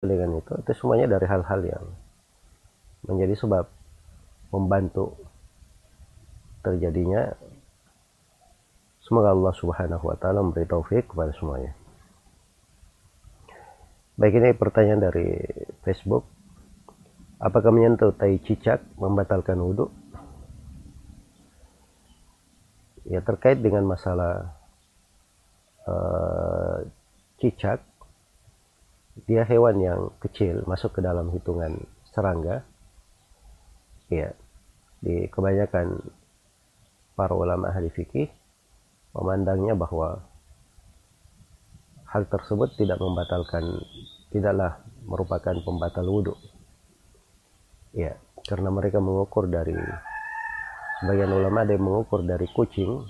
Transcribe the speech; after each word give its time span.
dengan 0.00 0.40
itu 0.40 0.52
itu 0.64 0.72
semuanya 0.80 1.12
dari 1.12 1.28
hal-hal 1.28 1.60
yang 1.60 1.84
menjadi 3.04 3.36
sebab 3.36 3.68
membantu 4.48 5.12
terjadinya 6.64 7.36
semoga 9.04 9.36
Allah 9.36 9.52
Subhanahu 9.60 10.04
wa 10.08 10.16
taala 10.16 10.40
memberi 10.40 10.64
taufik 10.64 11.12
kepada 11.12 11.36
semuanya. 11.36 11.76
Baik 14.16 14.40
ini 14.40 14.56
pertanyaan 14.56 15.04
dari 15.04 15.36
Facebook. 15.84 16.24
Apakah 17.40 17.72
menyentuh 17.72 18.12
tai 18.16 18.36
cicak 18.40 18.84
membatalkan 19.00 19.56
wudhu? 19.60 19.88
Ya 23.08 23.24
terkait 23.24 23.64
dengan 23.64 23.88
masalah 23.88 24.60
uh, 25.88 26.84
cicak, 27.40 27.80
dia 29.26 29.42
hewan 29.44 29.76
yang 29.80 30.00
kecil 30.22 30.62
masuk 30.64 30.98
ke 30.98 31.00
dalam 31.00 31.32
hitungan 31.34 31.80
serangga. 32.12 32.62
Ya, 34.10 34.34
di 35.00 35.30
kebanyakan 35.30 36.02
para 37.14 37.34
ulama 37.36 37.70
ahli 37.70 37.88
fikih 37.94 38.28
memandangnya 39.14 39.78
bahwa 39.78 40.26
hal 42.10 42.26
tersebut 42.26 42.74
tidak 42.74 42.98
membatalkan 42.98 43.62
tidaklah 44.34 44.82
merupakan 45.06 45.54
pembatal 45.62 46.06
wudhu. 46.06 46.34
Ya 47.94 48.18
karena 48.46 48.70
mereka 48.72 48.98
mengukur 49.02 49.50
dari 49.50 49.76
sebagian 51.02 51.32
ulama 51.32 51.62
ada 51.64 51.76
yang 51.76 51.84
mengukur 51.84 52.24
dari 52.24 52.48
kucing 52.50 53.04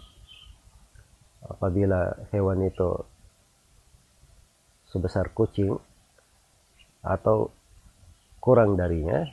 apabila 1.46 2.28
hewan 2.34 2.66
itu 2.66 2.90
sebesar 4.90 5.30
kucing 5.32 5.78
atau 7.00 7.52
kurang 8.40 8.76
darinya 8.76 9.24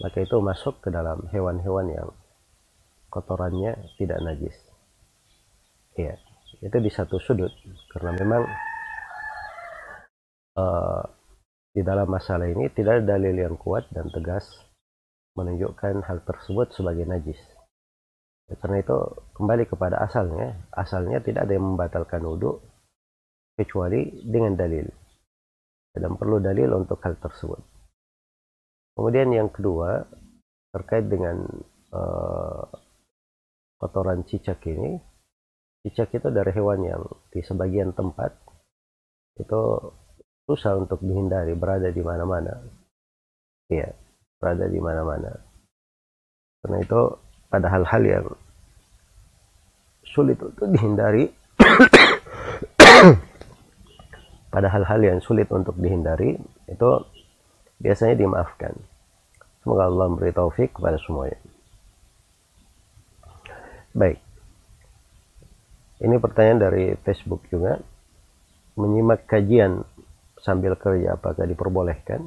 maka 0.00 0.20
itu 0.20 0.36
masuk 0.40 0.80
ke 0.84 0.88
dalam 0.92 1.24
hewan-hewan 1.32 1.88
yang 1.88 2.08
kotorannya 3.08 3.76
tidak 3.96 4.20
najis 4.20 4.56
ya 5.96 6.16
itu 6.60 6.76
di 6.80 6.90
satu 6.92 7.16
sudut 7.20 7.52
karena 7.92 8.12
memang 8.16 8.42
uh, 10.56 11.02
di 11.76 11.84
dalam 11.84 12.08
masalah 12.08 12.48
ini 12.48 12.72
tidak 12.72 13.00
ada 13.04 13.20
dalil 13.20 13.36
yang 13.36 13.56
kuat 13.60 13.84
dan 13.92 14.08
tegas 14.08 14.48
menunjukkan 15.36 16.00
hal 16.08 16.24
tersebut 16.24 16.72
sebagai 16.72 17.04
najis. 17.04 17.36
Ya, 18.48 18.56
karena 18.56 18.80
itu 18.80 18.96
kembali 19.36 19.68
kepada 19.68 20.00
asalnya, 20.00 20.56
asalnya 20.72 21.20
tidak 21.20 21.44
ada 21.44 21.52
yang 21.52 21.76
membatalkan 21.76 22.24
wudhu 22.24 22.64
kecuali 23.60 24.24
dengan 24.24 24.56
dalil. 24.56 24.88
Dan 25.96 26.20
perlu 26.20 26.38
dalil 26.38 26.76
untuk 26.76 27.00
hal 27.00 27.16
tersebut. 27.16 27.60
Kemudian 28.96 29.32
yang 29.32 29.48
kedua 29.48 30.04
terkait 30.72 31.08
dengan 31.08 31.40
uh, 31.92 32.64
kotoran 33.80 34.24
cicak 34.28 34.60
ini, 34.68 35.00
Cicak 35.86 36.18
itu 36.18 36.34
dari 36.34 36.50
hewan 36.50 36.82
yang 36.82 36.98
di 37.30 37.46
sebagian 37.46 37.94
tempat 37.94 38.34
itu 39.38 39.62
susah 40.42 40.82
untuk 40.82 40.98
dihindari, 40.98 41.54
berada 41.54 41.94
di 41.94 42.02
mana-mana. 42.02 42.58
Iya, 43.70 43.94
berada 44.42 44.66
di 44.66 44.82
mana-mana. 44.82 45.30
Karena 46.58 46.82
itu 46.82 47.00
pada 47.46 47.70
hal-hal 47.70 48.02
yang 48.02 48.26
sulit 50.10 50.42
untuk 50.42 50.66
dihindari, 50.74 51.30
pada 54.56 54.72
hal-hal 54.72 55.04
yang 55.04 55.18
sulit 55.20 55.52
untuk 55.52 55.76
dihindari, 55.76 56.40
itu 56.64 56.90
biasanya 57.76 58.16
dimaafkan. 58.16 58.72
Semoga 59.60 59.84
Allah 59.84 60.08
memberi 60.08 60.32
taufik 60.32 60.80
kepada 60.80 60.96
semuanya. 60.96 61.36
Baik. 63.92 64.16
Ini 66.00 66.16
pertanyaan 66.16 66.60
dari 66.72 66.96
Facebook 67.04 67.44
juga. 67.52 67.76
Menyimak 68.80 69.28
kajian 69.28 69.84
sambil 70.40 70.72
kerja 70.80 71.20
apakah 71.20 71.44
diperbolehkan? 71.44 72.24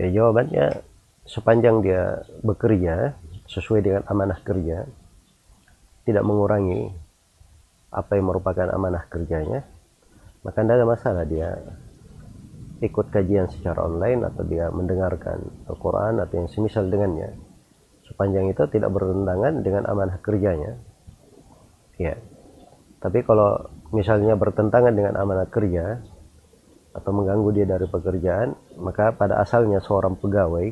Ya, 0.00 0.08
jawabannya 0.16 0.80
sepanjang 1.28 1.84
dia 1.84 2.24
bekerja 2.40 3.20
sesuai 3.52 3.84
dengan 3.84 4.02
amanah 4.08 4.40
kerja, 4.40 4.88
tidak 6.08 6.24
mengurangi 6.24 6.88
apa 7.92 8.16
yang 8.16 8.32
merupakan 8.32 8.72
amanah 8.72 9.04
kerjanya, 9.12 9.68
maka 10.42 10.58
tidak 10.62 10.76
ada 10.82 10.86
masalah 10.86 11.24
dia 11.26 11.50
ikut 12.82 13.14
kajian 13.14 13.46
secara 13.46 13.86
online 13.86 14.26
atau 14.26 14.42
dia 14.42 14.66
mendengarkan 14.74 15.38
Al-Quran 15.70 16.18
atau 16.18 16.34
yang 16.34 16.50
semisal 16.50 16.90
dengannya. 16.90 17.30
Sepanjang 18.10 18.50
itu 18.50 18.66
tidak 18.66 18.90
bertentangan 18.90 19.62
dengan 19.62 19.86
amanah 19.86 20.18
kerjanya, 20.18 20.82
ya 21.94 22.18
tapi 23.02 23.26
kalau 23.26 23.66
misalnya 23.90 24.38
bertentangan 24.38 24.94
dengan 24.94 25.18
amanat 25.18 25.50
kerja 25.50 25.98
atau 26.94 27.10
mengganggu 27.10 27.50
dia 27.50 27.66
dari 27.66 27.86
pekerjaan 27.90 28.54
maka 28.78 29.10
pada 29.10 29.42
asalnya 29.42 29.82
seorang 29.82 30.14
pegawai 30.22 30.70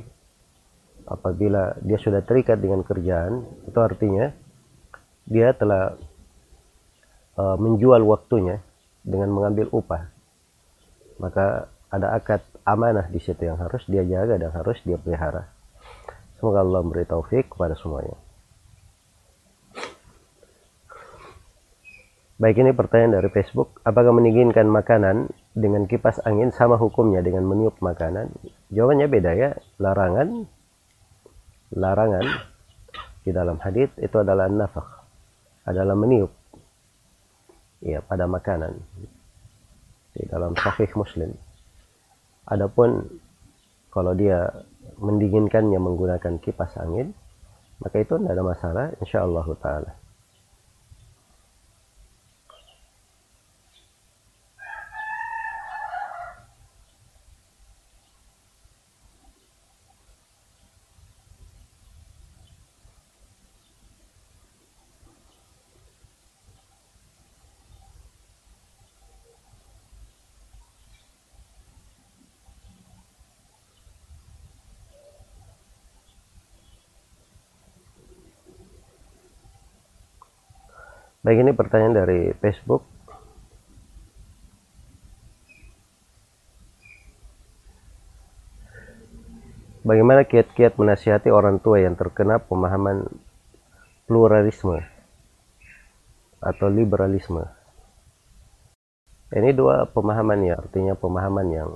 apabila 1.10 1.74
dia 1.82 1.98
sudah 1.98 2.22
terikat 2.22 2.62
dengan 2.62 2.86
kerjaan 2.86 3.42
itu 3.66 3.78
artinya 3.82 4.30
dia 5.26 5.50
telah 5.58 5.98
uh, 7.34 7.56
menjual 7.58 7.98
waktunya 8.06 8.62
dengan 9.06 9.32
mengambil 9.32 9.68
upah 9.72 10.08
maka 11.20 11.68
ada 11.90 12.14
akad 12.16 12.40
amanah 12.64 13.08
di 13.10 13.18
situ 13.18 13.44
yang 13.44 13.58
harus 13.58 13.84
dia 13.90 14.06
jaga 14.06 14.40
dan 14.40 14.50
harus 14.52 14.78
dia 14.86 14.96
pelihara 14.96 15.50
semoga 16.38 16.64
Allah 16.64 16.80
memberi 16.84 17.04
taufik 17.04 17.52
kepada 17.52 17.76
semuanya 17.76 18.16
Baik 22.40 22.56
ini 22.56 22.72
pertanyaan 22.72 23.20
dari 23.20 23.28
Facebook. 23.28 23.84
Apakah 23.84 24.16
mendinginkan 24.16 24.64
makanan 24.64 25.28
dengan 25.52 25.84
kipas 25.84 26.24
angin 26.24 26.48
sama 26.56 26.80
hukumnya 26.80 27.20
dengan 27.20 27.44
meniup 27.44 27.76
makanan? 27.84 28.32
Jawabannya 28.72 29.12
beda 29.12 29.30
ya. 29.36 29.50
Larangan, 29.76 30.48
larangan 31.76 32.24
di 33.28 33.36
dalam 33.36 33.60
hadis 33.60 33.92
itu 34.00 34.16
adalah 34.16 34.48
nafak, 34.48 34.88
adalah 35.68 35.92
meniup. 35.92 36.32
Ya 37.80 38.04
pada 38.04 38.28
makanan 38.28 38.76
di 40.12 40.22
dalam 40.28 40.52
Sahih 40.56 40.90
Muslim. 40.96 41.32
Adapun 42.48 43.08
kalau 43.90 44.12
dia 44.16 44.48
mendinginkannya 45.00 45.80
menggunakan 45.80 46.38
kipas 46.40 46.76
angin, 46.76 47.16
maka 47.80 48.02
itu 48.04 48.20
tidak 48.20 48.32
ada 48.36 48.44
masalah, 48.44 48.84
insya 49.00 49.24
Allah 49.24 49.46
taala. 49.58 49.99
Baik 81.30 81.46
ini 81.46 81.54
pertanyaan 81.54 81.94
dari 81.94 82.34
Facebook. 82.42 82.82
Bagaimana 89.86 90.26
kiat-kiat 90.26 90.74
menasihati 90.74 91.30
orang 91.30 91.62
tua 91.62 91.86
yang 91.86 91.94
terkena 91.94 92.42
pemahaman 92.42 93.06
pluralisme 94.10 94.82
atau 96.42 96.66
liberalisme? 96.66 97.46
Ini 99.30 99.54
dua 99.54 99.86
pemahaman 99.86 100.42
ya, 100.42 100.58
artinya 100.58 100.98
pemahaman 100.98 101.46
yang 101.46 101.70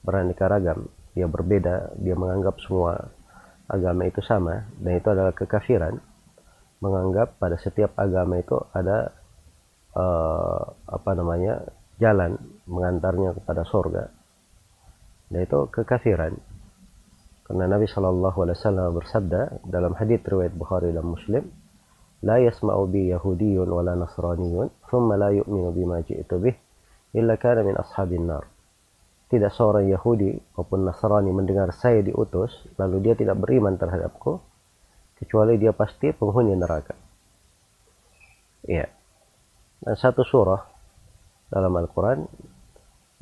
beraneka 0.00 0.48
ragam. 0.48 0.88
Dia 1.12 1.28
berbeda, 1.28 1.92
dia 2.00 2.16
menganggap 2.16 2.56
semua 2.64 3.12
agama 3.68 4.08
itu 4.08 4.24
sama, 4.24 4.64
dan 4.80 4.96
itu 4.96 5.12
adalah 5.12 5.36
kekafiran 5.36 6.00
menganggap 6.82 7.38
pada 7.38 7.54
setiap 7.62 7.94
agama 7.94 8.42
itu 8.42 8.58
ada 8.74 9.14
uh, 9.94 10.62
apa 10.90 11.10
namanya 11.14 11.62
jalan 12.02 12.34
mengantarnya 12.66 13.38
kepada 13.38 13.62
surga 13.62 14.04
dan 15.32 15.40
itu 15.46 15.58
kekafiran. 15.72 16.34
Karena 17.46 17.64
Nabi 17.70 17.86
Shallallahu 17.88 18.38
Alaihi 18.44 18.56
Wasallam 18.58 18.86
bersabda 18.98 19.40
dalam 19.64 19.94
hadits 19.96 20.26
riwayat 20.26 20.52
Bukhari 20.52 20.90
dan 20.92 21.06
Muslim 21.06 21.46
la 22.22 22.38
yasma'u 22.38 22.86
bi 22.86 23.10
yahudiyyun 23.10 23.66
wala 23.66 23.98
nasraniyyun 23.98 24.70
thumma 24.86 25.18
la 25.18 25.34
yu'minu 25.34 25.74
bima 25.74 26.02
ji'tu 26.04 26.38
bih 26.38 26.54
illa 27.16 27.36
kana 27.40 27.64
min 27.64 27.76
ashabin 27.76 28.28
nar. 28.28 28.44
Tidak 29.32 29.48
seorang 29.48 29.88
Yahudi 29.88 30.36
maupun 30.60 30.84
Nasrani 30.84 31.32
mendengar 31.32 31.72
saya 31.72 32.04
diutus, 32.04 32.52
lalu 32.76 33.00
dia 33.00 33.16
tidak 33.16 33.40
beriman 33.40 33.80
terhadapku, 33.80 34.44
kecuali 35.22 35.54
dia 35.54 35.70
pasti 35.70 36.10
penghuni 36.10 36.58
neraka. 36.58 36.98
Ya. 38.66 38.90
Dan 39.82 39.94
satu 39.94 40.26
surah 40.26 40.62
dalam 41.46 41.70
Al-Quran 41.78 42.26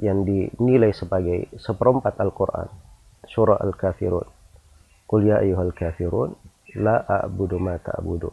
yang 0.00 0.25
dinilai 0.25 0.97
sebagai 0.97 1.52
seperempat 1.61 2.17
Al-Quran. 2.17 2.69
Surah 3.29 3.61
Al-Kafirun. 3.61 4.41
Qul 5.11 5.26
ya 5.26 5.43
ayyuhal 5.43 5.75
kafirun, 5.75 6.38
la 6.79 7.02
a'budu 7.02 7.58
ma 7.58 7.75
ta'budu. 7.82 8.31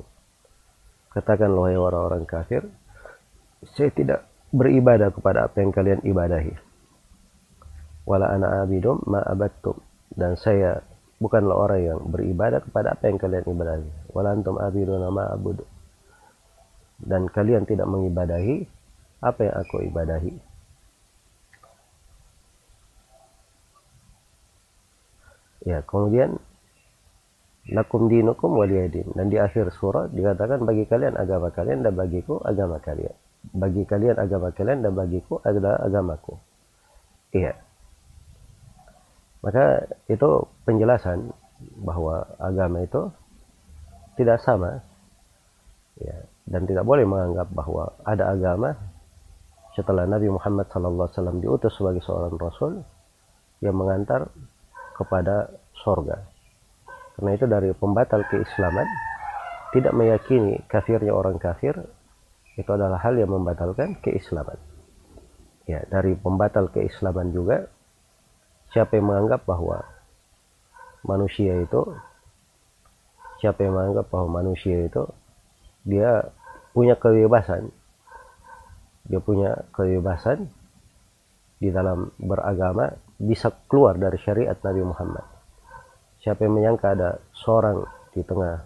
Katakan 1.10 1.50
wahai 1.58 1.74
orang-orang 1.74 2.30
kafir, 2.30 2.70
saya 3.74 3.90
tidak 3.90 4.30
beribadah 4.54 5.10
kepada 5.10 5.50
apa 5.50 5.58
yang 5.58 5.74
kalian 5.74 6.06
ibadahi. 6.06 6.54
Wala 8.06 8.30
ana 8.30 8.62
abidum 8.62 9.02
ma 9.10 9.26
abattum. 9.26 9.82
Dan 10.14 10.38
saya 10.38 10.86
bukanlah 11.18 11.56
orang 11.58 11.82
yang 11.82 12.00
beribadah 12.10 12.62
kepada 12.62 12.94
apa 12.98 13.10
yang 13.10 13.18
kalian 13.18 13.46
ibadahi. 13.46 13.90
Wala 14.14 14.38
antum 14.38 14.56
abiduna 14.62 15.10
ma 15.10 15.30
abudu. 15.34 15.66
Dan 16.98 17.30
kalian 17.30 17.66
tidak 17.66 17.86
mengibadahi 17.90 18.66
apa 19.22 19.40
yang 19.46 19.56
aku 19.58 19.76
ibadahi. 19.86 20.34
Ya, 25.68 25.84
kemudian 25.84 26.40
lakum 27.68 28.08
dinukum 28.08 28.56
waliyadin 28.56 29.12
dan 29.12 29.28
di 29.28 29.36
akhir 29.36 29.76
surah 29.76 30.08
dikatakan 30.08 30.64
bagi 30.64 30.88
kalian 30.88 31.20
agama 31.20 31.52
kalian 31.52 31.84
dan 31.84 31.94
bagiku 32.00 32.40
agama 32.40 32.80
kalian 32.80 33.12
bagi 33.52 33.84
kalian 33.84 34.16
agama 34.16 34.56
kalian 34.56 34.88
dan 34.88 34.96
bagiku 34.96 35.44
adalah 35.44 35.76
agamaku 35.84 36.40
iya 37.36 37.60
maka 39.48 39.88
itu 40.12 40.44
penjelasan 40.68 41.32
bahwa 41.80 42.28
agama 42.36 42.84
itu 42.84 43.08
tidak 44.20 44.44
sama 44.44 44.84
ya 46.04 46.20
dan 46.44 46.68
tidak 46.68 46.84
boleh 46.84 47.08
menganggap 47.08 47.48
bahwa 47.56 47.96
ada 48.04 48.36
agama 48.36 48.76
setelah 49.72 50.04
Nabi 50.04 50.28
Muhammad 50.28 50.68
SAW 50.68 51.40
diutus 51.40 51.72
sebagai 51.80 52.04
seorang 52.04 52.36
rasul 52.36 52.84
yang 53.64 53.80
mengantar 53.80 54.28
kepada 55.00 55.48
sorga 55.80 56.28
karena 57.16 57.32
itu 57.34 57.46
dari 57.48 57.70
pembatal 57.72 58.22
keislaman 58.28 58.86
tidak 59.72 59.94
meyakini 59.96 60.62
kafirnya 60.70 61.16
orang 61.16 61.42
kafir 61.42 61.74
itu 62.58 62.70
adalah 62.74 62.98
hal 62.98 63.14
yang 63.14 63.30
membatalkan 63.30 64.02
keislaman. 64.02 64.58
Ya, 65.70 65.86
dari 65.86 66.18
pembatal 66.18 66.74
keislaman 66.74 67.30
juga 67.30 67.70
siapa 68.78 68.94
yang 69.02 69.10
menganggap 69.10 69.42
bahwa 69.50 69.82
manusia 71.02 71.58
itu 71.58 71.82
siapa 73.42 73.66
yang 73.66 73.74
menganggap 73.74 74.06
bahwa 74.14 74.46
manusia 74.46 74.86
itu 74.86 75.02
dia 75.82 76.30
punya 76.78 76.94
kebebasan 76.94 77.74
dia 79.10 79.18
punya 79.18 79.66
kebebasan 79.74 80.46
di 81.58 81.74
dalam 81.74 82.14
beragama 82.22 82.94
bisa 83.18 83.50
keluar 83.66 83.98
dari 83.98 84.22
syariat 84.22 84.62
Nabi 84.62 84.86
Muhammad 84.86 85.26
Siapa 86.18 86.44
yang 86.44 86.60
menyangka 86.60 86.98
ada 86.98 87.24
seorang 87.32 87.86
di 88.12 88.26
tengah 88.26 88.66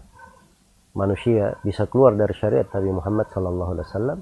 manusia 0.96 1.54
bisa 1.60 1.84
keluar 1.86 2.16
dari 2.16 2.32
syariat 2.32 2.66
Nabi 2.66 2.90
Muhammad 2.90 3.30
SAW, 3.30 4.18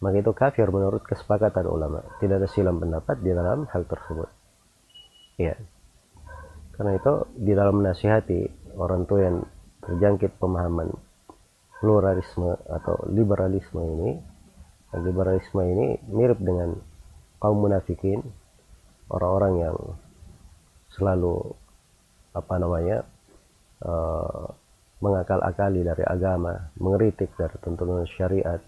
maka 0.00 0.16
itu 0.16 0.32
kafir 0.36 0.68
menurut 0.68 1.02
kesepakatan 1.02 1.66
ulama. 1.66 2.04
Tidak 2.20 2.36
ada 2.36 2.48
silam 2.48 2.78
pendapat 2.78 3.18
di 3.24 3.34
dalam 3.34 3.64
hal 3.74 3.82
tersebut. 3.88 4.39
Ya. 5.40 5.56
Karena 6.76 7.00
itu 7.00 7.12
di 7.32 7.52
dalam 7.56 7.80
menasihati 7.80 8.72
orang 8.76 9.08
tua 9.08 9.20
yang 9.24 9.36
terjangkit 9.80 10.36
pemahaman 10.36 10.92
pluralisme 11.80 12.60
atau 12.68 13.08
liberalisme 13.08 13.80
ini, 13.80 14.10
liberalisme 15.00 15.64
ini 15.64 15.96
mirip 16.12 16.36
dengan 16.44 16.76
kaum 17.40 17.56
munafikin, 17.56 18.20
orang-orang 19.08 19.54
yang 19.64 19.76
selalu 20.92 21.56
apa 22.36 22.54
namanya 22.60 22.98
uh, 23.80 24.44
mengakal-akali 25.00 25.80
dari 25.80 26.04
agama, 26.04 26.68
mengeritik 26.76 27.32
dari 27.40 27.56
tuntunan 27.64 28.04
syariat, 28.04 28.60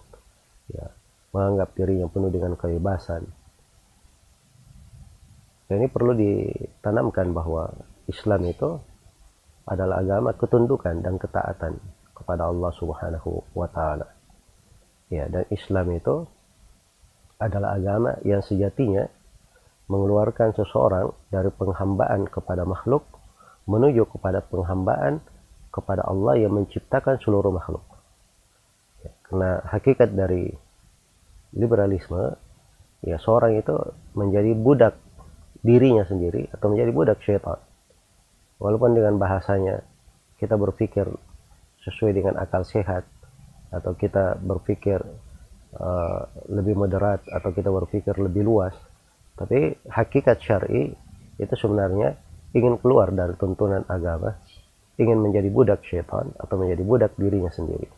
ya, 0.72 0.88
menganggap 1.36 1.76
dirinya 1.76 2.08
penuh 2.08 2.32
dengan 2.32 2.56
kebebasan. 2.56 3.28
Dan 5.72 5.80
ini 5.80 5.88
perlu 5.88 6.12
ditanamkan 6.12 7.32
bahwa 7.32 7.64
Islam 8.04 8.44
itu 8.44 8.76
adalah 9.64 10.04
agama 10.04 10.36
ketundukan 10.36 11.00
dan 11.00 11.16
ketaatan 11.16 11.80
kepada 12.12 12.52
Allah 12.52 12.68
Subhanahu 12.76 13.40
wa 13.56 13.64
taala. 13.72 14.04
Ya, 15.08 15.32
dan 15.32 15.48
Islam 15.48 15.96
itu 15.96 16.28
adalah 17.40 17.80
agama 17.80 18.20
yang 18.20 18.44
sejatinya 18.44 19.08
mengeluarkan 19.88 20.52
seseorang 20.52 21.08
dari 21.32 21.48
penghambaan 21.48 22.28
kepada 22.28 22.68
makhluk 22.68 23.08
menuju 23.64 24.12
kepada 24.12 24.44
penghambaan 24.44 25.24
kepada 25.72 26.04
Allah 26.04 26.36
yang 26.36 26.52
menciptakan 26.52 27.16
seluruh 27.16 27.48
makhluk. 27.48 27.80
Ya, 29.00 29.16
karena 29.24 29.50
hakikat 29.72 30.12
dari 30.12 30.52
liberalisme, 31.56 32.36
ya 33.00 33.16
seorang 33.16 33.56
itu 33.56 33.72
menjadi 34.12 34.52
budak 34.52 35.00
dirinya 35.62 36.02
sendiri 36.02 36.50
atau 36.50 36.74
menjadi 36.74 36.90
budak 36.90 37.18
syaitan. 37.22 37.58
Walaupun 38.58 38.98
dengan 38.98 39.18
bahasanya 39.18 39.82
kita 40.38 40.58
berpikir 40.58 41.06
sesuai 41.86 42.12
dengan 42.14 42.34
akal 42.38 42.66
sehat 42.66 43.06
atau 43.70 43.94
kita 43.94 44.38
berpikir 44.42 44.98
uh, 45.78 46.20
lebih 46.50 46.74
moderat 46.78 47.22
atau 47.30 47.50
kita 47.54 47.70
berpikir 47.70 48.14
lebih 48.18 48.42
luas, 48.46 48.74
tapi 49.38 49.74
hakikat 49.86 50.38
syar'i 50.42 50.92
itu 51.38 51.54
sebenarnya 51.58 52.18
ingin 52.52 52.76
keluar 52.78 53.10
dari 53.10 53.34
tuntunan 53.38 53.82
agama, 53.88 54.36
ingin 55.00 55.18
menjadi 55.18 55.48
budak 55.48 55.80
syaitan 55.86 56.30
atau 56.36 56.54
menjadi 56.60 56.82
budak 56.84 57.12
dirinya 57.16 57.50
sendiri. 57.50 57.88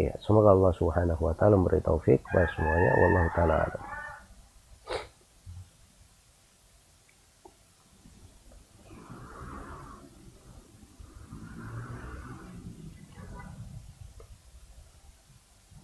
Ya, 0.00 0.16
semoga 0.24 0.56
Allah 0.56 0.72
Subhanahu 0.80 1.28
wa 1.28 1.34
taala 1.36 1.60
memberi 1.60 1.84
taufik 1.84 2.24
kepada 2.24 2.48
semuanya. 2.56 2.90
Wallahu 3.04 3.28
taala. 3.36 3.99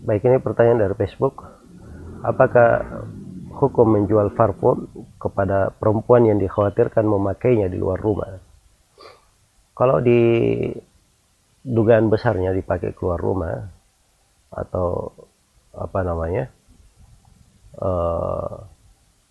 Baik 0.06 0.22
ini 0.22 0.38
pertanyaan 0.38 0.86
dari 0.86 0.94
Facebook. 0.94 1.42
Apakah 2.22 2.86
hukum 3.56 3.96
menjual 3.96 4.36
parfum 4.36 4.86
kepada 5.16 5.72
perempuan 5.72 6.28
yang 6.28 6.36
dikhawatirkan 6.36 7.08
memakainya 7.08 7.72
di 7.72 7.80
luar 7.80 7.98
rumah. 7.98 8.36
Kalau 9.72 10.00
di 10.00 10.20
dugaan 11.64 12.12
besarnya 12.12 12.52
dipakai 12.52 12.92
keluar 12.92 13.18
rumah 13.18 13.56
atau 14.52 15.10
apa 15.74 16.00
namanya 16.06 16.48
uh, 17.80 18.62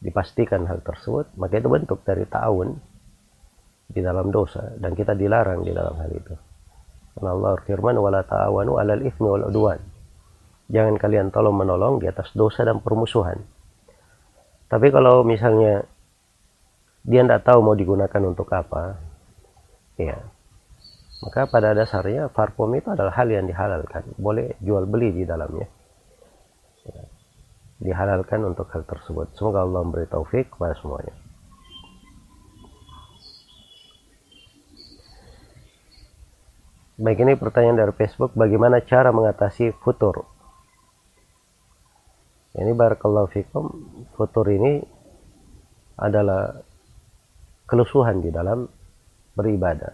dipastikan 0.02 0.68
hal 0.70 0.84
tersebut, 0.84 1.34
maka 1.40 1.58
itu 1.58 1.70
bentuk 1.70 2.04
dari 2.06 2.28
tahun 2.28 2.78
di 3.86 4.02
dalam 4.02 4.34
dosa 4.34 4.74
dan 4.82 4.98
kita 4.98 5.14
dilarang 5.14 5.64
di 5.64 5.72
dalam 5.72 5.96
hal 5.98 6.12
itu. 6.12 6.36
Allah 7.24 7.56
firman 7.64 7.96
wala 7.96 8.28
ta'awanu 8.28 8.76
'alal 8.76 9.02
itsmi 9.08 9.24
wal 9.24 9.48
udwan. 9.48 9.95
Jangan 10.66 10.98
kalian 10.98 11.30
tolong 11.30 11.54
menolong 11.54 12.02
di 12.02 12.10
atas 12.10 12.34
dosa 12.34 12.66
dan 12.66 12.82
permusuhan. 12.82 13.38
Tapi 14.66 14.90
kalau 14.90 15.22
misalnya 15.22 15.86
dia 17.06 17.22
tidak 17.22 17.46
tahu 17.46 17.62
mau 17.62 17.78
digunakan 17.78 18.22
untuk 18.26 18.50
apa 18.50 18.98
ya 19.94 20.18
maka 21.26 21.48
pada 21.48 21.72
dasarnya 21.72 22.28
parfum 22.34 22.70
itu 22.76 22.92
adalah 22.92 23.14
hal 23.16 23.26
yang 23.32 23.48
dihalalkan. 23.48 24.04
Boleh 24.20 24.54
jual 24.60 24.84
beli 24.86 25.10
di 25.10 25.24
dalamnya. 25.24 25.68
Ya. 26.86 27.02
dihalalkan 27.76 28.46
untuk 28.46 28.70
hal 28.72 28.86
tersebut. 28.86 29.34
Semoga 29.36 29.66
Allah 29.66 29.82
memberi 29.84 30.08
taufik 30.08 30.54
kepada 30.54 30.78
semuanya. 30.80 31.12
Baik 36.96 37.26
ini 37.26 37.36
pertanyaan 37.36 37.84
dari 37.84 37.94
Facebook, 37.98 38.32
bagaimana 38.38 38.80
cara 38.80 39.12
mengatasi 39.12 39.76
futur? 39.84 40.24
Ini 42.56 42.72
barakallahu 42.72 43.28
fikum 43.32 43.66
futur 44.16 44.48
ini 44.48 44.80
adalah 46.00 46.56
kelusuhan 47.68 48.24
di 48.24 48.32
dalam 48.32 48.68
beribadah. 49.36 49.92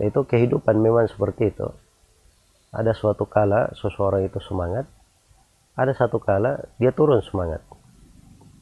Yaitu 0.00 0.24
kehidupan 0.26 0.80
memang 0.80 1.06
seperti 1.06 1.52
itu. 1.52 1.68
Ada 2.70 2.94
suatu 2.94 3.26
kala 3.26 3.74
seseorang 3.74 4.26
itu 4.26 4.38
semangat 4.42 4.86
ada 5.80 5.96
satu 5.96 6.20
kala 6.20 6.68
dia 6.76 6.90
turun 6.90 7.24
semangat. 7.24 7.64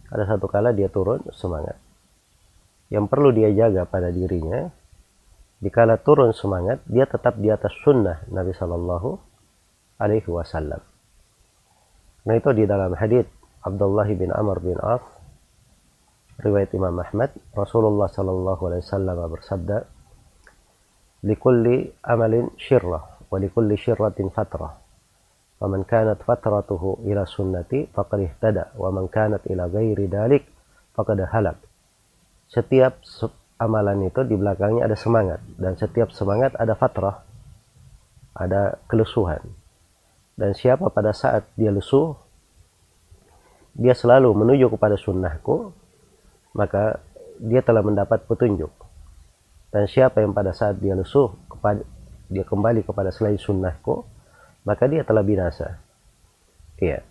Ada 0.06 0.37
satu 0.37 0.46
kala 0.46 0.70
dia 0.70 0.87
turun 0.87 1.18
semangat. 1.34 1.75
Yang 2.94 3.10
perlu 3.10 3.34
dia 3.34 3.50
jaga 3.52 3.84
pada 3.90 4.14
dirinya 4.14 4.70
dikala 5.58 5.98
turun 5.98 6.30
semangat 6.30 6.78
dia 6.87 7.10
tetap 7.10 7.34
di 7.42 7.50
atas 7.50 7.75
sunnah 7.82 8.22
Nabi 8.30 8.54
Shallallahu 8.54 9.18
Alaihi 9.98 10.30
Wasallam. 10.30 10.98
Nah 12.24 12.33
itu 12.39 12.50
di 12.55 12.63
dalam 12.63 12.95
hadis 12.95 13.27
Abdullah 13.63 14.07
bin 14.12 14.31
Amr 14.31 14.63
bin 14.63 14.79
Auf 14.79 15.03
riwayat 16.39 16.72
Imam 16.74 16.95
Ahmad 16.98 17.36
Rasulullah 17.51 18.10
Shallallahu 18.10 18.62
Alaihi 18.72 18.83
Wasallam 18.83 19.17
bersabda 19.27 19.77
likulli 21.27 21.91
amalin 22.03 22.51
syirrah 22.60 23.24
wa 23.27 23.38
likulli 23.39 23.75
syirratin 23.79 24.31
fatrah 24.31 24.83
ومن 25.63 25.88
كانت 25.88 26.27
فترته 26.27 27.07
إلى 27.07 27.24
sunnati 27.24 27.88
faqad 27.95 28.19
ihtada 28.19 28.75
wa 28.75 28.91
man 28.91 29.07
kanat 29.07 29.48
ila 29.48 29.72
ghairi 29.72 30.12
dalik 30.12 30.43
faqad 30.91 31.24
halak 31.24 31.55
setiap 32.51 33.00
amalan 33.55 34.12
itu 34.12 34.27
di 34.27 34.36
belakangnya 34.36 34.91
ada 34.91 35.00
semangat 35.00 35.39
dan 35.55 35.79
setiap 35.79 36.12
semangat 36.12 36.51
ada 36.60 36.75
fatrah 36.75 37.24
ada 38.36 38.75
kelesuhan 38.91 39.39
dan 40.38 40.54
siapa 40.54 40.87
pada 40.95 41.11
saat 41.11 41.50
dia 41.59 41.75
lesuh 41.75 42.14
dia 43.75 43.95
selalu 43.95 44.30
menuju 44.38 44.71
kepada 44.71 44.95
sunnahku 44.95 45.75
maka 46.54 47.02
dia 47.38 47.62
telah 47.62 47.83
mendapat 47.83 48.26
petunjuk. 48.26 48.71
Dan 49.68 49.85
siapa 49.87 50.25
yang 50.25 50.33
pada 50.33 50.50
saat 50.50 50.80
dia 50.83 50.97
lesuh 50.99 51.30
kepada 51.47 51.85
dia 52.28 52.45
kembali 52.45 52.85
kepada 52.85 53.11
selain 53.14 53.38
sunnahku 53.38 54.02
maka 54.62 54.87
dia 54.87 55.07
telah 55.07 55.23
binasa. 55.23 55.78
Iya. 56.78 57.02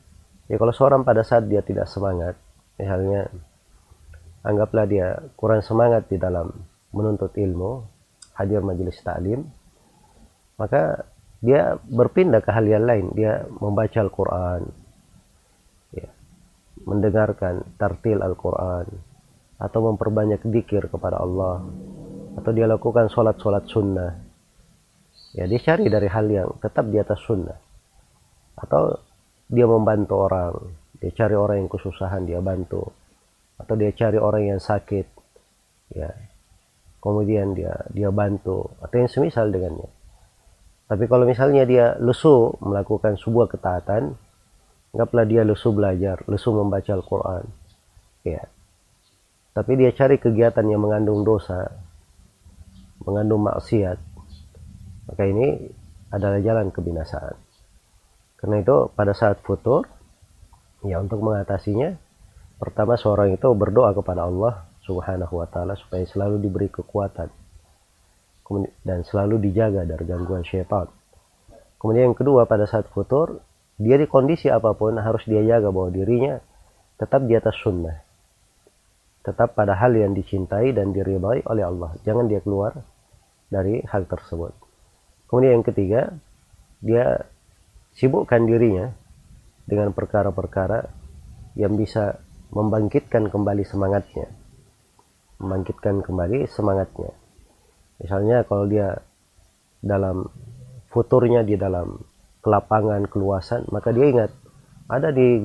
Ya 0.47 0.55
kalau 0.55 0.71
seorang 0.71 1.03
pada 1.03 1.23
saat 1.27 1.47
dia 1.47 1.59
tidak 1.63 1.87
semangat 1.91 2.39
misalnya 2.79 3.27
anggaplah 4.43 4.85
dia 4.87 5.19
kurang 5.35 5.59
semangat 5.59 6.07
di 6.07 6.15
dalam 6.15 6.51
menuntut 6.95 7.35
ilmu, 7.35 7.83
hadir 8.39 8.63
majelis 8.63 8.99
taklim, 9.03 9.43
maka 10.55 11.03
dia 11.37 11.77
berpindah 11.85 12.41
ke 12.41 12.49
hal 12.49 12.65
yang 12.65 12.85
lain. 12.85 13.13
Dia 13.13 13.45
membaca 13.61 13.97
Al-Quran, 14.01 14.61
ya, 15.93 16.09
mendengarkan 16.85 17.77
tartil 17.77 18.25
Al-Quran, 18.25 18.85
atau 19.61 19.79
memperbanyak 19.93 20.41
dikir 20.49 20.89
kepada 20.89 21.21
Allah, 21.21 21.61
atau 22.41 22.51
dia 22.53 22.65
lakukan 22.65 23.09
sholat-sholat 23.13 23.69
sunnah. 23.69 24.13
Ya, 25.37 25.45
dia 25.45 25.61
cari 25.61 25.85
dari 25.85 26.09
hal 26.09 26.25
yang 26.25 26.49
tetap 26.57 26.89
di 26.89 26.97
atas 26.97 27.21
sunnah. 27.21 27.57
Atau 28.57 28.97
dia 29.45 29.69
membantu 29.69 30.25
orang, 30.25 30.57
dia 30.97 31.13
cari 31.13 31.37
orang 31.37 31.61
yang 31.61 31.69
kesusahan, 31.69 32.25
dia 32.25 32.41
bantu. 32.41 32.89
Atau 33.61 33.77
dia 33.77 33.93
cari 33.93 34.17
orang 34.17 34.57
yang 34.57 34.61
sakit. 34.61 35.05
Ya. 35.93 36.09
Kemudian 36.97 37.53
dia 37.53 37.85
dia 37.93 38.09
bantu. 38.09 38.73
Atau 38.81 39.05
yang 39.05 39.09
semisal 39.09 39.53
dengannya 39.53 39.96
tapi 40.87 41.03
kalau 41.11 41.27
misalnya 41.27 41.67
dia 41.67 41.99
lesu 41.99 42.55
melakukan 42.63 43.19
sebuah 43.19 43.51
ketaatan 43.51 44.15
anggaplah 44.95 45.25
dia 45.27 45.43
lesu 45.43 45.75
belajar 45.75 46.23
lesu 46.25 46.49
membaca 46.55 46.91
Al-Quran. 46.95 47.43
Ya. 48.23 48.43
Tapi 49.51 49.71
dia 49.75 49.91
cari 49.91 50.15
kegiatan 50.17 50.63
yang 50.63 50.81
mengandung 50.81 51.27
dosa 51.27 51.67
mengandung 53.03 53.45
maksiat. 53.45 53.99
Maka 55.11 55.23
ini 55.27 55.71
adalah 56.11 56.39
jalan 56.39 56.71
kebinasaan. 56.71 57.35
Karena 58.39 58.55
itu 58.63 58.91
pada 58.95 59.11
saat 59.11 59.43
futur 59.43 59.87
ya 60.85 60.99
untuk 61.03 61.19
mengatasinya 61.23 62.07
Pertama 62.57 62.97
seorang 62.97 63.37
itu 63.37 63.45
berdoa 63.53 63.93
kepada 63.93 64.25
Allah 64.25 64.65
Subhanahu 64.81 65.37
wa 65.37 65.45
taala 65.45 65.77
supaya 65.77 66.01
selalu 66.09 66.41
diberi 66.41 66.73
kekuatan 66.73 67.29
dan 68.83 69.03
selalu 69.03 69.49
dijaga 69.49 69.83
dari 69.83 70.03
gangguan 70.07 70.43
syaitan. 70.47 70.87
Kemudian 71.77 72.11
yang 72.11 72.17
kedua 72.17 72.47
pada 72.47 72.65
saat 72.65 72.87
futur, 72.89 73.43
dia 73.77 73.99
di 73.99 74.07
kondisi 74.09 74.49
apa 74.49 74.73
pun 74.73 74.97
harus 74.97 75.21
dia 75.27 75.43
jaga 75.43 75.69
bahwa 75.69 75.93
dirinya 75.93 76.41
tetap 76.97 77.27
di 77.27 77.37
atas 77.37 77.53
sunnah. 77.61 78.01
Tetap 79.21 79.53
pada 79.53 79.75
hal 79.75 79.93
yang 79.93 80.15
dicintai 80.15 80.71
dan 80.71 80.95
diridhai 80.95 81.43
oleh 81.45 81.63
Allah. 81.67 81.99
Jangan 82.07 82.31
dia 82.31 82.39
keluar 82.39 82.79
dari 83.51 83.83
hal 83.83 84.07
tersebut. 84.07 84.55
Kemudian 85.27 85.59
yang 85.59 85.67
ketiga, 85.67 86.01
dia 86.79 87.27
sibukkan 87.99 88.47
dirinya 88.47 88.95
dengan 89.67 89.91
perkara-perkara 89.91 90.87
yang 91.59 91.75
bisa 91.75 92.23
membangkitkan 92.55 93.27
kembali 93.27 93.67
semangatnya 93.67 94.31
membangkitkan 95.37 96.01
kembali 96.01 96.49
semangatnya 96.49 97.13
misalnya 98.01 98.45
kalau 98.45 98.65
dia 98.69 98.97
dalam 99.81 100.25
futurnya 100.89 101.45
di 101.45 101.57
dalam 101.57 101.97
kelapangan 102.41 103.05
keluasan 103.09 103.67
maka 103.69 103.93
dia 103.93 104.05
ingat 104.07 104.31
ada 104.87 105.11
di 105.11 105.43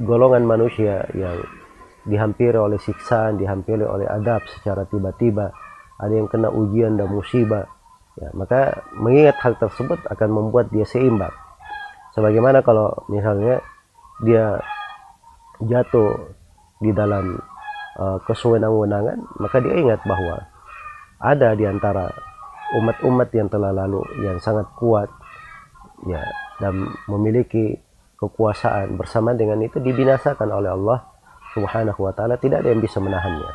golongan 0.00 0.48
manusia 0.48 1.04
yang 1.12 1.36
dihampiri 2.08 2.56
oleh 2.56 2.80
siksaan 2.80 3.36
dihampiri 3.36 3.84
oleh 3.84 4.08
adab 4.08 4.40
secara 4.48 4.88
tiba-tiba. 4.88 5.52
Ada 6.00 6.12
yang 6.16 6.28
kena 6.32 6.48
ujian 6.48 6.96
dan 6.96 7.12
musibah. 7.12 7.68
Ya, 8.18 8.32
maka 8.34 8.82
mengingat 8.96 9.36
hal 9.44 9.60
tersebut 9.60 10.00
akan 10.08 10.28
membuat 10.32 10.72
dia 10.72 10.88
seimbang. 10.88 11.30
Sebagaimana 12.16 12.64
kalau 12.64 12.90
misalnya 13.12 13.62
dia 14.24 14.58
jatuh 15.62 16.34
di 16.82 16.90
dalam 16.90 17.38
uh, 17.98 18.18
kesewenang-wenangan, 18.26 19.38
maka 19.38 19.62
dia 19.62 19.74
ingat 19.76 20.00
bahwa 20.02 20.48
ada 21.18 21.54
di 21.58 21.66
antara 21.66 22.06
umat-umat 22.78 23.28
yang 23.34 23.50
telah 23.50 23.74
lalu 23.74 24.02
yang 24.22 24.38
sangat 24.38 24.70
kuat 24.78 25.10
ya 26.06 26.22
dan 26.62 26.86
memiliki 27.10 27.78
kekuasaan 28.18 28.98
bersama 28.98 29.34
dengan 29.34 29.62
itu 29.62 29.78
dibinasakan 29.78 30.50
oleh 30.50 30.70
Allah 30.74 30.98
Subhanahu 31.54 32.06
wa 32.06 32.12
taala 32.14 32.38
tidak 32.38 32.62
ada 32.62 32.70
yang 32.74 32.82
bisa 32.82 32.98
menahannya. 32.98 33.50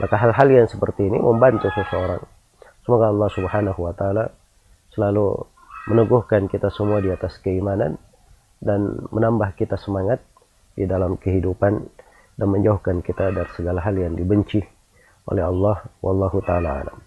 Maka 0.00 0.16
hal-hal 0.16 0.48
yang 0.48 0.66
seperti 0.68 1.08
ini 1.08 1.18
membantu 1.18 1.68
seseorang. 1.72 2.22
Semoga 2.84 3.10
Allah 3.10 3.28
Subhanahu 3.32 3.80
wa 3.80 3.94
taala 3.94 4.24
selalu 4.94 5.46
meneguhkan 5.88 6.46
kita 6.50 6.68
semua 6.70 7.00
di 7.00 7.10
atas 7.10 7.38
keimanan 7.40 7.96
dan 8.60 9.08
menambah 9.08 9.56
kita 9.56 9.80
semangat 9.80 10.20
di 10.76 10.84
dalam 10.84 11.16
kehidupan 11.16 11.72
dan 12.36 12.46
menjauhkan 12.48 13.00
kita 13.00 13.32
dari 13.32 13.50
segala 13.56 13.80
hal 13.82 13.96
yang 13.96 14.14
dibenci 14.14 14.60
oleh 15.28 15.44
Allah 15.44 15.76
wallahu 16.00 16.38
taala 16.40 16.84
alam. 16.84 16.98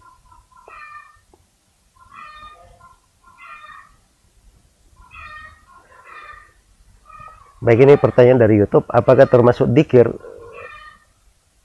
Baik 7.64 7.88
ini 7.88 7.96
pertanyaan 7.96 8.44
dari 8.44 8.60
YouTube, 8.60 8.84
apakah 8.92 9.24
termasuk 9.24 9.72
dikir 9.72 10.04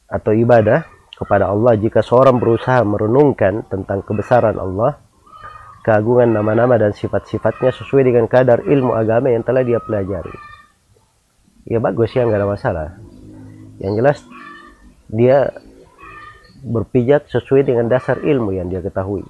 atau 0.07 0.31
ibadah 0.31 0.87
kepada 1.19 1.51
Allah 1.51 1.75
jika 1.75 1.99
seorang 1.99 2.39
berusaha 2.39 2.79
merenungkan 2.87 3.67
tentang 3.67 3.99
kebesaran 4.07 4.55
Allah, 4.55 4.95
keagungan 5.83 6.31
nama-nama 6.31 6.79
dan 6.79 6.95
sifat-sifatnya 6.95 7.75
sesuai 7.75 8.07
dengan 8.07 8.31
kadar 8.31 8.63
ilmu 8.63 8.95
agama 8.95 9.27
yang 9.27 9.43
telah 9.43 9.59
dia 9.59 9.83
pelajari? 9.83 10.31
Ya 11.67 11.83
bagus 11.83 12.15
ya 12.15 12.23
nggak 12.23 12.39
ada 12.39 12.47
masalah 12.47 12.87
yang 13.83 13.95
jelas 13.99 14.23
dia 15.11 15.51
berpijak 16.63 17.27
sesuai 17.31 17.67
dengan 17.67 17.87
dasar 17.87 18.19
ilmu 18.19 18.55
yang 18.55 18.67
dia 18.67 18.83
ketahui 18.83 19.23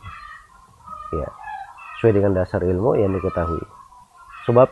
ya 1.13 1.29
sesuai 1.97 2.13
dengan 2.15 2.37
dasar 2.37 2.61
ilmu 2.63 2.95
yang 2.97 3.11
diketahui 3.13 3.61
sebab 4.45 4.69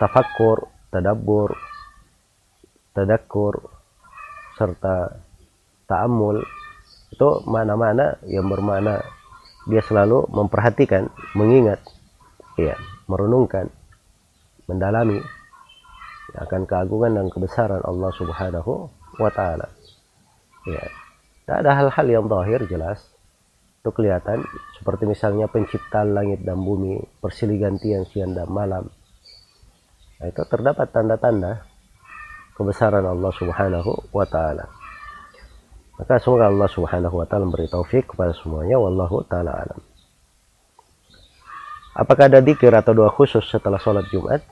tafakur 0.00 0.68
tadabbur 0.90 1.54
tadakur 2.96 3.54
serta 4.56 5.20
ta'amul 5.86 6.42
itu 7.10 7.30
mana-mana 7.48 8.20
yang 8.28 8.46
bermakna 8.46 9.00
dia 9.68 9.82
selalu 9.84 10.24
memperhatikan 10.32 11.08
mengingat 11.36 11.80
ya 12.56 12.74
merenungkan 13.08 13.68
mendalami 14.70 15.18
akan 16.38 16.62
keagungan 16.66 17.18
dan 17.18 17.26
kebesaran 17.26 17.82
Allah 17.82 18.10
Subhanahu 18.14 18.86
wa 19.18 19.30
taala. 19.34 19.66
Ya. 20.68 20.84
Tidak 21.50 21.66
ada 21.66 21.74
hal-hal 21.74 22.06
yang 22.06 22.30
zahir 22.30 22.62
jelas. 22.70 23.02
Itu 23.82 23.90
kelihatan 23.90 24.46
seperti 24.78 25.02
misalnya 25.02 25.50
penciptaan 25.50 26.14
langit 26.14 26.46
dan 26.46 26.62
bumi, 26.62 27.02
persilih 27.18 27.58
gantian 27.58 28.06
siang 28.06 28.38
dan 28.38 28.46
malam. 28.46 28.86
Nah, 30.22 30.30
itu 30.30 30.46
terdapat 30.46 30.94
tanda-tanda 30.94 31.66
kebesaran 32.54 33.02
Allah 33.02 33.34
Subhanahu 33.34 34.14
wa 34.14 34.22
taala. 34.30 34.70
Maka 35.98 36.22
semoga 36.22 36.46
Allah 36.54 36.70
Subhanahu 36.70 37.18
wa 37.18 37.26
taala 37.26 37.50
memberi 37.50 37.66
taufik 37.66 38.14
kepada 38.14 38.30
semuanya 38.30 38.78
wallahu 38.78 39.26
taala 39.26 39.50
alam. 39.50 39.82
Apakah 41.98 42.30
ada 42.30 42.38
dikir 42.38 42.70
atau 42.70 42.94
doa 42.94 43.10
khusus 43.10 43.42
setelah 43.42 43.82
sholat 43.82 44.06
Jumat? 44.14 44.46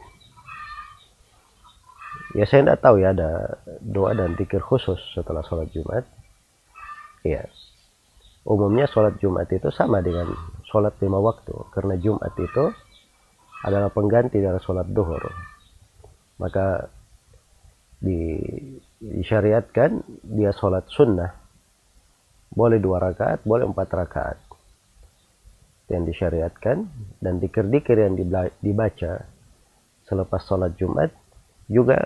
ya 2.34 2.44
saya 2.44 2.66
tidak 2.66 2.80
tahu 2.82 3.00
ya 3.00 3.14
ada 3.16 3.56
doa 3.80 4.12
dan 4.12 4.36
zikir 4.36 4.60
khusus 4.60 5.00
setelah 5.16 5.40
sholat 5.46 5.70
Jumat 5.72 6.04
ya 7.24 7.42
umumnya 8.48 8.88
sholat 8.88 9.20
Jumat 9.20 9.52
itu 9.52 9.68
sama 9.68 10.00
dengan 10.00 10.32
sholat 10.64 10.96
lima 11.04 11.20
waktu. 11.20 11.52
Karena 11.68 12.00
Jumat 12.00 12.32
itu 12.40 12.72
adalah 13.60 13.92
pengganti 13.92 14.40
dari 14.40 14.56
sholat 14.64 14.88
duhur. 14.88 15.20
Maka 16.40 16.88
di, 18.00 18.40
disyariatkan 19.04 20.00
dia 20.24 20.56
sholat 20.56 20.88
sunnah. 20.88 21.36
Boleh 22.48 22.80
dua 22.80 23.04
rakaat 23.04 23.44
boleh 23.44 23.68
empat 23.68 23.88
rakaat. 23.92 24.38
Yang 25.92 26.16
disyariatkan 26.16 26.88
dan 27.20 27.40
dikir-dikir 27.40 27.96
yang 28.00 28.16
dibaca 28.64 29.28
selepas 30.08 30.40
sholat 30.48 30.72
Jumat 30.80 31.12
juga 31.68 32.00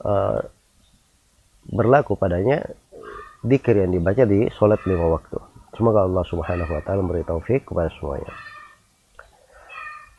uh, 0.00 0.40
berlaku 1.68 2.16
padanya 2.16 2.64
dikir 3.44 3.78
yang 3.78 3.94
dibaca 3.94 4.24
di 4.26 4.50
sholat 4.54 4.82
lima 4.86 5.06
waktu. 5.14 5.38
Semoga 5.76 6.06
Allah 6.06 6.24
Subhanahu 6.26 6.70
wa 6.74 6.82
taala 6.82 7.00
memberi 7.04 7.22
taufik 7.22 7.68
kepada 7.70 7.92
semuanya. 7.94 8.32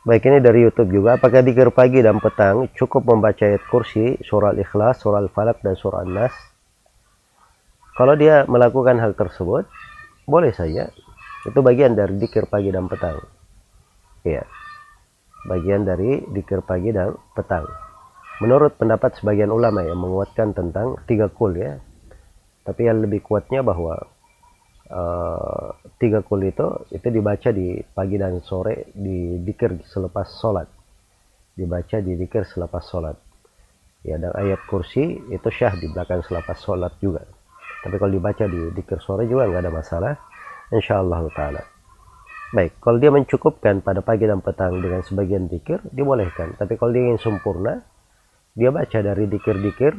Baik 0.00 0.32
ini 0.32 0.40
dari 0.40 0.64
YouTube 0.64 0.88
juga. 0.96 1.20
Apakah 1.20 1.44
dikir 1.44 1.68
pagi 1.76 2.00
dan 2.00 2.24
petang 2.24 2.72
cukup 2.72 3.04
membaca 3.04 3.44
ayat 3.44 3.60
kursi, 3.68 4.16
surah 4.24 4.56
Al-Ikhlas, 4.56 5.04
surah 5.04 5.20
Al-Falaq 5.20 5.60
dan 5.60 5.76
surah 5.76 6.08
An-Nas? 6.08 6.32
Kalau 8.00 8.16
dia 8.16 8.48
melakukan 8.48 8.96
hal 8.96 9.12
tersebut, 9.12 9.68
boleh 10.24 10.56
saja. 10.56 10.88
Itu 11.44 11.60
bagian 11.60 11.92
dari 11.92 12.16
dikir 12.16 12.48
pagi 12.48 12.72
dan 12.72 12.88
petang. 12.88 13.20
Iya. 14.24 14.48
Bagian 15.44 15.84
dari 15.84 16.24
dikir 16.32 16.64
pagi 16.64 16.96
dan 16.96 17.12
petang. 17.36 17.68
Menurut 18.40 18.80
pendapat 18.80 19.20
sebagian 19.20 19.52
ulama 19.52 19.84
yang 19.84 20.00
menguatkan 20.00 20.56
tentang 20.56 20.96
tiga 21.04 21.28
kul 21.28 21.52
ya. 21.52 21.76
Tapi 22.70 22.86
yang 22.86 23.02
lebih 23.02 23.26
kuatnya 23.26 23.66
bahwa 23.66 23.98
uh, 24.94 25.74
tiga 25.98 26.22
kul 26.22 26.46
itu 26.46 26.86
itu 26.94 27.02
dibaca 27.10 27.50
di 27.50 27.82
pagi 27.82 28.14
dan 28.14 28.38
sore 28.46 28.94
di 28.94 29.42
dikir 29.42 29.82
selepas 29.82 30.38
sholat. 30.38 30.70
Dibaca 31.58 31.98
di 31.98 32.14
dikir 32.14 32.46
selepas 32.46 32.86
sholat. 32.86 33.18
Ya 34.06 34.22
dan 34.22 34.30
ayat 34.38 34.62
kursi 34.70 35.18
itu 35.34 35.48
syah 35.50 35.74
di 35.74 35.90
belakang 35.90 36.22
selepas 36.22 36.62
sholat 36.62 36.94
juga. 37.02 37.26
Tapi 37.82 37.98
kalau 37.98 38.14
dibaca 38.14 38.46
di 38.46 38.70
dikir 38.70 39.02
sore 39.02 39.26
juga 39.26 39.50
nggak 39.50 39.66
ada 39.66 39.72
masalah. 39.74 40.14
Insya 40.70 41.02
Allah 41.02 41.26
Ta'ala. 41.34 41.62
Baik, 42.54 42.78
kalau 42.78 43.02
dia 43.02 43.10
mencukupkan 43.10 43.82
pada 43.82 44.02
pagi 44.02 44.26
dan 44.30 44.38
petang 44.38 44.78
dengan 44.78 45.02
sebagian 45.02 45.50
dikir, 45.50 45.82
dibolehkan. 45.90 46.54
Tapi 46.54 46.78
kalau 46.78 46.94
dia 46.94 47.10
ingin 47.10 47.18
sempurna, 47.18 47.82
dia 48.54 48.70
baca 48.70 48.98
dari 49.02 49.26
dikir-dikir 49.26 49.94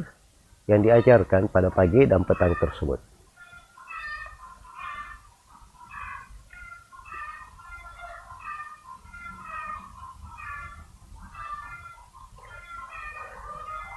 yang 0.72 0.80
diajarkan 0.88 1.52
pada 1.52 1.68
pagi 1.68 2.08
dan 2.08 2.24
petang 2.24 2.56
tersebut. 2.56 3.04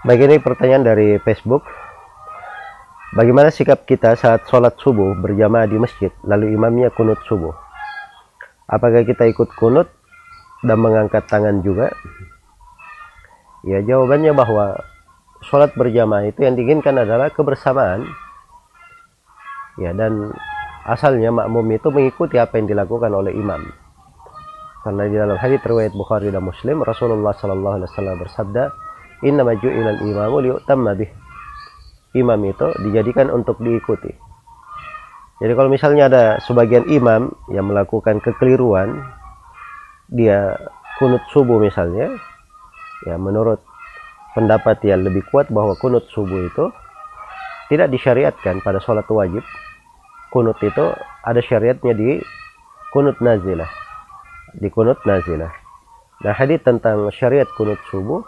Baik 0.04 0.21
ini 0.28 0.37
pertanyaan 0.37 0.85
dari 0.85 1.16
Facebook. 1.23 1.64
Bagaimana 3.16 3.49
sikap 3.49 3.87
kita 3.88 4.19
saat 4.19 4.45
sholat 4.50 4.76
subuh 4.76 5.16
berjamaah 5.16 5.64
di 5.64 5.81
masjid, 5.81 6.12
lalu 6.26 6.52
imamnya 6.52 6.93
kunut 6.93 7.16
subuh? 7.25 7.57
Apakah 8.69 9.00
kita 9.07 9.25
ikut 9.31 9.54
kunut 9.57 9.88
dan 10.61 10.76
mengangkat 10.76 11.25
tangan 11.25 11.64
juga? 11.64 11.88
Ya 13.64 13.81
jawabannya 13.81 14.37
bahwa 14.37 14.76
sholat 15.47 15.77
berjamaah 15.77 16.29
itu 16.29 16.43
yang 16.45 16.57
diinginkan 16.57 16.97
adalah 16.97 17.29
kebersamaan. 17.31 18.09
Ya 19.81 19.91
dan 19.93 20.33
asalnya 20.87 21.35
makmum 21.35 21.67
itu 21.75 21.89
mengikuti 21.91 22.38
apa 22.38 22.61
yang 22.61 22.71
dilakukan 22.71 23.11
oleh 23.11 23.35
imam. 23.35 23.64
Karena 24.85 25.09
di 25.09 25.16
dalam 25.16 25.40
hadis 25.40 25.64
riwayat 25.64 25.97
Bukhari 25.97 26.29
dan 26.29 26.45
Muslim 26.45 26.85
Rasulullah 26.85 27.33
sallallahu 27.33 27.75
alaihi 27.81 27.90
wasallam 27.90 28.16
bersabda, 28.21 28.62
"Inna 29.25 29.42
maju'ilal 29.42 30.05
imamu 30.05 30.37
liyutamma 30.45 30.92
bih." 30.92 31.11
Imam 32.14 32.38
itu 32.47 32.68
dijadikan 32.85 33.33
untuk 33.33 33.59
diikuti. 33.59 34.12
Jadi 35.42 35.53
kalau 35.59 35.66
misalnya 35.66 36.07
ada 36.07 36.25
sebagian 36.47 36.87
imam 36.87 37.35
yang 37.51 37.66
melakukan 37.66 38.23
kekeliruan, 38.23 39.03
dia 40.07 40.55
kunut 41.01 41.27
subuh 41.35 41.59
misalnya, 41.59 42.14
ya 43.03 43.18
menurut 43.18 43.59
pendapat 44.35 44.83
yang 44.83 45.07
lebih 45.07 45.23
kuat 45.31 45.49
bahwa 45.49 45.79
kunut 45.79 46.05
subuh 46.11 46.51
itu 46.51 46.68
tidak 47.70 47.88
disyariatkan 47.94 48.61
pada 48.61 48.83
sholat 48.83 49.07
wajib. 49.09 49.40
Kunut 50.29 50.59
itu 50.61 50.85
ada 51.23 51.40
syariatnya 51.40 51.94
di 51.94 52.18
kunut 52.90 53.16
nazilah. 53.23 53.70
Di 54.59 54.68
kunut 54.68 54.99
nazilah. 55.07 55.55
Nah 56.27 56.35
hadith 56.35 56.66
tentang 56.66 57.09
syariat 57.14 57.47
kunut 57.55 57.79
subuh 57.88 58.27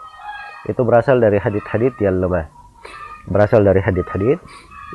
itu 0.67 0.81
berasal 0.83 1.19
dari 1.19 1.37
hadith-hadith 1.37 1.99
yang 1.99 2.23
lemah. 2.23 2.47
Berasal 3.27 3.61
dari 3.67 3.83
hadith-hadith 3.83 4.39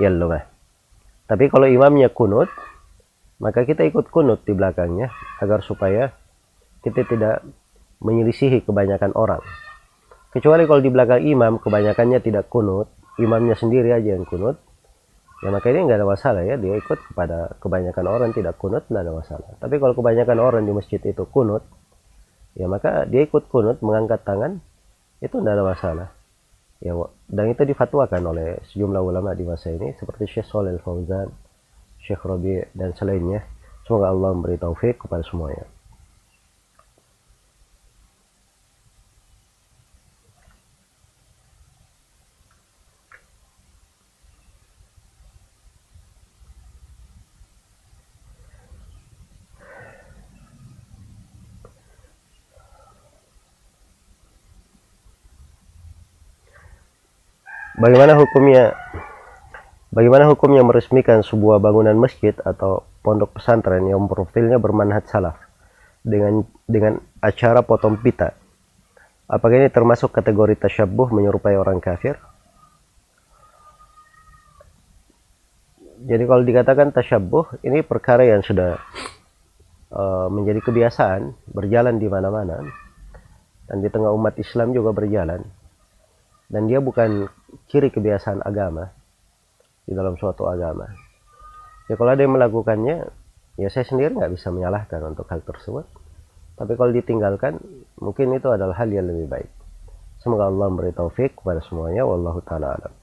yang 0.01 0.16
lemah. 0.16 0.48
Tapi 1.29 1.53
kalau 1.53 1.68
imamnya 1.68 2.09
kunut 2.09 2.48
maka 3.40 3.68
kita 3.68 3.85
ikut 3.85 4.09
kunut 4.09 4.44
di 4.48 4.57
belakangnya 4.57 5.12
agar 5.42 5.61
supaya 5.61 6.14
kita 6.87 7.05
tidak 7.05 7.42
menyelisihi 8.03 8.62
kebanyakan 8.66 9.14
orang 9.14 9.42
Kecuali 10.33 10.64
kalau 10.64 10.81
di 10.81 10.88
belakang 10.88 11.21
imam 11.29 11.61
kebanyakannya 11.61 12.25
tidak 12.25 12.49
kunut, 12.49 12.88
imamnya 13.21 13.53
sendiri 13.53 13.92
aja 13.92 14.16
yang 14.16 14.25
kunut, 14.25 14.57
ya 15.45 15.53
maka 15.53 15.68
ini 15.68 15.85
nggak 15.85 16.01
ada 16.01 16.09
masalah 16.09 16.40
ya 16.40 16.57
dia 16.57 16.79
ikut 16.81 16.99
kepada 17.12 17.61
kebanyakan 17.61 18.07
orang 18.09 18.31
tidak 18.33 18.57
kunut 18.57 18.88
nggak 18.88 19.05
ada 19.05 19.12
masalah. 19.12 19.51
Tapi 19.61 19.77
kalau 19.77 19.92
kebanyakan 19.92 20.38
orang 20.40 20.62
di 20.64 20.73
masjid 20.73 21.05
itu 21.05 21.29
kunut, 21.29 21.61
ya 22.57 22.64
maka 22.64 23.05
dia 23.05 23.29
ikut 23.29 23.53
kunut 23.53 23.85
mengangkat 23.85 24.25
tangan 24.25 24.64
itu 25.21 25.37
tidak 25.37 25.53
ada 25.61 25.64
masalah. 25.68 26.09
Ya, 26.83 26.99
dan 27.31 27.47
itu 27.47 27.62
difatwakan 27.62 28.23
oleh 28.27 28.59
sejumlah 28.73 28.99
ulama 28.99 29.38
di 29.38 29.47
masa 29.47 29.71
ini 29.71 29.95
seperti 29.95 30.27
Syekh 30.27 30.51
Shalal 30.51 30.83
Fauzan, 30.83 31.31
Syekh 32.03 32.25
Rabi 32.27 32.59
dan 32.75 32.90
selainnya. 32.99 33.47
Semoga 33.87 34.11
Allah 34.11 34.35
memberi 34.35 34.59
taufik 34.59 34.99
kepada 34.99 35.23
semuanya. 35.23 35.62
Bagaimana 57.83 58.14
hukumnya 58.14 58.79
Bagaimana 59.92 60.25
hukumnya 60.33 60.64
meresmikan 60.64 61.21
sebuah 61.21 61.61
bangunan 61.61 61.92
masjid 61.92 62.33
atau 62.33 62.81
pondok 63.05 63.37
pesantren 63.37 63.85
yang 63.85 64.01
profilnya 64.09 64.57
bermanhaj 64.57 65.05
salaf 65.05 65.37
dengan 66.01 66.49
dengan 66.64 66.97
acara 67.21 67.61
potong 67.61 68.01
pita? 68.01 68.33
Apakah 69.29 69.61
ini 69.61 69.68
termasuk 69.68 70.09
kategori 70.09 70.57
tasyabuh 70.64 71.12
menyerupai 71.12 71.61
orang 71.61 71.77
kafir? 71.77 72.16
Jadi 76.03 76.25
kalau 76.25 76.40
dikatakan 76.40 76.88
tasyabuh, 76.88 77.61
ini 77.61 77.85
perkara 77.85 78.25
yang 78.25 78.40
sudah 78.40 78.81
uh, 79.92 80.33
menjadi 80.33 80.64
kebiasaan 80.64 81.53
berjalan 81.53 82.01
di 82.01 82.09
mana-mana 82.09 82.64
dan 83.68 83.77
di 83.85 83.92
tengah 83.92 84.09
umat 84.16 84.40
Islam 84.40 84.73
juga 84.73 84.97
berjalan 84.97 85.45
dan 86.49 86.62
dia 86.64 86.81
bukan 86.81 87.29
ciri 87.69 87.93
kebiasaan 87.93 88.45
agama 88.45 88.88
di 89.85 89.93
dalam 89.93 90.17
suatu 90.17 90.49
agama. 90.49 90.88
Ya 91.91 91.99
kalau 91.99 92.15
ada 92.15 92.23
yang 92.23 92.38
melakukannya 92.38 93.11
ya 93.59 93.69
saya 93.69 93.85
sendiri 93.85 94.17
nggak 94.17 94.33
bisa 94.33 94.49
menyalahkan 94.55 95.01
untuk 95.05 95.29
hal 95.29 95.43
tersebut. 95.43 95.85
Tapi 96.57 96.73
kalau 96.79 96.93
ditinggalkan 96.95 97.59
mungkin 97.99 98.33
itu 98.37 98.49
adalah 98.53 98.77
hal 98.79 98.88
yang 98.93 99.09
lebih 99.09 99.27
baik. 99.27 99.51
Semoga 100.23 100.47
Allah 100.47 100.71
memberi 100.71 100.95
taufik 100.95 101.35
kepada 101.35 101.59
semuanya. 101.67 102.07
Wallahu 102.07 102.38
taala 102.47 102.79
alam 102.79 103.02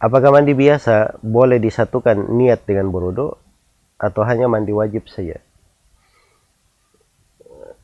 apakah 0.00 0.32
mandi 0.32 0.56
biasa 0.56 1.20
boleh 1.20 1.60
disatukan 1.60 2.32
niat 2.32 2.64
dengan 2.64 2.88
berwudu 2.88 3.36
atau 4.00 4.22
hanya 4.24 4.48
mandi 4.48 4.72
wajib 4.72 5.06
saja 5.06 5.38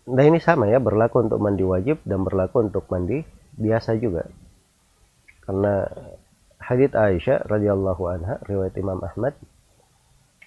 nah 0.07 0.23
ini 0.23 0.41
sama 0.41 0.71
ya 0.71 0.81
berlaku 0.81 1.29
untuk 1.29 1.39
mandi 1.39 1.63
wajib 1.67 2.01
dan 2.09 2.25
berlaku 2.25 2.65
untuk 2.67 2.89
mandi 2.89 3.21
biasa 3.59 3.99
juga 4.01 4.27
karena 5.47 5.87
hadits 6.59 6.99
Aisyah 6.99 7.47
radhiyallahu 7.47 8.03
anha 8.11 8.43
riwayat 8.43 8.75
Imam 8.75 8.99
Ahmad 8.99 9.39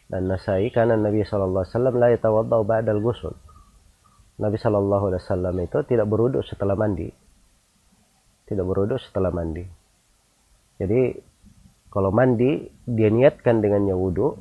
dan 0.09 0.25
Nasai 0.25 0.73
karena 0.73 0.97
Nabi 0.97 1.21
sallallahu 1.21 1.63
alaihi 1.63 1.73
wasallam 1.77 1.95
la 2.01 2.07
yatawaddau 2.17 2.61
ba'dal 2.65 2.97
ghusl. 2.97 3.31
Nabi 4.41 4.57
sallallahu 4.57 5.13
alaihi 5.13 5.21
wasallam 5.21 5.55
itu 5.61 5.77
tidak 5.85 6.09
berwuduk 6.09 6.41
setelah 6.49 6.73
mandi. 6.73 7.13
Tidak 8.49 8.65
berwuduk 8.65 8.97
setelah 8.97 9.29
mandi. 9.29 9.61
Jadi 10.81 11.13
kalau 11.89 12.13
mandi 12.13 12.69
dia 12.85 13.09
niatkan 13.09 13.61
dengannya 13.65 13.97
wudhu, 13.97 14.37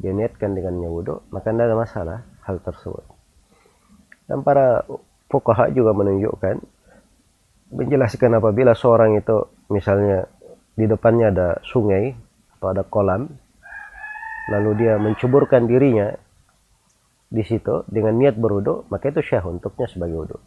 dia 0.00 0.12
niatkan 0.12 0.52
dengannya 0.52 0.88
wudhu, 0.88 1.24
maka 1.32 1.52
tidak 1.52 1.72
ada 1.72 1.76
masalah 1.76 2.18
hal 2.44 2.60
tersebut. 2.60 3.04
Dan 4.28 4.44
para 4.44 4.84
fuqaha 5.32 5.72
juga 5.72 5.96
menunjukkan 5.96 6.60
menjelaskan 7.74 8.38
apabila 8.38 8.76
seorang 8.76 9.18
itu 9.18 9.50
misalnya 9.72 10.28
di 10.76 10.84
depannya 10.86 11.32
ada 11.32 11.48
sungai 11.64 12.14
atau 12.58 12.68
ada 12.70 12.86
kolam 12.86 13.26
lalu 14.52 14.84
dia 14.84 15.00
mencuburkan 15.00 15.64
dirinya 15.64 16.12
di 17.34 17.42
situ 17.42 17.82
dengan 17.90 18.14
niat 18.14 18.38
berwudu, 18.38 18.86
maka 18.92 19.10
itu 19.10 19.24
syah 19.24 19.42
untuknya 19.42 19.90
sebagai 19.90 20.16
wudu. 20.22 20.38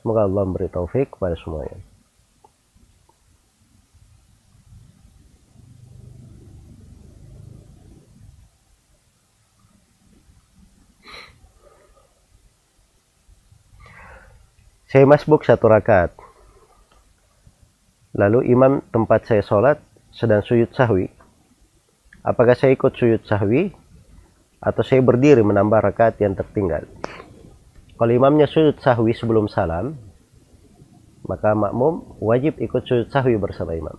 Semoga 0.00 0.24
Allah 0.24 0.42
memberi 0.48 0.70
taufik 0.72 1.18
kepada 1.18 1.36
semuanya. 1.36 1.76
Saya 14.86 15.02
masbuk 15.02 15.42
satu 15.42 15.66
rakaat. 15.66 16.14
Lalu 18.14 18.54
imam 18.54 18.86
tempat 18.94 19.26
saya 19.26 19.42
sholat 19.42 19.82
sedang 20.14 20.40
sujud 20.40 20.72
sahwi 20.72 21.10
Apakah 22.26 22.58
saya 22.58 22.74
ikut 22.74 22.90
sujud 22.90 23.22
sahwi 23.22 23.70
atau 24.58 24.82
saya 24.82 24.98
berdiri 24.98 25.46
menambah 25.46 25.78
rakaat 25.78 26.18
yang 26.18 26.34
tertinggal? 26.34 26.82
Kalau 27.94 28.12
imamnya 28.14 28.50
sujud 28.50 28.82
sahwi 28.82 29.14
sebelum 29.14 29.46
salam, 29.46 29.94
maka 31.22 31.54
makmum 31.54 32.18
wajib 32.18 32.58
ikut 32.58 32.82
sujud 32.82 33.14
sahwi 33.14 33.38
bersama 33.38 33.78
imam. 33.78 33.94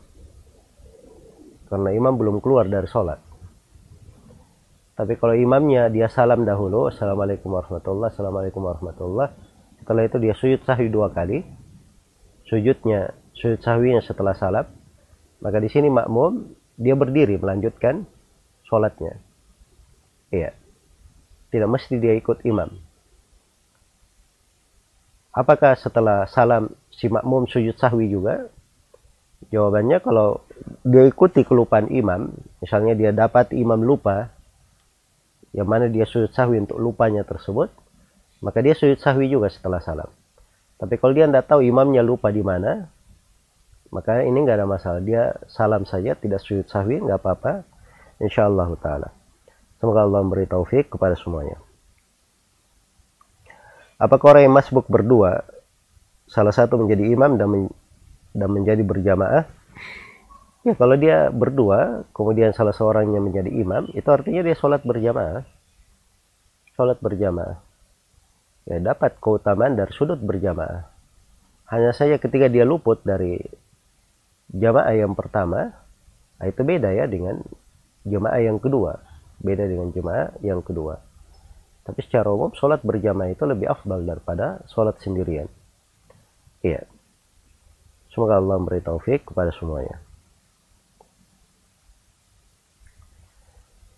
Karena 1.72 1.96
imam 1.96 2.20
belum 2.20 2.44
keluar 2.44 2.68
dari 2.68 2.88
sholat. 2.88 3.24
Tapi 5.00 5.16
kalau 5.16 5.36
imamnya 5.36 5.88
dia 5.88 6.12
salam 6.12 6.44
dahulu, 6.44 6.92
Assalamualaikum 6.92 7.48
warahmatullahi 7.48 8.12
Assalamualaikum 8.12 8.60
warahmatullahi 8.60 9.47
Setelah 9.88 10.04
itu 10.04 10.20
dia 10.20 10.36
sujud 10.36 10.68
sahwi 10.68 10.92
dua 10.92 11.08
kali. 11.16 11.48
Sujudnya, 12.44 13.16
sujud 13.32 13.64
sahwinya 13.64 14.04
setelah 14.04 14.36
salam. 14.36 14.68
Maka 15.40 15.64
di 15.64 15.72
sini 15.72 15.88
makmum 15.88 16.44
dia 16.76 16.92
berdiri 16.92 17.40
melanjutkan 17.40 18.04
sholatnya. 18.68 19.16
Iya. 20.28 20.52
Tidak 21.48 21.72
mesti 21.72 22.04
dia 22.04 22.20
ikut 22.20 22.44
imam. 22.44 22.68
Apakah 25.32 25.80
setelah 25.80 26.28
salam 26.28 26.68
si 26.92 27.08
makmum 27.08 27.48
sujud 27.48 27.80
sahwi 27.80 28.12
juga? 28.12 28.52
Jawabannya 29.56 30.04
kalau 30.04 30.44
dia 30.84 31.08
ikuti 31.08 31.48
kelupaan 31.48 31.88
imam, 31.88 32.36
misalnya 32.60 32.92
dia 32.92 33.16
dapat 33.16 33.56
imam 33.56 33.80
lupa, 33.80 34.36
yang 35.56 35.72
mana 35.72 35.88
dia 35.88 36.04
sujud 36.04 36.36
sahwi 36.36 36.60
untuk 36.60 36.76
lupanya 36.76 37.24
tersebut, 37.24 37.72
maka 38.42 38.62
dia 38.62 38.78
sujud 38.78 39.02
sahwi 39.02 39.32
juga 39.32 39.50
setelah 39.50 39.82
salam. 39.82 40.10
Tapi 40.78 40.94
kalau 41.02 41.14
dia 41.18 41.26
tidak 41.26 41.50
tahu 41.50 41.66
imamnya 41.66 42.06
lupa 42.06 42.30
di 42.30 42.46
mana, 42.46 42.86
maka 43.90 44.22
ini 44.22 44.38
nggak 44.46 44.58
ada 44.62 44.68
masalah. 44.70 45.02
Dia 45.02 45.34
salam 45.50 45.90
saja, 45.90 46.14
tidak 46.14 46.44
sujud 46.46 46.70
sahwi, 46.70 47.02
nggak 47.02 47.18
apa-apa 47.18 47.66
insyaallah 48.22 48.70
taala. 48.78 49.10
Semoga 49.78 50.06
Allah 50.06 50.26
memberi 50.26 50.50
taufik 50.50 50.90
kepada 50.90 51.14
semuanya. 51.14 51.62
Apakah 53.98 54.38
orang 54.38 54.44
yang 54.50 54.56
masbuk 54.58 54.86
berdua 54.86 55.42
salah 56.30 56.54
satu 56.54 56.78
menjadi 56.78 57.10
imam 57.14 57.38
dan 57.38 57.48
men 57.50 57.64
dan 58.38 58.50
menjadi 58.54 58.82
berjamaah? 58.86 59.50
Ya, 60.62 60.74
kalau 60.76 61.00
dia 61.00 61.32
berdua, 61.32 62.04
kemudian 62.12 62.52
salah 62.52 62.76
seorangnya 62.76 63.24
menjadi 63.24 63.48
imam, 63.48 63.88
itu 63.96 64.06
artinya 64.12 64.44
dia 64.44 64.54
sholat 64.54 64.84
berjamaah. 64.84 65.48
Sholat 66.76 67.00
berjamaah. 67.00 67.67
Ya, 68.68 68.84
dapat 68.84 69.16
keutamaan 69.24 69.80
dari 69.80 69.96
sudut 69.96 70.20
berjamaah. 70.20 70.92
Hanya 71.72 71.96
saja 71.96 72.20
ketika 72.20 72.52
dia 72.52 72.68
luput 72.68 73.00
dari 73.00 73.40
jamaah 74.52 74.92
yang 74.92 75.16
pertama, 75.16 75.72
nah 76.36 76.46
itu 76.52 76.68
beda 76.68 76.92
ya 76.92 77.08
dengan 77.08 77.40
jemaah 78.04 78.44
yang 78.44 78.60
kedua. 78.60 79.00
Beda 79.40 79.64
dengan 79.64 79.88
jemaah 79.96 80.36
yang 80.44 80.60
kedua. 80.60 81.00
Tapi 81.88 82.00
secara 82.04 82.28
umum 82.28 82.52
sholat 82.52 82.84
berjamaah 82.84 83.32
itu 83.32 83.48
lebih 83.48 83.72
afdal 83.72 84.04
daripada 84.04 84.60
sholat 84.68 85.00
sendirian. 85.00 85.48
Iya. 86.60 86.84
Semoga 88.12 88.44
Allah 88.44 88.60
memberi 88.60 88.84
taufik 88.84 89.32
kepada 89.32 89.56
semuanya. 89.56 90.04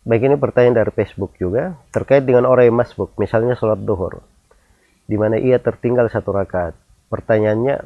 Baik 0.05 0.29
ini 0.29 0.37
pertanyaan 0.37 0.85
dari 0.85 0.91
Facebook 0.93 1.33
juga. 1.41 1.73
Terkait 1.89 2.21
dengan 2.21 2.45
orang 2.45 2.69
yang 2.69 2.77
masbuk 2.77 3.17
misalnya 3.17 3.57
sholat 3.57 3.81
duhur 3.81 4.21
di 5.09 5.17
mana 5.17 5.41
ia 5.41 5.57
tertinggal 5.57 6.05
satu 6.13 6.29
rakaat. 6.29 6.77
Pertanyaannya 7.09 7.81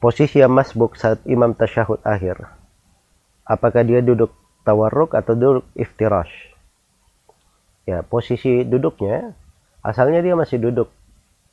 posisi 0.00 0.40
yang 0.40 0.56
masbuk 0.56 0.96
saat 0.96 1.20
imam 1.28 1.52
tasyahud 1.52 2.00
akhir 2.00 2.40
apakah 3.44 3.84
dia 3.84 4.00
duduk 4.00 4.32
tawarruk 4.64 5.12
atau 5.12 5.36
duduk 5.36 5.68
iftirash? 5.76 6.32
Ya 7.84 8.00
posisi 8.00 8.64
duduknya 8.64 9.36
asalnya 9.84 10.24
dia 10.24 10.32
masih 10.32 10.56
duduk 10.56 10.88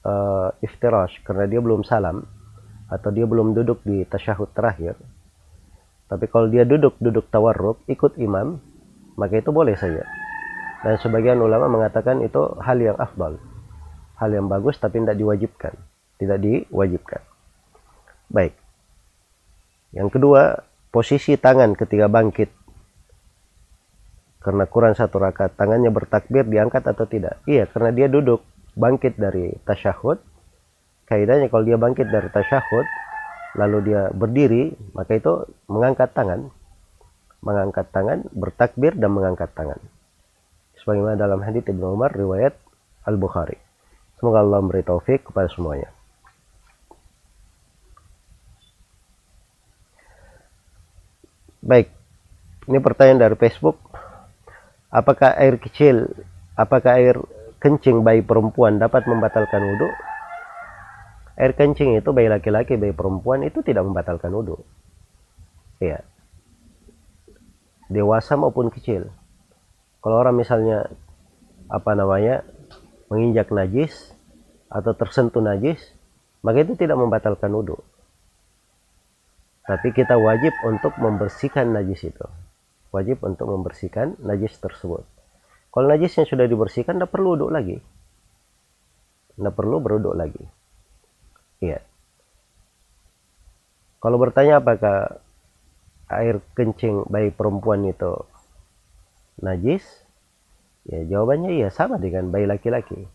uh, 0.08 0.56
iftirash 0.64 1.20
karena 1.28 1.44
dia 1.52 1.60
belum 1.60 1.84
salam 1.84 2.24
atau 2.88 3.12
dia 3.12 3.28
belum 3.28 3.52
duduk 3.52 3.84
di 3.84 4.08
tasyahud 4.08 4.56
terakhir. 4.56 4.96
Tapi 6.08 6.26
kalau 6.32 6.48
dia 6.48 6.64
duduk 6.64 6.96
duduk 7.04 7.28
tawarruk 7.28 7.84
ikut 7.92 8.16
imam 8.16 8.64
maka 9.20 9.44
itu 9.44 9.52
boleh 9.52 9.76
saja 9.76 10.08
dan 10.86 11.02
sebagian 11.02 11.42
ulama 11.42 11.66
mengatakan 11.66 12.22
itu 12.22 12.46
hal 12.62 12.78
yang 12.78 12.94
afdal. 13.02 13.42
Hal 14.22 14.30
yang 14.30 14.46
bagus 14.46 14.78
tapi 14.78 15.02
tidak 15.02 15.18
diwajibkan. 15.18 15.74
Tidak 16.22 16.38
diwajibkan. 16.38 17.26
Baik. 18.30 18.54
Yang 19.98 20.10
kedua 20.14 20.62
posisi 20.94 21.42
tangan 21.42 21.74
ketika 21.74 22.06
bangkit. 22.06 22.54
Karena 24.46 24.70
kurang 24.70 24.94
satu 24.94 25.18
rakaat 25.18 25.58
tangannya 25.58 25.90
bertakbir 25.90 26.46
diangkat 26.46 26.86
atau 26.86 27.10
tidak? 27.10 27.42
Iya 27.50 27.66
karena 27.66 27.90
dia 27.90 28.06
duduk 28.06 28.46
bangkit 28.78 29.18
dari 29.18 29.58
tasyahud. 29.66 30.22
Kaidahnya 31.10 31.50
kalau 31.50 31.66
dia 31.66 31.82
bangkit 31.82 32.14
dari 32.14 32.30
tasyahud 32.30 32.86
lalu 33.58 33.90
dia 33.90 34.14
berdiri 34.14 34.78
maka 34.94 35.18
itu 35.18 35.50
mengangkat 35.66 36.14
tangan. 36.14 36.54
Mengangkat 37.42 37.90
tangan 37.90 38.30
bertakbir 38.38 38.94
dan 38.94 39.10
mengangkat 39.10 39.50
tangan 39.58 39.82
sebagaimana 40.86 41.18
dalam 41.18 41.42
hadits 41.42 41.66
Ibnu 41.66 41.98
Umar 41.98 42.14
riwayat 42.14 42.54
Al 43.10 43.18
Bukhari 43.18 43.58
semoga 44.22 44.46
Allah 44.46 44.62
memberi 44.62 44.86
taufik 44.86 45.26
kepada 45.26 45.50
semuanya 45.50 45.90
Baik, 51.66 51.90
ini 52.70 52.78
pertanyaan 52.78 53.26
dari 53.26 53.36
Facebook. 53.42 53.82
Apakah 54.94 55.34
air 55.34 55.58
kecil, 55.58 56.06
apakah 56.54 56.94
air 57.02 57.18
kencing 57.58 58.06
bayi 58.06 58.22
perempuan 58.22 58.78
dapat 58.78 59.10
membatalkan 59.10 59.66
wudhu? 59.66 59.90
Air 61.42 61.58
kencing 61.58 61.98
itu 61.98 62.14
bayi 62.14 62.30
laki-laki, 62.30 62.78
bayi 62.78 62.94
perempuan 62.94 63.42
itu 63.42 63.66
tidak 63.66 63.82
membatalkan 63.82 64.30
wudhu. 64.30 64.62
Ya. 65.82 66.06
Dewasa 67.90 68.38
maupun 68.38 68.70
kecil. 68.70 69.10
Kalau 70.06 70.22
orang 70.22 70.38
misalnya 70.38 70.86
apa 71.66 71.98
namanya 71.98 72.46
menginjak 73.10 73.50
najis 73.50 74.14
atau 74.70 74.94
tersentuh 74.94 75.42
najis, 75.42 75.82
maka 76.46 76.62
itu 76.62 76.78
tidak 76.78 77.02
membatalkan 77.02 77.50
wudhu. 77.50 77.82
Tapi 79.66 79.98
kita 79.98 80.14
wajib 80.22 80.54
untuk 80.62 80.94
membersihkan 81.02 81.74
najis 81.74 82.06
itu. 82.06 82.22
Wajib 82.94 83.26
untuk 83.26 83.50
membersihkan 83.50 84.22
najis 84.22 84.54
tersebut. 84.62 85.02
Kalau 85.74 85.90
najisnya 85.90 86.30
sudah 86.30 86.46
dibersihkan 86.46 87.02
tidak 87.02 87.10
perlu 87.10 87.34
uduk 87.34 87.50
lagi. 87.50 87.82
Tidak 89.34 89.54
perlu 89.58 89.82
beruduk 89.82 90.14
lagi. 90.14 90.46
Iya. 91.66 91.82
Kalau 93.98 94.22
bertanya 94.22 94.62
apakah 94.62 95.18
air 96.14 96.46
kencing 96.54 97.10
bayi 97.10 97.34
perempuan 97.34 97.90
itu 97.90 98.22
najis? 99.42 99.84
Ya 100.86 101.02
jawabannya 101.02 101.58
iya 101.58 101.74
sama 101.74 101.98
dengan 101.98 102.30
bayi 102.30 102.46
laki-laki. 102.46 103.10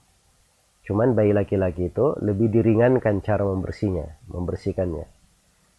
Cuman 0.83 1.15
bayi 1.15 1.31
laki-laki 1.31 1.87
itu 1.93 2.19
lebih 2.19 2.51
diringankan 2.51 3.23
cara 3.23 3.47
membersihnya, 3.47 4.19
membersihkannya. 4.27 5.07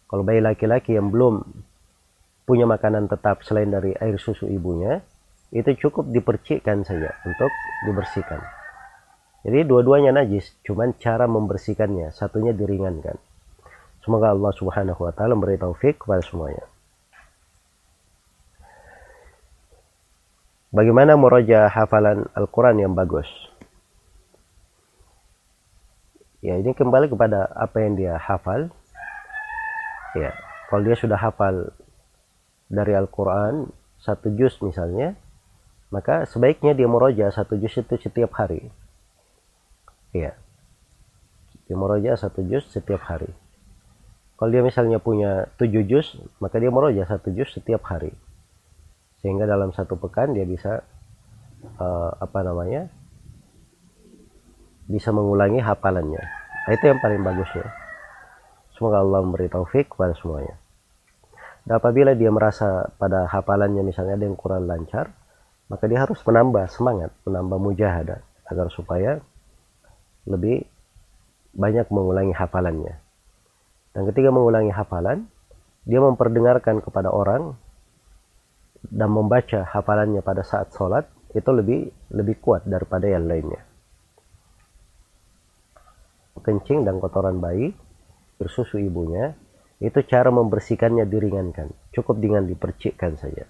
Kalau 0.08 0.22
bayi 0.24 0.40
laki-laki 0.40 0.96
yang 0.96 1.12
belum 1.12 1.44
punya 2.48 2.64
makanan 2.64 3.12
tetap 3.12 3.44
selain 3.44 3.68
dari 3.68 3.92
air 3.92 4.16
susu 4.16 4.48
ibunya, 4.48 5.04
itu 5.52 5.68
cukup 5.88 6.08
dipercikkan 6.08 6.80
saja 6.80 7.12
untuk 7.28 7.52
dibersihkan. 7.84 8.40
Jadi 9.44 9.68
dua-duanya 9.68 10.16
najis, 10.16 10.56
cuman 10.64 10.96
cara 10.96 11.28
membersihkannya, 11.28 12.14
satunya 12.14 12.56
diringankan. 12.56 13.20
Semoga 14.00 14.32
Allah 14.32 14.52
Subhanahu 14.56 15.04
wa 15.04 15.12
taala 15.12 15.36
memberi 15.36 15.60
taufik 15.60 16.00
kepada 16.00 16.24
semuanya. 16.24 16.71
Bagaimana 20.72 21.20
meroja 21.20 21.68
hafalan 21.68 22.32
Al-Quran 22.32 22.80
yang 22.80 22.96
bagus? 22.96 23.28
Ya, 26.40 26.56
ini 26.56 26.72
kembali 26.72 27.12
kepada 27.12 27.44
apa 27.52 27.84
yang 27.84 27.92
dia 27.92 28.16
hafal. 28.16 28.72
Ya, 30.16 30.32
kalau 30.72 30.80
dia 30.80 30.96
sudah 30.96 31.20
hafal 31.20 31.76
dari 32.72 32.96
Al-Quran 32.96 33.68
satu 34.00 34.32
juz 34.32 34.56
misalnya, 34.64 35.12
maka 35.92 36.24
sebaiknya 36.24 36.72
dia 36.72 36.88
meroja 36.88 37.28
satu 37.28 37.60
juz 37.60 37.76
itu 37.76 37.92
setiap 38.00 38.32
hari. 38.32 38.72
Ya, 40.16 40.40
dia 41.68 41.76
meroja 41.76 42.16
satu 42.16 42.48
juz 42.48 42.64
setiap 42.72 43.04
hari. 43.04 43.28
Kalau 44.40 44.48
dia 44.48 44.64
misalnya 44.64 44.96
punya 44.96 45.52
tujuh 45.60 45.84
juz, 45.84 46.16
maka 46.40 46.56
dia 46.56 46.72
meroja 46.72 47.04
satu 47.04 47.28
juz 47.28 47.52
setiap 47.52 47.84
hari 47.84 48.16
sehingga 49.22 49.46
dalam 49.46 49.70
satu 49.70 49.94
pekan 49.96 50.34
dia 50.34 50.42
bisa 50.42 50.82
uh, 51.78 52.10
apa 52.18 52.42
namanya 52.42 52.90
bisa 54.90 55.14
mengulangi 55.14 55.62
hafalannya. 55.62 56.22
Nah, 56.66 56.72
itu 56.74 56.84
yang 56.90 56.98
paling 56.98 57.22
bagus 57.22 57.48
ya 57.54 57.66
semoga 58.82 58.98
Allah 58.98 59.22
memberi 59.22 59.46
taufik 59.46 59.94
kepada 59.94 60.10
semuanya. 60.18 60.58
Dan 61.62 61.78
apabila 61.78 62.18
dia 62.18 62.34
merasa 62.34 62.90
pada 62.98 63.30
hafalannya 63.30 63.86
misalnya 63.86 64.18
ada 64.18 64.26
yang 64.26 64.34
kurang 64.34 64.66
lancar 64.66 65.14
maka 65.70 65.86
dia 65.86 66.02
harus 66.02 66.18
menambah 66.26 66.66
semangat 66.66 67.14
menambah 67.22 67.62
mujahadah 67.62 68.18
agar 68.50 68.66
supaya 68.74 69.22
lebih 70.26 70.66
banyak 71.54 71.86
mengulangi 71.94 72.34
hafalannya. 72.34 72.98
Dan 73.94 74.02
ketika 74.10 74.34
mengulangi 74.34 74.74
hafalan 74.74 75.30
dia 75.86 76.02
memperdengarkan 76.02 76.82
kepada 76.82 77.14
orang 77.14 77.54
dan 78.88 79.10
membaca 79.14 79.62
hafalannya 79.62 80.24
pada 80.24 80.42
saat 80.42 80.74
sholat 80.74 81.06
itu 81.32 81.50
lebih 81.54 81.88
lebih 82.10 82.42
kuat 82.42 82.66
daripada 82.66 83.06
yang 83.06 83.28
lainnya. 83.30 83.62
Kencing 86.42 86.82
dan 86.82 86.98
kotoran 86.98 87.38
bayi 87.38 87.70
bersusu 88.34 88.82
ibunya 88.82 89.38
itu 89.78 89.98
cara 90.06 90.30
membersihkannya 90.34 91.06
diringankan. 91.06 91.70
Cukup 91.94 92.18
dengan 92.18 92.46
dipercikkan 92.46 93.14
saja. 93.14 93.46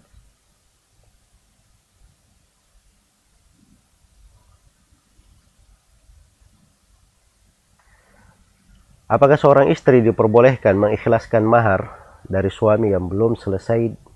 Apakah 9.13 9.37
seorang 9.37 9.69
istri 9.69 10.01
diperbolehkan 10.01 10.73
mengikhlaskan 10.73 11.45
mahar 11.45 12.01
dari 12.25 12.49
suami 12.49 12.97
yang 12.97 13.13
belum 13.13 13.37
selesai 13.37 14.12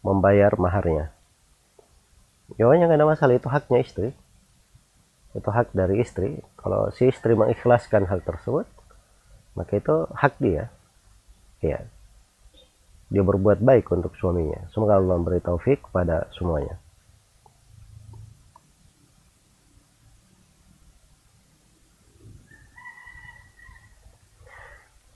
membayar 0.00 0.52
maharnya. 0.56 1.12
Jawabannya 2.56 2.84
nggak 2.90 2.98
ada 2.98 3.08
masalah 3.08 3.34
itu 3.36 3.48
haknya 3.48 3.78
istri. 3.80 4.08
Itu 5.30 5.46
hak 5.46 5.70
dari 5.70 6.02
istri. 6.02 6.42
Kalau 6.58 6.90
si 6.90 7.06
istri 7.06 7.38
mengikhlaskan 7.38 8.10
hal 8.10 8.18
tersebut, 8.26 8.66
maka 9.54 9.78
itu 9.78 10.10
hak 10.10 10.34
dia. 10.42 10.66
Ya. 11.62 11.86
Dia 13.10 13.22
berbuat 13.22 13.62
baik 13.62 13.90
untuk 13.94 14.14
suaminya. 14.18 14.66
Semoga 14.74 14.98
Allah 14.98 15.18
memberi 15.18 15.38
taufik 15.38 15.86
kepada 15.86 16.26
semuanya. 16.34 16.78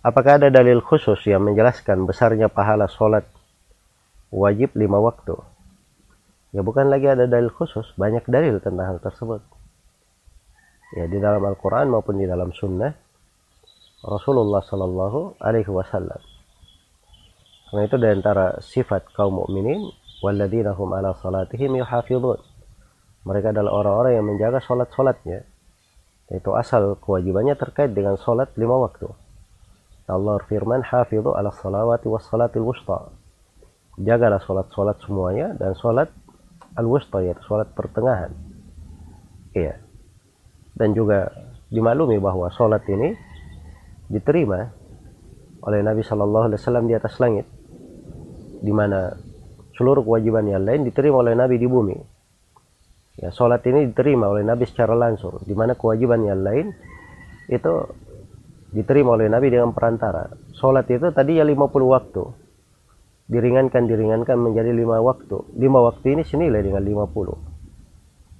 Apakah 0.04 0.36
ada 0.36 0.52
dalil 0.52 0.84
khusus 0.84 1.16
yang 1.24 1.48
menjelaskan 1.48 2.04
besarnya 2.04 2.52
pahala 2.52 2.84
sholat 2.92 3.24
wajib 4.34 4.74
lima 4.74 4.98
waktu. 4.98 5.38
Ya 6.50 6.66
bukan 6.66 6.90
lagi 6.90 7.06
ada 7.06 7.30
dalil 7.30 7.54
khusus, 7.54 7.86
banyak 7.94 8.26
dalil 8.26 8.58
tentang 8.58 8.86
hal 8.86 8.98
tersebut. 8.98 9.42
Ya 10.98 11.06
di 11.06 11.18
dalam 11.22 11.42
Al-Quran 11.42 11.90
maupun 11.90 12.18
di 12.18 12.26
dalam 12.26 12.50
Sunnah 12.54 12.90
Rasulullah 14.02 14.62
Sallallahu 14.62 15.38
Alaihi 15.38 15.70
Wasallam. 15.70 16.18
Karena 17.70 17.82
itu 17.90 17.96
di 17.98 18.06
antara 18.10 18.58
sifat 18.62 19.10
kaum 19.14 19.42
mukminin, 19.42 19.90
walladzina 20.22 20.74
hum 20.78 20.94
ala 20.94 21.14
salatihim 21.18 21.74
yuhafidun. 21.82 22.38
Mereka 23.24 23.50
adalah 23.50 23.72
orang-orang 23.74 24.12
yang 24.20 24.26
menjaga 24.28 24.62
solat-solatnya. 24.62 25.42
Itu 26.30 26.54
asal 26.54 27.00
kewajibannya 27.02 27.58
terkait 27.58 27.96
dengan 27.96 28.14
solat 28.20 28.52
lima 28.54 28.78
waktu. 28.78 29.10
Allah 30.06 30.36
firman, 30.46 30.84
hafidhu 30.84 31.32
ala 31.32 31.50
salawati 31.50 32.06
was 32.06 32.28
salatil 32.28 32.68
wusta 32.68 33.23
jagalah 33.98 34.42
sholat-sholat 34.42 34.98
semuanya 35.06 35.54
dan 35.54 35.74
sholat 35.78 36.10
al-wusta 36.74 37.22
yaitu 37.22 37.42
sholat 37.46 37.70
pertengahan. 37.72 38.34
Iya. 39.54 39.78
Dan 40.74 40.90
juga 40.98 41.30
dimaklumi 41.70 42.18
bahwa 42.18 42.50
sholat 42.50 42.82
ini 42.90 43.14
diterima 44.10 44.66
oleh 45.64 45.80
Nabi 45.80 46.02
Shallallahu 46.02 46.50
Alaihi 46.50 46.60
Wasallam 46.60 46.86
di 46.90 46.94
atas 46.98 47.14
langit 47.22 47.46
di 48.60 48.72
mana 48.74 49.14
seluruh 49.78 50.02
kewajiban 50.02 50.44
yang 50.46 50.66
lain 50.66 50.82
diterima 50.86 51.22
oleh 51.22 51.38
Nabi 51.38 51.56
di 51.56 51.68
bumi. 51.70 51.96
Ya 53.14 53.30
sholat 53.30 53.62
ini 53.70 53.94
diterima 53.94 54.26
oleh 54.26 54.42
Nabi 54.42 54.66
secara 54.66 54.98
langsung 54.98 55.38
di 55.46 55.54
mana 55.54 55.78
kewajiban 55.78 56.26
yang 56.26 56.42
lain 56.42 56.74
itu 57.46 57.72
diterima 58.74 59.14
oleh 59.14 59.30
Nabi 59.30 59.54
dengan 59.54 59.70
perantara. 59.70 60.34
Sholat 60.58 60.90
itu 60.90 61.14
tadi 61.14 61.38
ya 61.38 61.46
50 61.46 61.70
waktu 61.86 62.43
diringankan 63.24 63.88
diringankan 63.88 64.36
menjadi 64.36 64.70
lima 64.72 65.00
waktu. 65.00 65.56
Lima 65.56 65.80
waktu 65.80 66.18
ini 66.18 66.22
senilai 66.24 66.60
dengan 66.60 66.84
lima 66.84 67.04
puluh. 67.08 67.36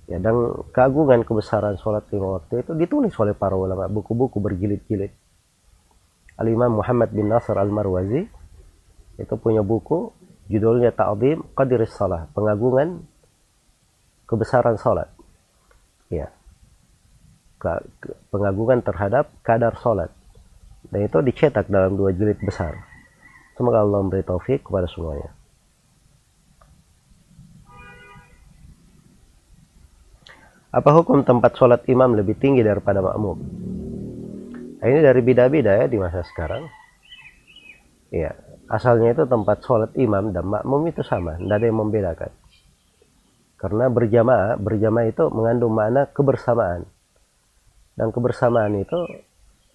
Ya 0.04 0.20
dan 0.20 0.36
keagungan 0.76 1.24
kebesaran 1.24 1.80
sholat 1.80 2.04
lima 2.12 2.36
waktu 2.40 2.60
itu 2.60 2.76
ditulis 2.76 3.16
oleh 3.16 3.32
para 3.32 3.56
ulama. 3.56 3.88
Buku-buku 3.88 4.36
berjilid-jilid. 4.36 5.12
Al 6.36 6.46
Imam 6.50 6.82
Muhammad 6.82 7.14
bin 7.14 7.30
Nasr 7.30 7.56
Al 7.56 7.72
Marwazi 7.72 8.26
itu 9.14 9.34
punya 9.38 9.62
buku 9.62 10.10
judulnya 10.50 10.90
Ta'zim 10.92 11.40
Qadiris 11.54 11.94
Salah 11.94 12.28
pengagungan 12.36 13.00
kebesaran 14.28 14.76
sholat. 14.76 15.08
Ya. 16.12 16.28
Pengagungan 18.28 18.84
terhadap 18.84 19.32
kadar 19.40 19.72
sholat. 19.80 20.12
Dan 20.84 21.08
itu 21.08 21.16
dicetak 21.24 21.72
dalam 21.72 21.96
dua 21.96 22.12
jilid 22.12 22.36
besar 22.44 22.93
Semoga 23.54 23.86
Allah 23.86 24.02
memberi 24.02 24.26
taufik 24.26 24.66
kepada 24.66 24.90
semuanya. 24.90 25.30
Apa 30.74 30.90
hukum 30.90 31.22
tempat 31.22 31.54
sholat 31.54 31.86
imam 31.86 32.18
lebih 32.18 32.34
tinggi 32.34 32.66
daripada 32.66 32.98
makmum? 32.98 33.38
Nah, 34.82 34.86
ini 34.90 35.00
dari 35.06 35.22
bida-bida 35.22 35.70
ya 35.70 35.86
di 35.86 36.02
masa 36.02 36.26
sekarang. 36.26 36.66
Iya, 38.10 38.34
asalnya 38.66 39.14
itu 39.14 39.22
tempat 39.22 39.62
sholat 39.62 39.94
imam 39.94 40.34
dan 40.34 40.50
makmum 40.50 40.82
itu 40.90 41.06
sama, 41.06 41.38
tidak 41.38 41.62
ada 41.62 41.66
yang 41.70 41.78
membedakan. 41.78 42.32
Karena 43.54 43.86
berjamaah, 43.86 44.58
berjamaah 44.58 45.06
itu 45.06 45.24
mengandung 45.30 45.78
makna 45.78 46.10
kebersamaan. 46.10 46.90
Dan 47.94 48.10
kebersamaan 48.10 48.74
itu 48.74 48.98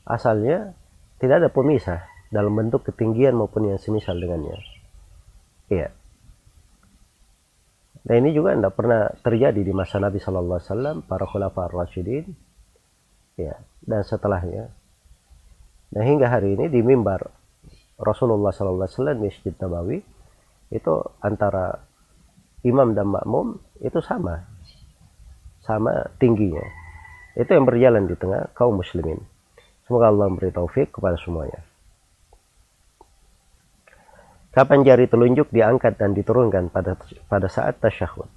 asalnya 0.04 0.76
tidak 1.24 1.48
ada 1.48 1.50
pemisah 1.50 2.19
dalam 2.30 2.54
bentuk 2.54 2.86
ketinggian 2.86 3.34
maupun 3.34 3.74
yang 3.74 3.82
semisal 3.82 4.18
dengannya. 4.18 4.58
Iya. 5.70 5.90
Dan 8.06 8.26
ini 8.26 8.34
juga 8.34 8.56
tidak 8.56 8.74
pernah 8.74 9.12
terjadi 9.22 9.62
di 9.62 9.74
masa 9.76 10.02
Nabi 10.02 10.18
Shallallahu 10.18 10.58
Alaihi 10.58 10.70
Wasallam, 10.72 10.98
para 11.06 11.26
khulafa 11.30 11.70
Rasyidin, 11.70 12.26
ya, 13.38 13.54
dan 13.86 14.02
setelahnya. 14.02 14.72
Nah 15.94 16.04
hingga 16.06 16.30
hari 16.30 16.58
ini 16.58 16.70
di 16.70 16.82
mimbar 16.86 17.28
Rasulullah 18.00 18.54
Shallallahu 18.54 18.88
Alaihi 18.88 18.98
Wasallam 18.98 19.20
Masjid 19.20 19.54
Nabawi 19.58 19.98
itu 20.70 20.94
antara 21.22 21.82
imam 22.62 22.94
dan 22.94 23.10
makmum 23.10 23.58
itu 23.82 24.00
sama, 24.06 24.46
sama 25.66 26.08
tingginya. 26.22 26.64
Itu 27.38 27.54
yang 27.54 27.66
berjalan 27.66 28.10
di 28.10 28.16
tengah 28.18 28.54
kaum 28.58 28.80
muslimin. 28.80 29.22
Semoga 29.86 30.14
Allah 30.14 30.30
memberi 30.30 30.54
taufik 30.54 30.94
kepada 30.94 31.18
semuanya. 31.18 31.69
Kapan 34.60 34.84
jari 34.84 35.08
telunjuk 35.08 35.56
diangkat 35.56 35.96
dan 35.96 36.12
diturunkan 36.12 36.68
pada 36.68 37.00
pada 37.32 37.48
saat 37.48 37.80
tasyahud? 37.80 38.28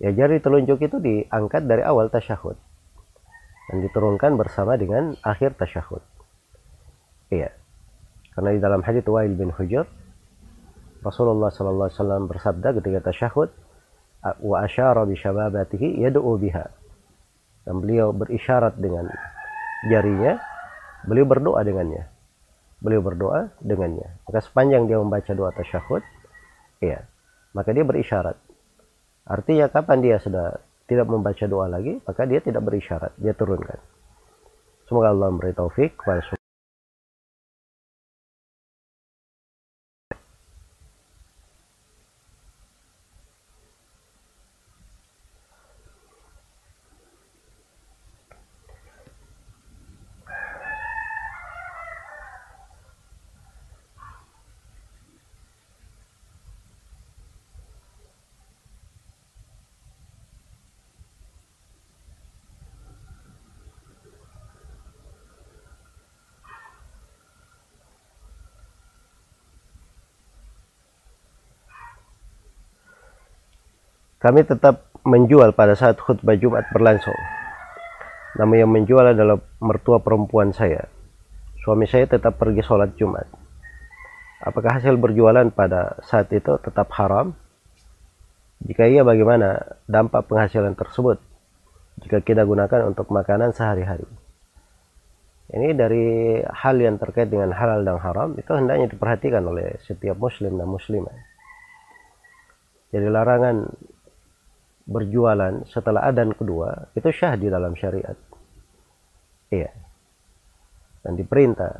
Ya 0.00 0.16
jari 0.16 0.40
telunjuk 0.40 0.80
itu 0.80 0.96
diangkat 0.96 1.68
dari 1.68 1.84
awal 1.84 2.08
tasyahud 2.08 2.56
dan 3.68 3.84
diturunkan 3.84 4.40
bersama 4.40 4.80
dengan 4.80 5.12
akhir 5.20 5.60
tasyahud. 5.60 6.00
Iya. 7.28 7.52
Karena 8.32 8.56
di 8.56 8.60
dalam 8.64 8.80
hadis 8.80 9.04
Wa'il 9.04 9.36
bin 9.36 9.52
Hujr 9.52 9.84
Rasulullah 11.04 11.52
sallallahu 11.52 11.92
alaihi 11.92 12.00
wasallam 12.00 12.24
bersabda 12.24 12.68
ketika 12.80 13.12
tasyahud 13.12 13.52
wa 14.40 14.56
asyara 14.64 15.04
bi 15.04 15.20
syababatihi 15.20 16.00
yad'u 16.00 16.32
biha. 16.40 16.64
Dan 17.68 17.84
beliau 17.84 18.16
berisyarat 18.16 18.80
dengan 18.80 19.04
jarinya, 19.92 20.40
beliau 21.04 21.28
berdoa 21.28 21.60
dengannya. 21.60 22.08
Beliau 22.78 23.02
berdoa 23.02 23.50
dengannya. 23.58 24.22
Maka 24.28 24.38
sepanjang 24.38 24.86
dia 24.86 25.02
membaca 25.02 25.32
doa 25.34 25.50
tasyahud, 25.50 26.02
ya, 26.78 27.02
maka 27.50 27.74
dia 27.74 27.82
berisyarat. 27.82 28.38
Artinya 29.26 29.66
kapan 29.68 29.98
dia 29.98 30.16
sudah 30.22 30.62
tidak 30.86 31.10
membaca 31.10 31.44
doa 31.44 31.66
lagi, 31.66 32.00
maka 32.06 32.22
dia 32.24 32.40
tidak 32.40 32.62
berisyarat, 32.64 33.12
dia 33.18 33.34
turunkan. 33.34 33.76
Semoga 34.88 35.12
Allah 35.12 35.28
memberi 35.28 35.52
taufik 35.52 36.00
kepada 36.00 36.37
Kami 74.18 74.42
tetap 74.42 74.90
menjual 75.06 75.54
pada 75.54 75.78
saat 75.78 75.94
khutbah 76.02 76.34
Jumat 76.34 76.66
berlangsung. 76.74 77.14
Nama 78.34 78.66
yang 78.66 78.70
menjual 78.74 79.14
adalah 79.14 79.38
mertua 79.62 80.02
perempuan 80.02 80.50
saya. 80.50 80.90
Suami 81.62 81.86
saya 81.86 82.10
tetap 82.10 82.34
pergi 82.34 82.58
sholat 82.66 82.98
Jumat. 82.98 83.30
Apakah 84.42 84.82
hasil 84.82 84.98
berjualan 84.98 85.46
pada 85.54 86.02
saat 86.02 86.34
itu 86.34 86.58
tetap 86.58 86.90
haram? 86.98 87.34
Jika 88.58 88.90
iya 88.90 89.06
bagaimana 89.06 89.78
dampak 89.86 90.26
penghasilan 90.26 90.74
tersebut 90.74 91.22
jika 92.02 92.18
kita 92.18 92.42
gunakan 92.42 92.90
untuk 92.90 93.14
makanan 93.14 93.54
sehari-hari? 93.54 94.06
Ini 95.48 95.78
dari 95.78 96.38
hal 96.42 96.74
yang 96.74 96.98
terkait 96.98 97.30
dengan 97.30 97.54
halal 97.54 97.86
dan 97.86 98.02
haram 98.02 98.34
itu 98.34 98.50
hendaknya 98.50 98.90
diperhatikan 98.90 99.46
oleh 99.46 99.78
setiap 99.86 100.18
muslim 100.18 100.58
dan 100.58 100.66
muslimah. 100.66 101.14
Jadi 102.92 103.06
larangan 103.08 103.68
berjualan 104.88 105.68
setelah 105.68 106.08
adan 106.08 106.32
kedua 106.32 106.88
itu 106.96 107.12
syah 107.12 107.36
di 107.36 107.52
dalam 107.52 107.76
syariat. 107.76 108.16
Iya. 109.52 109.68
Dan 111.04 111.12
diperintah 111.14 111.72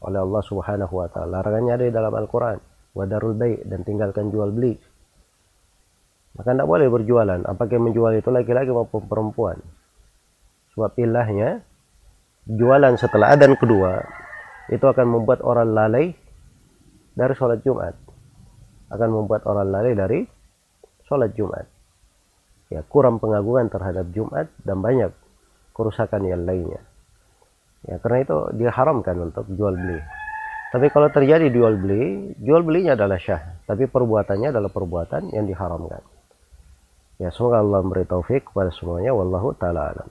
oleh 0.00 0.20
Allah 0.24 0.42
Subhanahu 0.42 0.94
wa 0.96 1.08
taala. 1.12 1.40
Larangannya 1.44 1.72
ada 1.76 1.84
di 1.84 1.92
dalam 1.92 2.12
Al-Qur'an, 2.16 2.58
wadarul 2.96 3.36
bai' 3.36 3.60
dan 3.68 3.84
tinggalkan 3.84 4.32
jual 4.32 4.48
beli. 4.56 4.72
Maka 6.36 6.52
tidak 6.52 6.68
boleh 6.68 6.88
berjualan, 6.92 7.40
apakah 7.48 7.72
yang 7.80 7.88
menjual 7.88 8.12
itu 8.16 8.28
laki-laki 8.28 8.68
maupun 8.68 9.04
perempuan. 9.08 9.56
Sebab 10.76 10.92
ilahnya 11.00 11.64
jualan 12.44 13.00
setelah 13.00 13.32
adan 13.32 13.56
kedua 13.56 14.04
itu 14.68 14.84
akan 14.84 15.06
membuat 15.08 15.40
orang 15.40 15.72
lalai 15.72 16.06
dari 17.16 17.32
sholat 17.36 17.64
Jumat. 17.64 17.96
Akan 18.92 19.08
membuat 19.12 19.48
orang 19.48 19.68
lalai 19.72 19.96
dari 19.96 20.20
sholat 21.08 21.32
Jumat 21.32 21.75
ya 22.72 22.82
kurang 22.86 23.22
pengagungan 23.22 23.70
terhadap 23.70 24.10
Jumat 24.10 24.50
dan 24.66 24.82
banyak 24.82 25.10
kerusakan 25.76 26.22
yang 26.26 26.42
lainnya. 26.42 26.82
Ya 27.86 28.02
karena 28.02 28.26
itu 28.26 28.36
dia 28.58 28.70
haramkan 28.74 29.30
untuk 29.30 29.46
jual 29.54 29.74
beli. 29.76 30.00
Tapi 30.74 30.90
kalau 30.90 31.08
terjadi 31.08 31.46
jual 31.46 31.78
beli, 31.78 32.34
jual 32.42 32.66
belinya 32.66 32.98
adalah 32.98 33.16
syah, 33.22 33.62
tapi 33.64 33.86
perbuatannya 33.86 34.50
adalah 34.50 34.68
perbuatan 34.68 35.30
yang 35.30 35.46
diharamkan. 35.46 36.02
Ya 37.16 37.32
semoga 37.32 37.62
Allah 37.62 37.80
memberi 37.80 38.04
taufik 38.04 38.50
kepada 38.50 38.74
semuanya. 38.74 39.14
Wallahu 39.14 39.54
taala 39.56 39.94
alam. 39.94 40.10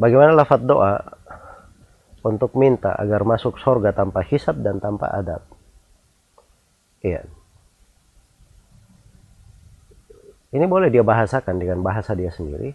Bagaimana 0.00 0.32
lafadz 0.32 0.64
doa 0.64 1.19
untuk 2.20 2.52
minta 2.56 2.92
agar 2.96 3.24
masuk 3.24 3.56
surga 3.56 3.96
tanpa 3.96 4.20
hisab 4.26 4.60
dan 4.60 4.76
tanpa 4.78 5.08
adab. 5.08 5.42
Iya. 7.00 7.24
Ini 10.50 10.66
boleh 10.66 10.90
dia 10.90 11.06
bahasakan 11.06 11.62
dengan 11.62 11.80
bahasa 11.80 12.12
dia 12.12 12.28
sendiri. 12.28 12.74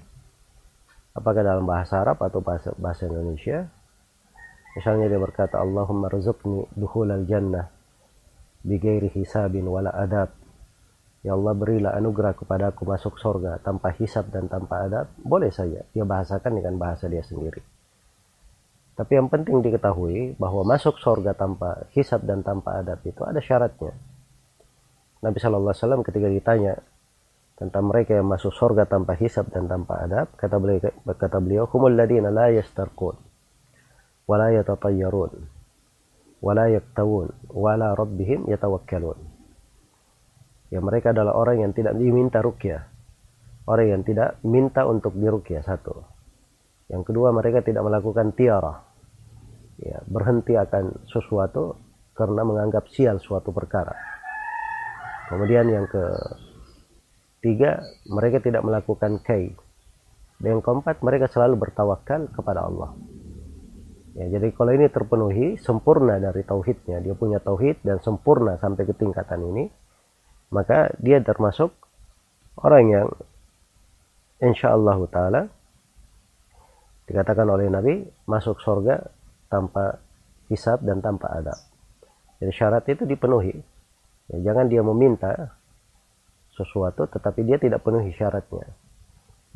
Apakah 1.15 1.43
dalam 1.43 1.67
bahasa 1.67 1.99
Arab 1.99 2.19
atau 2.23 2.39
bahasa, 2.39 2.71
bahasa 2.75 3.07
Indonesia. 3.07 3.67
Misalnya 4.75 5.07
dia 5.07 5.19
berkata, 5.19 5.59
Allahumma 5.59 6.11
rizukni 6.11 6.67
duhulal 6.75 7.23
jannah 7.23 7.71
bigairi 8.65 9.13
hisabin 9.13 9.67
wala 9.69 9.93
adab. 9.93 10.33
Ya 11.21 11.33
Allah 11.33 11.53
berilah 11.57 11.91
anugerah 11.95 12.37
kepada 12.37 12.73
aku 12.73 12.85
masuk 12.85 13.17
surga 13.17 13.61
tanpa 13.61 13.93
hisab 13.95 14.29
dan 14.33 14.49
tanpa 14.49 14.85
adab. 14.89 15.05
Boleh 15.21 15.53
saja 15.53 15.85
dia 15.93 16.03
bahasakan 16.03 16.59
dengan 16.59 16.75
bahasa 16.81 17.07
dia 17.07 17.23
sendiri. 17.23 17.74
Tapi 18.95 19.11
yang 19.19 19.27
penting 19.27 19.59
diketahui 19.59 20.39
bahwa 20.39 20.63
masuk 20.63 20.95
surga 21.03 21.35
tanpa 21.35 21.83
hisab 21.91 22.23
dan 22.23 22.47
tanpa 22.47 22.79
adab 22.79 23.03
itu 23.03 23.27
ada 23.27 23.43
syaratnya. 23.43 23.91
Nabi 25.19 25.35
Shallallahu 25.35 25.75
Alaihi 25.75 25.83
Wasallam 25.83 26.03
ketika 26.07 26.27
ditanya 26.31 26.73
tentang 27.59 27.91
mereka 27.91 28.15
yang 28.15 28.27
masuk 28.31 28.55
surga 28.55 28.87
tanpa 28.87 29.19
hisab 29.19 29.51
dan 29.51 29.67
tanpa 29.67 29.99
adab, 29.99 30.31
kata 30.39 30.55
beliau, 30.63 30.79
kata 31.11 31.43
beliau, 31.43 31.67
humul 31.67 31.91
ladina 31.91 32.31
la 32.31 32.47
yastarqun, 32.55 33.15
wa 34.31 34.35
la 34.39 34.55
yatatayyarun, 34.63 35.33
wa 36.39 36.51
la 36.55 36.65
yaktawun, 36.71 37.35
wa 37.51 37.75
la 37.75 37.99
rabbihim 37.99 38.47
yatawakkalun. 38.47 39.19
Ya 40.71 40.79
mereka 40.79 41.11
adalah 41.11 41.35
orang 41.35 41.67
yang 41.67 41.71
tidak 41.75 41.99
diminta 41.99 42.39
rukyah. 42.39 42.87
Orang 43.65 43.87
yang 43.91 44.01
tidak 44.07 44.39
minta 44.45 44.85
untuk 44.87 45.17
dirukyah 45.17 45.65
satu 45.65 46.14
yang 46.89 47.01
kedua 47.01 47.33
mereka 47.33 47.65
tidak 47.65 47.81
melakukan 47.85 48.33
tiara. 48.37 48.85
Ya, 49.75 49.99
berhenti 50.07 50.55
akan 50.55 51.03
sesuatu 51.11 51.75
karena 52.15 52.47
menganggap 52.47 52.87
sial 52.87 53.19
suatu 53.19 53.51
perkara. 53.51 53.91
Kemudian 55.27 55.67
yang 55.67 55.83
ketiga, 55.89 57.83
mereka 58.07 58.39
tidak 58.39 58.63
melakukan 58.63 59.19
kai. 59.19 59.51
Dan 60.39 60.59
yang 60.59 60.63
keempat, 60.63 61.03
mereka 61.03 61.27
selalu 61.27 61.59
bertawakal 61.59 62.31
kepada 62.31 62.63
Allah. 62.63 62.95
Ya, 64.15 64.31
jadi 64.31 64.47
kalau 64.55 64.71
ini 64.71 64.87
terpenuhi, 64.87 65.59
sempurna 65.59 66.15
dari 66.23 66.47
tauhidnya, 66.47 67.03
dia 67.03 67.11
punya 67.11 67.43
tauhid 67.43 67.83
dan 67.83 67.99
sempurna 67.99 68.55
sampai 68.63 68.87
ke 68.87 68.95
tingkatan 68.95 69.43
ini, 69.43 69.67
maka 70.55 70.87
dia 71.03 71.19
termasuk 71.19 71.75
orang 72.63 72.85
yang 72.87 73.07
insya 74.39 74.71
Allah 74.71 75.03
taala 75.11 75.41
dikatakan 77.05 77.45
oleh 77.45 77.69
Nabi 77.69 78.01
masuk 78.25 78.57
surga 78.61 79.01
tanpa 79.49 80.01
hisab 80.49 80.81
dan 80.81 81.01
tanpa 81.01 81.29
adab. 81.37 81.57
Jadi 82.41 82.51
syarat 82.51 82.83
itu 82.89 83.05
dipenuhi. 83.05 83.55
Ya, 84.33 84.51
jangan 84.51 84.65
dia 84.67 84.81
meminta 84.81 85.57
sesuatu 86.53 87.05
tetapi 87.05 87.45
dia 87.45 87.61
tidak 87.61 87.85
penuhi 87.85 88.09
syaratnya. 88.15 88.65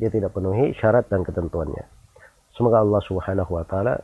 Dia 0.00 0.08
tidak 0.08 0.32
penuhi 0.32 0.72
syarat 0.78 1.10
dan 1.10 1.26
ketentuannya. 1.26 1.84
Semoga 2.54 2.82
Allah 2.82 3.02
Subhanahu 3.04 3.52
wa 3.52 3.64
taala 3.66 4.00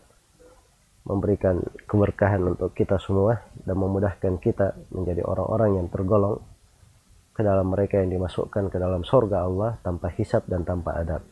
memberikan 1.07 1.63
keberkahan 1.87 2.43
untuk 2.43 2.75
kita 2.75 2.99
semua 2.99 3.39
dan 3.63 3.79
memudahkan 3.79 4.43
kita 4.43 4.75
menjadi 4.91 5.23
orang-orang 5.23 5.79
yang 5.79 5.87
tergolong 5.87 6.43
ke 7.31 7.45
dalam 7.47 7.71
mereka 7.71 8.03
yang 8.03 8.11
dimasukkan 8.11 8.73
ke 8.73 8.77
dalam 8.81 9.07
surga 9.07 9.45
Allah 9.45 9.71
tanpa 9.85 10.11
hisab 10.17 10.49
dan 10.51 10.67
tanpa 10.67 10.99
adab. 10.99 11.23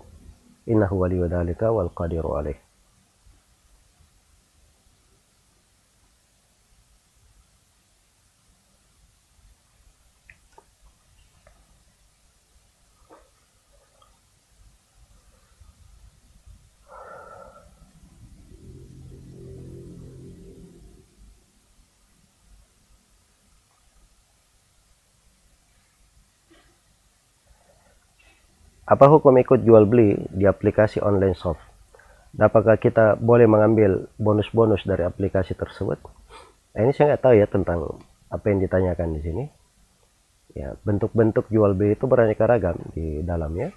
Innahu 0.67 1.01
waliyu 1.01 1.29
dhalika 1.29 1.73
wal 1.73 1.91
qadiru 1.91 2.37
apa 28.85 29.09
hukum 29.09 29.33
ikut 29.41 29.65
jual 29.65 29.89
beli 29.89 30.13
di 30.29 30.45
aplikasi 30.45 31.01
online 31.01 31.33
shop? 31.33 31.57
Apakah 32.37 32.77
kita 32.77 33.17
boleh 33.17 33.49
mengambil 33.49 34.11
bonus-bonus 34.21 34.85
dari 34.85 35.09
aplikasi 35.09 35.57
tersebut? 35.57 36.03
Nah, 36.75 36.81
ini 36.83 36.93
saya 36.93 37.15
nggak 37.15 37.23
tahu 37.23 37.35
ya 37.39 37.47
tentang 37.47 37.81
apa 38.29 38.45
yang 38.51 38.59
ditanyakan 38.61 39.09
di 39.17 39.21
sini. 39.23 39.45
Ya, 40.55 40.77
bentuk-bentuk 40.85 41.49
jual 41.49 41.73
beli 41.73 41.97
itu 41.97 42.05
beraneka 42.05 42.45
ragam 42.45 42.77
di 42.93 43.25
dalamnya. 43.25 43.73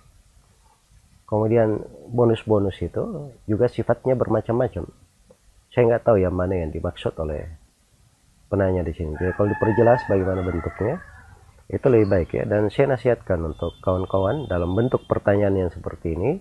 Kemudian 1.23 1.79
bonus-bonus 2.11 2.75
itu 2.83 3.31
juga 3.47 3.71
sifatnya 3.71 4.17
bermacam-macam. 4.17 4.89
Saya 5.71 5.83
nggak 5.87 6.03
tahu 6.03 6.17
ya 6.19 6.33
mana 6.33 6.57
yang 6.57 6.73
dimaksud 6.73 7.15
oleh 7.21 7.47
penanya 8.51 8.83
di 8.83 8.91
sini. 8.91 9.15
Jadi 9.15 9.31
kalau 9.35 9.51
diperjelas 9.51 10.03
bagaimana 10.07 10.41
bentuknya, 10.43 10.99
itu 11.67 11.85
lebih 11.91 12.07
baik 12.07 12.29
ya. 12.31 12.43
Dan 12.47 12.71
saya 12.71 12.95
nasihatkan 12.95 13.43
untuk 13.43 13.75
kawan-kawan 13.83 14.47
dalam 14.47 14.71
bentuk 14.71 15.03
pertanyaan 15.07 15.67
yang 15.67 15.71
seperti 15.71 16.15
ini, 16.15 16.39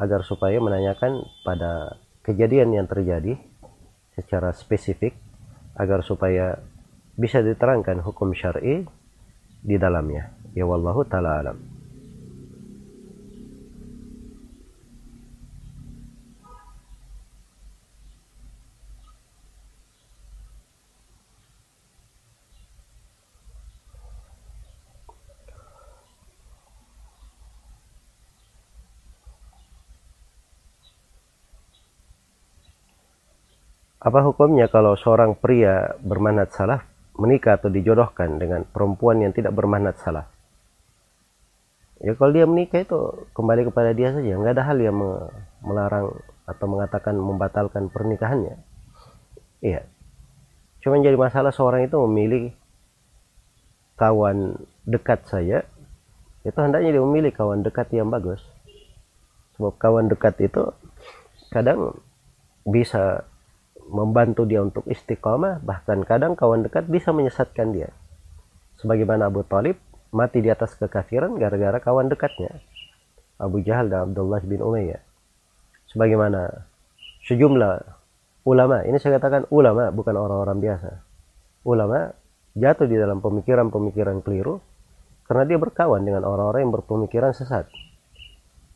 agar 0.00 0.24
supaya 0.26 0.58
menanyakan 0.58 1.22
pada 1.46 2.00
kejadian 2.24 2.74
yang 2.74 2.86
terjadi 2.88 3.38
secara 4.16 4.50
spesifik 4.56 5.14
agar 5.74 6.02
supaya 6.02 6.58
bisa 7.14 7.42
diterangkan 7.42 8.02
hukum 8.02 8.34
syar'i 8.34 8.86
di 9.62 9.76
dalamnya. 9.78 10.34
Ya 10.54 10.66
wallahu 10.66 11.06
taala 11.06 11.42
alam. 11.42 11.73
Apa 34.04 34.20
hukumnya 34.20 34.68
kalau 34.68 35.00
seorang 35.00 35.32
pria 35.32 35.96
bermanat 36.04 36.52
salah 36.52 36.84
menikah 37.16 37.56
atau 37.56 37.72
dijodohkan 37.72 38.36
dengan 38.36 38.68
perempuan 38.68 39.24
yang 39.24 39.32
tidak 39.32 39.56
bermanat 39.56 39.96
salah? 39.96 40.28
Ya 42.04 42.12
kalau 42.12 42.36
dia 42.36 42.44
menikah 42.44 42.84
itu 42.84 43.00
kembali 43.32 43.72
kepada 43.72 43.96
dia 43.96 44.12
saja, 44.12 44.36
nggak 44.36 44.60
ada 44.60 44.64
hal 44.68 44.76
yang 44.76 45.00
melarang 45.64 46.12
atau 46.44 46.66
mengatakan 46.68 47.16
membatalkan 47.16 47.88
pernikahannya. 47.88 48.60
Iya. 49.64 49.88
Cuma 50.84 51.00
jadi 51.00 51.16
masalah 51.16 51.48
seorang 51.48 51.88
itu 51.88 51.96
memilih 52.04 52.52
kawan 53.96 54.60
dekat 54.84 55.24
saya, 55.24 55.64
itu 56.44 56.58
hendaknya 56.60 56.92
dia 56.92 57.00
memilih 57.00 57.32
kawan 57.32 57.64
dekat 57.64 57.88
yang 57.96 58.12
bagus. 58.12 58.44
Sebab 59.56 59.80
kawan 59.80 60.12
dekat 60.12 60.36
itu 60.44 60.76
kadang 61.48 61.96
bisa 62.68 63.24
membantu 63.88 64.48
dia 64.48 64.64
untuk 64.64 64.84
istiqamah 64.88 65.60
bahkan 65.60 66.00
kadang 66.04 66.36
kawan 66.38 66.64
dekat 66.64 66.88
bisa 66.88 67.12
menyesatkan 67.12 67.72
dia. 67.74 67.90
Sebagaimana 68.80 69.28
Abu 69.28 69.44
Talib 69.44 69.76
mati 70.14 70.40
di 70.40 70.48
atas 70.48 70.78
kekafiran 70.78 71.36
gara-gara 71.36 71.78
kawan 71.82 72.06
dekatnya 72.08 72.54
Abu 73.36 73.60
Jahal 73.60 73.90
dan 73.90 74.10
Abdullah 74.10 74.40
bin 74.44 74.62
Umayyah. 74.62 75.02
Sebagaimana 75.90 76.64
sejumlah 77.26 77.74
ulama 78.48 78.82
ini 78.86 78.96
saya 78.98 79.18
katakan 79.18 79.48
ulama 79.52 79.90
bukan 79.92 80.14
orang-orang 80.16 80.58
biasa. 80.62 80.90
Ulama 81.64 82.12
jatuh 82.54 82.86
di 82.86 82.96
dalam 82.96 83.18
pemikiran-pemikiran 83.24 84.20
keliru 84.22 84.60
karena 85.24 85.44
dia 85.48 85.58
berkawan 85.58 86.04
dengan 86.04 86.24
orang-orang 86.28 86.68
yang 86.68 86.74
berpemikiran 86.74 87.32
sesat. 87.32 87.68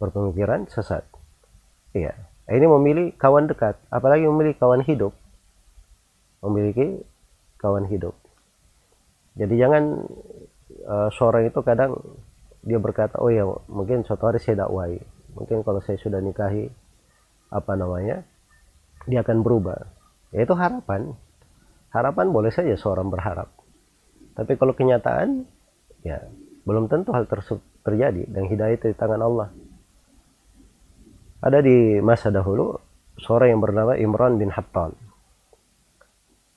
Berpemikiran 0.00 0.70
sesat. 0.70 1.04
Iya 1.92 2.38
ini 2.57 2.64
memilih 2.64 3.07
kawan 3.20 3.44
dekat 3.44 3.76
apalagi 3.92 4.24
memilih 4.24 4.57
kawan 4.57 4.80
hidup. 4.80 5.12
Memiliki 6.40 7.05
kawan 7.61 7.84
hidup. 7.90 8.16
Jadi 9.36 9.55
jangan 9.61 10.07
uh, 10.88 11.09
seorang 11.12 11.51
itu 11.51 11.61
kadang 11.61 11.99
dia 12.64 12.80
berkata 12.80 13.20
oh 13.20 13.30
ya 13.30 13.44
mungkin 13.68 14.03
suatu 14.09 14.32
hari 14.32 14.40
saya 14.40 14.64
dakwai. 14.64 14.96
Mungkin 15.36 15.61
kalau 15.61 15.84
saya 15.84 16.01
sudah 16.01 16.24
nikahi 16.24 16.72
apa 17.53 17.72
namanya 17.76 18.24
dia 19.05 19.20
akan 19.20 19.44
berubah. 19.44 19.78
Ya 20.32 20.49
itu 20.49 20.57
harapan. 20.57 21.12
Harapan 21.92 22.32
boleh 22.32 22.53
saja 22.53 22.72
seorang 22.76 23.12
berharap. 23.12 23.53
Tapi 24.36 24.57
kalau 24.57 24.72
kenyataan 24.72 25.44
ya 26.01 26.24
belum 26.64 26.88
tentu 26.88 27.12
hal 27.12 27.28
tersebut 27.28 27.64
terjadi 27.84 28.28
dan 28.28 28.44
hidayah 28.44 28.76
itu 28.76 28.92
di 28.92 28.96
tangan 28.96 29.24
Allah 29.24 29.49
ada 31.39 31.59
di 31.62 32.03
masa 32.03 32.34
dahulu 32.34 32.74
seorang 33.18 33.55
yang 33.55 33.62
bernama 33.62 33.95
Imran 33.95 34.39
bin 34.39 34.51
Hattan. 34.51 34.95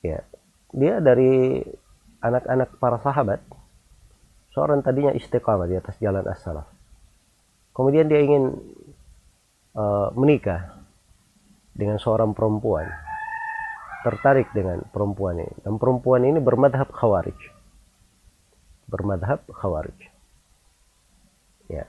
Ya, 0.02 0.26
dia 0.74 0.98
dari 0.98 1.62
anak-anak 2.22 2.78
para 2.82 2.98
sahabat. 2.98 3.42
Seorang 4.52 4.84
tadinya 4.84 5.14
istiqamah 5.14 5.70
di 5.70 5.78
atas 5.78 5.96
jalan 6.02 6.26
as-salaf. 6.28 6.68
Kemudian 7.72 8.04
dia 8.10 8.20
ingin 8.20 8.52
uh, 9.72 10.12
menikah 10.12 10.82
dengan 11.72 11.96
seorang 11.96 12.36
perempuan. 12.36 12.84
Tertarik 14.02 14.50
dengan 14.50 14.82
perempuan 14.90 15.40
ini. 15.40 15.54
Dan 15.62 15.78
perempuan 15.78 16.26
ini 16.26 16.42
bermadhab 16.42 16.90
khawarij. 16.90 17.38
Bermadhab 18.90 19.46
khawarij. 19.46 20.10
Ya, 21.70 21.86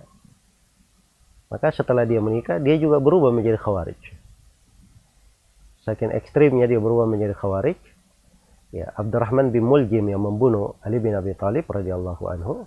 maka 1.54 1.70
setelah 1.70 2.02
dia 2.10 2.18
menikah, 2.18 2.58
dia 2.58 2.82
juga 2.82 2.98
berubah 2.98 3.30
menjadi 3.30 3.62
khawarij. 3.62 4.02
Saking 5.86 6.10
ekstrimnya 6.10 6.66
dia 6.66 6.82
berubah 6.82 7.06
menjadi 7.06 7.38
khawarij. 7.38 7.78
Ya, 8.74 8.90
Abdurrahman 8.98 9.54
bin 9.54 9.70
Muljim 9.70 10.10
yang 10.10 10.26
membunuh 10.26 10.82
Ali 10.82 10.98
bin 10.98 11.14
Abi 11.14 11.38
Thalib 11.38 11.70
radhiyallahu 11.70 12.24
anhu. 12.26 12.66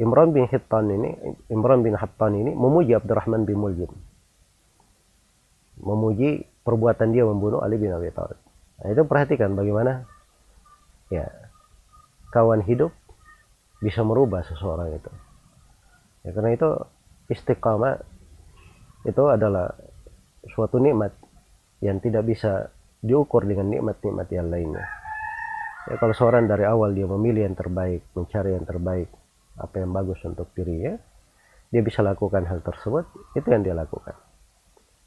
Imran 0.00 0.32
bin 0.32 0.48
Hittan 0.48 0.88
ini, 0.88 1.12
Imran 1.52 1.84
bin 1.84 1.92
Hattan 1.92 2.32
ini 2.32 2.56
memuji 2.56 2.96
Abdurrahman 2.96 3.44
bin 3.44 3.60
Muljim. 3.60 3.92
Memuji 5.76 6.48
perbuatan 6.64 7.12
dia 7.12 7.28
membunuh 7.28 7.60
Ali 7.60 7.76
bin 7.76 7.92
Abi 7.92 8.08
Thalib. 8.16 8.40
Nah, 8.80 8.88
itu 8.96 9.04
perhatikan 9.04 9.52
bagaimana 9.52 10.08
ya 11.12 11.28
kawan 12.32 12.64
hidup 12.64 12.96
bisa 13.84 14.00
merubah 14.00 14.40
seseorang 14.48 14.96
itu. 14.96 15.12
Ya, 16.24 16.32
karena 16.32 16.56
itu 16.56 16.70
istiqamah 17.32 17.96
itu 19.08 19.22
adalah 19.26 19.72
suatu 20.52 20.78
nikmat 20.78 21.16
yang 21.82 21.98
tidak 21.98 22.28
bisa 22.28 22.70
diukur 23.02 23.42
dengan 23.42 23.66
nikmat-nikmat 23.72 24.28
yang 24.30 24.46
lainnya. 24.46 24.86
Ya, 25.90 25.98
kalau 25.98 26.14
seorang 26.14 26.46
dari 26.46 26.62
awal 26.62 26.94
dia 26.94 27.10
memilih 27.10 27.50
yang 27.50 27.58
terbaik, 27.58 28.06
mencari 28.14 28.54
yang 28.54 28.62
terbaik, 28.62 29.10
apa 29.58 29.74
yang 29.82 29.90
bagus 29.90 30.22
untuk 30.22 30.54
dirinya, 30.54 30.94
dia 31.74 31.82
bisa 31.82 32.06
lakukan 32.06 32.46
hal 32.46 32.62
tersebut, 32.62 33.10
itu 33.34 33.48
yang 33.50 33.66
dia 33.66 33.74
lakukan. 33.74 34.14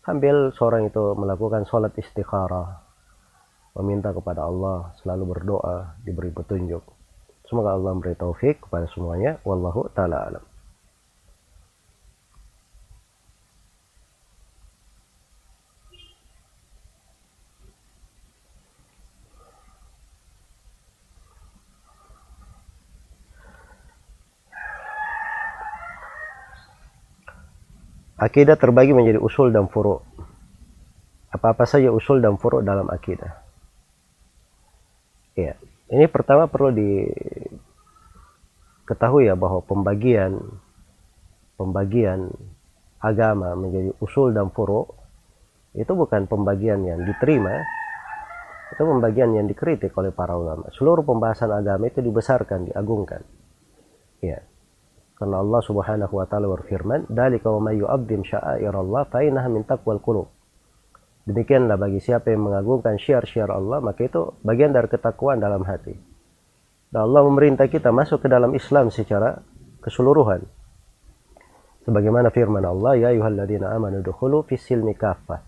Sambil 0.04 0.52
seorang 0.52 0.92
itu 0.92 1.16
melakukan 1.16 1.64
sholat 1.64 1.96
istikharah, 1.96 2.84
meminta 3.80 4.12
kepada 4.12 4.44
Allah, 4.44 4.92
selalu 5.00 5.24
berdoa, 5.32 5.96
diberi 6.04 6.30
petunjuk. 6.36 6.84
Semoga 7.48 7.78
Allah 7.78 7.94
memberi 7.94 8.18
taufik 8.18 8.68
kepada 8.68 8.90
semuanya. 8.92 9.38
Wallahu 9.46 9.88
ta'ala 9.94 10.30
alam. 10.30 10.55
Akidah 28.16 28.56
terbagi 28.56 28.96
menjadi 28.96 29.20
usul 29.20 29.52
dan 29.52 29.68
furu. 29.68 30.00
Apa-apa 31.36 31.68
saja 31.68 31.92
usul 31.92 32.24
dan 32.24 32.40
furu 32.40 32.64
dalam 32.64 32.88
akidah. 32.88 33.44
Ya, 35.36 35.60
ini 35.92 36.08
pertama 36.08 36.48
perlu 36.48 36.72
diketahui 38.88 39.28
ya 39.28 39.36
bahwa 39.36 39.60
pembagian 39.68 40.40
pembagian 41.60 42.32
agama 43.04 43.52
menjadi 43.60 43.92
usul 44.00 44.32
dan 44.32 44.48
furu 44.56 44.88
itu 45.76 45.92
bukan 45.92 46.32
pembagian 46.32 46.88
yang 46.88 47.04
diterima 47.04 47.52
itu 48.72 48.82
pembagian 48.82 49.36
yang 49.36 49.46
dikritik 49.46 49.92
oleh 50.00 50.16
para 50.16 50.34
ulama 50.40 50.72
seluruh 50.74 51.04
pembahasan 51.04 51.52
agama 51.52 51.92
itu 51.92 52.00
dibesarkan 52.00 52.72
diagungkan 52.72 53.22
ya 54.24 54.40
karena 55.16 55.40
Allah 55.40 55.62
Subhanahu 55.64 56.12
wa 56.12 56.26
taala 56.28 56.52
berfirman, 56.52 57.08
"Dzalika 57.08 57.48
wa 57.48 57.72
may 57.72 57.80
yu'azzim 57.80 58.28
sya'airallah 58.28 59.02
fa 59.08 59.24
innaha 59.24 59.48
min 59.48 59.64
taqwal 59.64 60.04
qulub." 60.04 60.28
Demikianlah 61.26 61.80
bagi 61.80 62.04
siapa 62.04 62.30
yang 62.30 62.52
mengagungkan 62.52 63.02
syiar-syiar 63.02 63.50
Allah, 63.50 63.82
maka 63.82 64.06
itu 64.06 64.36
bagian 64.46 64.76
dari 64.76 64.86
ketakwaan 64.92 65.42
dalam 65.42 65.66
hati. 65.66 65.96
Dan 66.92 67.02
Allah 67.10 67.26
memerintah 67.26 67.66
kita 67.66 67.90
masuk 67.90 68.22
ke 68.22 68.30
dalam 68.30 68.54
Islam 68.54 68.94
secara 68.94 69.42
keseluruhan. 69.82 70.46
Sebagaimana 71.88 72.30
firman 72.30 72.62
Allah, 72.62 72.94
Ya 73.00 73.08
ayuhalladzina 73.10 73.74
amanu 73.74 74.06
dukhulu 74.06 74.46
fisilmi 74.46 74.94
kafah. 74.94 75.42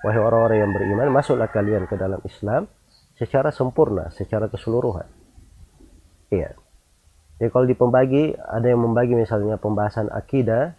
Wahai 0.00 0.18
orang-orang 0.18 0.58
yang 0.64 0.72
beriman, 0.72 1.08
masuklah 1.12 1.50
kalian 1.52 1.84
ke 1.86 1.94
dalam 2.00 2.18
Islam 2.24 2.66
secara 3.14 3.52
sempurna, 3.52 4.08
secara 4.14 4.48
keseluruhan. 4.48 5.06
Iya. 6.32 6.56
Jadi 7.42 7.50
kalau 7.50 7.66
di 7.66 7.74
pembagi, 7.74 8.38
ada 8.38 8.70
yang 8.70 8.86
membagi 8.86 9.18
misalnya 9.18 9.58
pembahasan 9.58 10.06
akidah, 10.14 10.78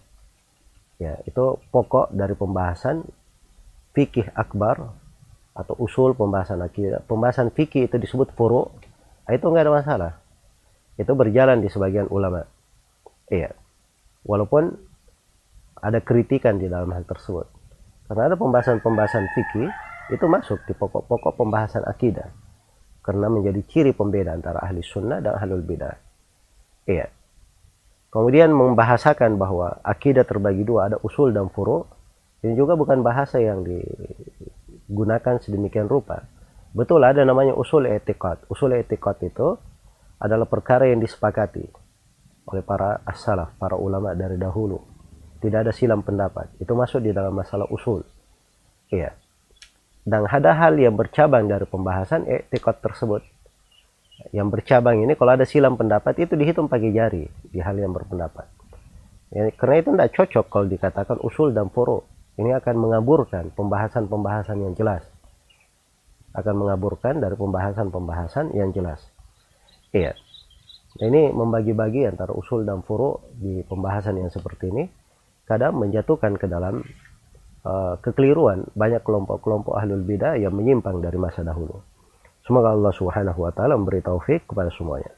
ya 0.96 1.20
itu 1.28 1.60
pokok 1.76 2.16
dari 2.16 2.40
pembahasan 2.40 3.04
fikih 3.92 4.32
akbar 4.32 4.96
atau 5.52 5.76
usul 5.76 6.16
pembahasan 6.16 6.64
akidah. 6.64 7.04
Pembahasan 7.04 7.52
fikih 7.52 7.92
itu 7.92 8.00
disebut 8.00 8.32
furu, 8.32 8.72
itu 9.28 9.44
enggak 9.44 9.68
ada 9.68 9.74
masalah. 9.76 10.12
Itu 10.96 11.12
berjalan 11.20 11.60
di 11.60 11.68
sebagian 11.68 12.08
ulama. 12.08 12.48
Iya 13.28 13.60
walaupun 14.24 14.72
ada 15.84 16.00
kritikan 16.00 16.58
di 16.60 16.72
dalam 16.72 16.92
hal 16.96 17.04
tersebut 17.04 17.48
karena 18.08 18.32
ada 18.32 18.36
pembahasan-pembahasan 18.40 19.28
fikih 19.36 19.70
itu 20.12 20.26
masuk 20.28 20.60
di 20.68 20.74
pokok-pokok 20.76 21.36
pembahasan 21.36 21.84
akidah 21.84 22.32
karena 23.04 23.28
menjadi 23.28 23.62
ciri 23.68 23.92
pembeda 23.92 24.32
antara 24.32 24.64
ahli 24.64 24.80
sunnah 24.80 25.20
dan 25.20 25.36
ahlul 25.36 25.64
bidah 25.64 25.96
iya 26.90 27.08
kemudian 28.14 28.54
membahasakan 28.54 29.36
bahwa 29.40 29.80
akidah 29.84 30.28
terbagi 30.28 30.64
dua 30.68 30.92
ada 30.92 30.98
usul 31.02 31.34
dan 31.34 31.50
furu 31.50 31.86
ini 32.44 32.54
juga 32.60 32.76
bukan 32.76 33.00
bahasa 33.02 33.40
yang 33.40 33.64
digunakan 33.64 35.40
sedemikian 35.40 35.88
rupa 35.88 36.28
betul 36.76 37.04
ada 37.04 37.24
namanya 37.24 37.56
usul 37.56 37.88
etikat 37.88 38.44
usul 38.52 38.76
etikat 38.76 39.20
itu 39.24 39.56
adalah 40.24 40.48
perkara 40.48 40.88
yang 40.88 41.04
disepakati 41.04 41.84
oleh 42.48 42.64
para 42.64 43.00
as-salaf, 43.08 43.56
para 43.56 43.80
ulama 43.80 44.12
dari 44.16 44.36
dahulu. 44.36 44.80
Tidak 45.40 45.60
ada 45.68 45.72
silam 45.76 46.04
pendapat. 46.04 46.56
Itu 46.60 46.76
masuk 46.76 47.04
di 47.04 47.12
dalam 47.12 47.36
masalah 47.36 47.68
usul. 47.68 48.04
Iya. 48.92 49.16
Dan 50.04 50.28
ada 50.28 50.56
hal 50.56 50.76
yang 50.76 50.96
bercabang 50.96 51.48
dari 51.48 51.64
pembahasan 51.68 52.28
etikot 52.28 52.80
tersebut. 52.84 53.24
Yang 54.32 54.48
bercabang 54.60 55.04
ini 55.04 55.18
kalau 55.20 55.36
ada 55.36 55.44
silam 55.44 55.76
pendapat 55.76 56.16
itu 56.24 56.40
dihitung 56.40 56.72
pakai 56.72 56.96
jari 56.96 57.28
di 57.28 57.60
hal 57.60 57.76
yang 57.76 57.92
berpendapat. 57.92 58.48
Ya, 59.34 59.50
karena 59.58 59.76
itu 59.82 59.90
tidak 59.98 60.12
cocok 60.14 60.46
kalau 60.48 60.66
dikatakan 60.70 61.18
usul 61.26 61.52
dan 61.52 61.74
furu. 61.74 62.06
Ini 62.38 62.54
akan 62.62 62.76
mengaburkan 62.78 63.50
pembahasan-pembahasan 63.54 64.62
yang 64.62 64.74
jelas. 64.78 65.06
Akan 66.34 66.58
mengaburkan 66.58 67.22
dari 67.22 67.38
pembahasan-pembahasan 67.38 68.54
yang 68.58 68.74
jelas. 68.74 69.02
Iya. 69.94 70.18
Ini 70.98 71.34
membagi-bagi 71.34 72.06
antara 72.06 72.34
usul 72.34 72.66
dan 72.66 72.86
furu 72.86 73.18
di 73.34 73.66
pembahasan 73.66 74.22
yang 74.22 74.30
seperti 74.30 74.70
ini 74.70 74.86
kadang 75.50 75.82
menjatuhkan 75.82 76.38
ke 76.38 76.46
dalam 76.46 76.86
uh, 77.66 77.98
kekeliruan 78.00 78.70
banyak 78.78 79.02
kelompok-kelompok 79.02 79.74
ahlul 79.76 80.06
bidah 80.06 80.38
yang 80.38 80.54
menyimpang 80.54 81.02
dari 81.02 81.18
masa 81.18 81.42
dahulu. 81.42 81.82
Semoga 82.44 82.76
Allah 82.76 82.92
Subhanahu 82.92 83.40
wa 83.40 83.52
taala 83.56 83.80
memberi 83.80 84.04
taufik 84.04 84.48
kepada 84.48 84.68
semuanya. 84.72 85.12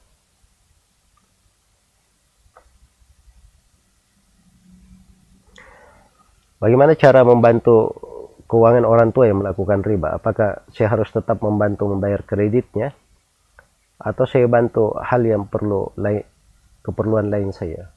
Bagaimana 6.61 6.97
cara 6.97 7.21
membantu 7.26 7.93
keuangan 8.45 8.86
orang 8.88 9.09
tua 9.13 9.30
yang 9.30 9.41
melakukan 9.41 9.82
riba? 9.86 10.17
Apakah 10.17 10.65
saya 10.69 10.93
harus 10.93 11.09
tetap 11.09 11.41
membantu 11.41 11.89
membayar 11.89 12.21
kreditnya 12.26 12.93
atau 13.99 14.28
saya 14.28 14.45
bantu 14.45 14.93
hal 14.99 15.23
yang 15.23 15.47
perlu 15.47 15.95
lain 15.95 16.23
keperluan 16.84 17.32
lain 17.32 17.49
saya 17.55 17.89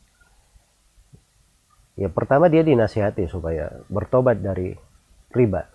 ya 1.99 2.09
pertama 2.09 2.47
dia 2.47 2.63
dinasihati 2.63 3.27
supaya 3.27 3.69
bertobat 3.91 4.39
dari 4.39 4.73
riba 5.35 5.67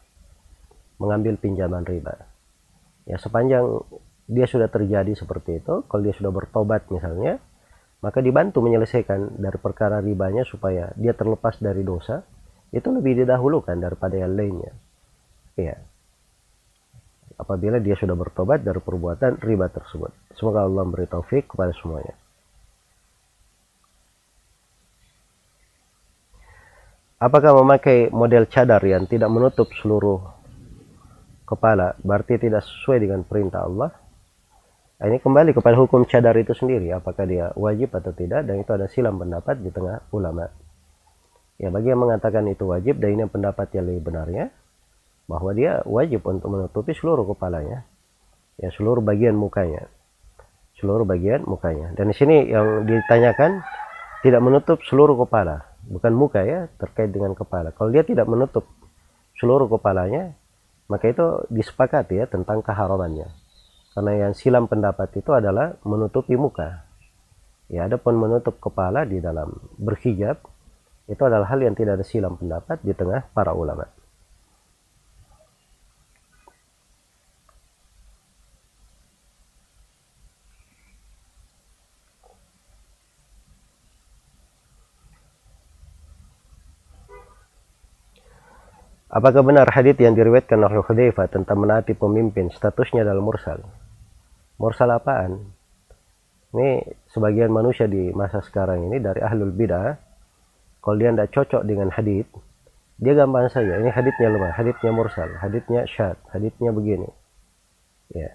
mengambil 0.97 1.35
pinjaman 1.37 1.83
riba 1.83 2.32
ya 3.07 3.19
sepanjang 3.19 3.63
dia 4.27 4.47
sudah 4.47 4.71
terjadi 4.71 5.11
seperti 5.15 5.59
itu 5.59 5.83
kalau 5.87 6.01
dia 6.03 6.15
sudah 6.15 6.31
bertobat 6.31 6.87
misalnya 6.87 7.39
maka 8.03 8.19
dibantu 8.19 8.59
menyelesaikan 8.63 9.39
dari 9.39 9.57
perkara 9.59 10.03
ribanya 10.03 10.43
supaya 10.43 10.91
dia 10.95 11.15
terlepas 11.15 11.59
dari 11.59 11.83
dosa 11.83 12.23
itu 12.71 12.87
lebih 12.89 13.23
didahulukan 13.23 13.75
daripada 13.79 14.15
yang 14.19 14.35
lainnya 14.35 14.71
ya 15.59 15.75
apabila 17.37 17.81
dia 17.81 17.97
sudah 17.97 18.13
bertobat 18.13 18.61
dari 18.61 18.79
perbuatan 18.79 19.41
riba 19.41 19.69
tersebut. 19.69 20.13
Semoga 20.37 20.65
Allah 20.65 20.83
memberi 20.85 21.09
taufik 21.09 21.49
kepada 21.49 21.73
semuanya. 21.73 22.15
Apakah 27.23 27.55
memakai 27.55 28.11
model 28.11 28.51
cadar 28.51 28.83
yang 28.83 29.07
tidak 29.07 29.31
menutup 29.31 29.71
seluruh 29.79 30.19
kepala 31.43 31.95
berarti 32.01 32.39
tidak 32.39 32.63
sesuai 32.63 33.03
dengan 33.03 33.21
perintah 33.27 33.63
Allah? 33.67 33.91
Nah, 35.03 35.05
ini 35.11 35.19
kembali 35.19 35.51
kepada 35.51 35.75
hukum 35.75 36.07
cadar 36.07 36.31
itu 36.39 36.55
sendiri, 36.55 36.95
apakah 36.95 37.27
dia 37.27 37.51
wajib 37.59 37.91
atau 37.91 38.15
tidak, 38.15 38.47
dan 38.47 38.55
itu 38.63 38.71
ada 38.71 38.87
silam 38.87 39.19
pendapat 39.19 39.59
di 39.59 39.67
tengah 39.67 39.99
ulama. 40.15 40.47
Ya, 41.59 41.67
bagi 41.67 41.91
yang 41.91 41.99
mengatakan 41.99 42.47
itu 42.47 42.63
wajib, 42.71 43.03
dan 43.03 43.19
ini 43.19 43.27
pendapat 43.27 43.67
yang 43.75 43.89
lebih 43.89 44.13
benarnya, 44.13 44.47
bahwa 45.27 45.51
dia 45.51 45.83
wajib 45.83 46.23
untuk 46.23 46.47
menutupi 46.51 46.95
seluruh 46.95 47.27
kepalanya. 47.35 47.83
Ya 48.59 48.69
seluruh 48.71 49.01
bagian 49.01 49.33
mukanya. 49.33 49.89
Seluruh 50.77 51.07
bagian 51.07 51.43
mukanya. 51.47 51.95
Dan 51.97 52.11
di 52.11 52.15
sini 52.15 52.47
yang 52.47 52.85
ditanyakan 52.85 53.65
tidak 54.21 54.41
menutup 54.43 54.77
seluruh 54.85 55.17
kepala. 55.25 55.73
Bukan 55.83 56.15
muka 56.15 56.47
ya 56.47 56.71
terkait 56.79 57.11
dengan 57.11 57.35
kepala. 57.35 57.75
Kalau 57.75 57.91
dia 57.91 58.07
tidak 58.07 58.29
menutup 58.29 58.63
seluruh 59.35 59.67
kepalanya 59.67 60.31
maka 60.91 61.05
itu 61.09 61.25
disepakati 61.49 62.19
ya 62.19 62.25
tentang 62.27 62.61
keharamannya. 62.65 63.29
Karena 63.93 64.11
yang 64.27 64.33
silam 64.33 64.65
pendapat 64.65 65.13
itu 65.15 65.31
adalah 65.31 65.77
menutupi 65.85 66.33
muka. 66.33 66.85
Ya 67.69 67.85
adapun 67.87 68.19
menutup 68.19 68.59
kepala 68.59 69.05
di 69.07 69.23
dalam 69.23 69.53
berhijab 69.79 70.41
itu 71.07 71.21
adalah 71.23 71.47
hal 71.47 71.59
yang 71.61 71.75
tidak 71.77 72.01
ada 72.01 72.05
silam 72.05 72.35
pendapat 72.35 72.79
di 72.83 72.91
tengah 72.95 73.27
para 73.31 73.51
ulama 73.51 73.87
Apakah 89.13 89.45
benar 89.45 89.69
hadits 89.69 90.01
yang 90.01 90.17
diriwayatkan 90.17 90.57
oleh 90.57 90.81
Hudzaifah 90.81 91.29
tentang 91.29 91.61
menaati 91.61 91.93
pemimpin 91.93 92.49
statusnya 92.49 93.05
dalam 93.05 93.21
mursal? 93.21 93.61
Mursal 94.57 94.89
apaan? 94.89 95.53
Ini 96.49 96.81
sebagian 97.13 97.53
manusia 97.53 97.85
di 97.85 98.09
masa 98.09 98.41
sekarang 98.41 98.89
ini 98.89 98.97
dari 98.97 99.21
ahlul 99.21 99.53
bidah, 99.53 100.01
kalau 100.81 100.97
dia 100.97 101.13
tidak 101.13 101.29
cocok 101.29 101.61
dengan 101.61 101.93
hadits, 101.93 102.33
dia 102.97 103.13
gampang 103.13 103.53
saja. 103.53 103.77
Ini 103.77 103.93
haditsnya 103.93 104.33
lemah, 104.33 104.53
haditsnya 104.57 104.89
mursal, 104.89 105.29
haditsnya 105.37 105.85
syad, 105.85 106.17
haditsnya 106.33 106.73
begini. 106.73 107.09
Ya. 108.17 108.33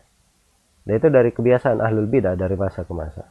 Dan 0.86 0.94
itu 0.94 1.10
dari 1.10 1.34
kebiasaan 1.34 1.82
ahlul 1.82 2.06
bidah 2.06 2.38
dari 2.38 2.54
masa 2.54 2.86
ke 2.86 2.94
masa. 2.94 3.26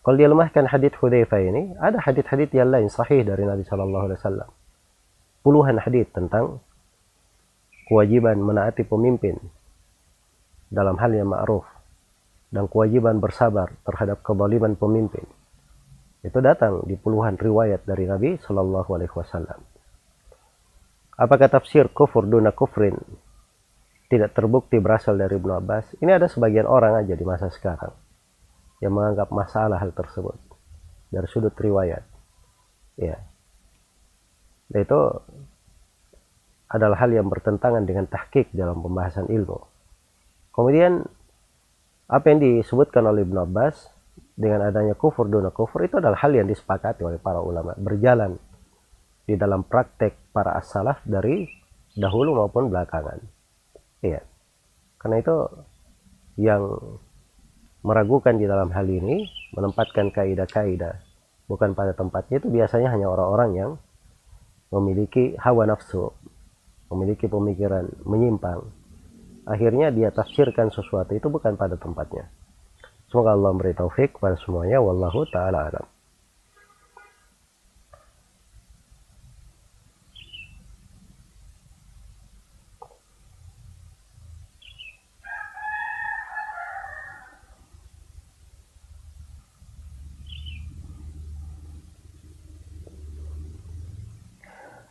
Kalau 0.00 0.16
dia 0.16 0.28
lemahkan 0.32 0.64
hadits 0.64 0.96
Hudzaifah 0.96 1.40
ini, 1.52 1.76
ada 1.76 2.00
hadits-hadits 2.00 2.56
yang 2.56 2.72
lain 2.72 2.88
sahih 2.88 3.28
dari 3.28 3.44
Nabi 3.44 3.60
Shallallahu 3.68 4.04
Alaihi 4.08 4.18
Wasallam. 4.24 4.48
Puluhan 5.44 5.76
hadits 5.84 6.16
tentang 6.16 6.64
kewajiban 7.88 8.36
menaati 8.36 8.84
pemimpin 8.84 9.40
dalam 10.68 11.00
hal 11.00 11.10
yang 11.16 11.32
ma'ruf 11.32 11.64
dan 12.52 12.68
kewajiban 12.68 13.16
bersabar 13.18 13.72
terhadap 13.88 14.20
kebaliman 14.20 14.76
pemimpin 14.76 15.24
itu 16.20 16.38
datang 16.44 16.84
di 16.84 16.98
puluhan 17.00 17.40
riwayat 17.40 17.88
dari 17.88 18.04
Nabi 18.04 18.36
Shallallahu 18.42 18.90
Alaihi 18.92 19.14
Wasallam. 19.16 19.60
Apakah 21.18 21.48
tafsir 21.50 21.88
kufur 21.90 22.28
duna 22.28 22.52
kufrin 22.52 22.94
tidak 24.12 24.36
terbukti 24.36 24.78
berasal 24.82 25.16
dari 25.16 25.38
Ibnu 25.38 25.52
Abbas? 25.56 25.98
Ini 25.98 26.18
ada 26.18 26.26
sebagian 26.26 26.66
orang 26.66 27.00
aja 27.00 27.14
di 27.14 27.24
masa 27.26 27.50
sekarang 27.50 27.94
yang 28.84 28.94
menganggap 28.94 29.30
masalah 29.30 29.78
hal 29.78 29.90
tersebut 29.94 30.38
dari 31.10 31.26
sudut 31.30 31.54
riwayat. 31.54 32.02
Ya, 32.98 33.18
itu 34.74 35.00
adalah 36.68 37.00
hal 37.00 37.10
yang 37.12 37.28
bertentangan 37.32 37.84
dengan 37.88 38.04
tahqiq 38.04 38.52
dalam 38.52 38.84
pembahasan 38.84 39.28
ilmu. 39.32 39.58
Kemudian 40.52 41.00
apa 42.08 42.24
yang 42.28 42.40
disebutkan 42.40 43.04
oleh 43.08 43.24
Ibn 43.24 43.48
Abbas 43.48 43.88
dengan 44.38 44.68
adanya 44.68 44.94
kufur 44.94 45.28
dona 45.28 45.50
kufur 45.50 45.84
itu 45.84 45.98
adalah 45.98 46.16
hal 46.20 46.32
yang 46.32 46.46
disepakati 46.46 47.04
oleh 47.04 47.18
para 47.18 47.42
ulama 47.42 47.74
berjalan 47.76 48.38
di 49.28 49.36
dalam 49.36 49.64
praktek 49.66 50.32
para 50.32 50.56
as-salaf 50.56 51.04
dari 51.04 51.44
dahulu 51.96 52.36
maupun 52.36 52.72
belakangan. 52.72 53.20
Iya. 54.00 54.24
Karena 54.96 55.16
itu 55.20 55.36
yang 56.38 56.64
meragukan 57.82 58.38
di 58.38 58.46
dalam 58.46 58.70
hal 58.70 58.86
ini 58.86 59.26
menempatkan 59.54 60.10
kaidah-kaidah 60.14 60.96
bukan 61.48 61.72
pada 61.72 61.96
tempatnya 61.96 62.38
itu 62.38 62.48
biasanya 62.52 62.88
hanya 62.92 63.08
orang-orang 63.08 63.50
yang 63.56 63.70
memiliki 64.68 65.34
hawa 65.40 65.64
nafsu 65.64 66.12
memiliki 66.88 67.28
pemikiran 67.28 67.88
menyimpang 68.04 68.64
akhirnya 69.48 69.88
dia 69.88 70.12
tafsirkan 70.12 70.68
sesuatu 70.68 71.16
itu 71.16 71.32
bukan 71.32 71.56
pada 71.56 71.80
tempatnya. 71.80 72.28
Semoga 73.08 73.32
Allah 73.32 73.56
memberi 73.56 73.72
taufik 73.72 74.20
kepada 74.20 74.36
semuanya 74.36 74.84
wallahu 74.84 75.24
taala 75.32 75.72
alam. 75.72 75.88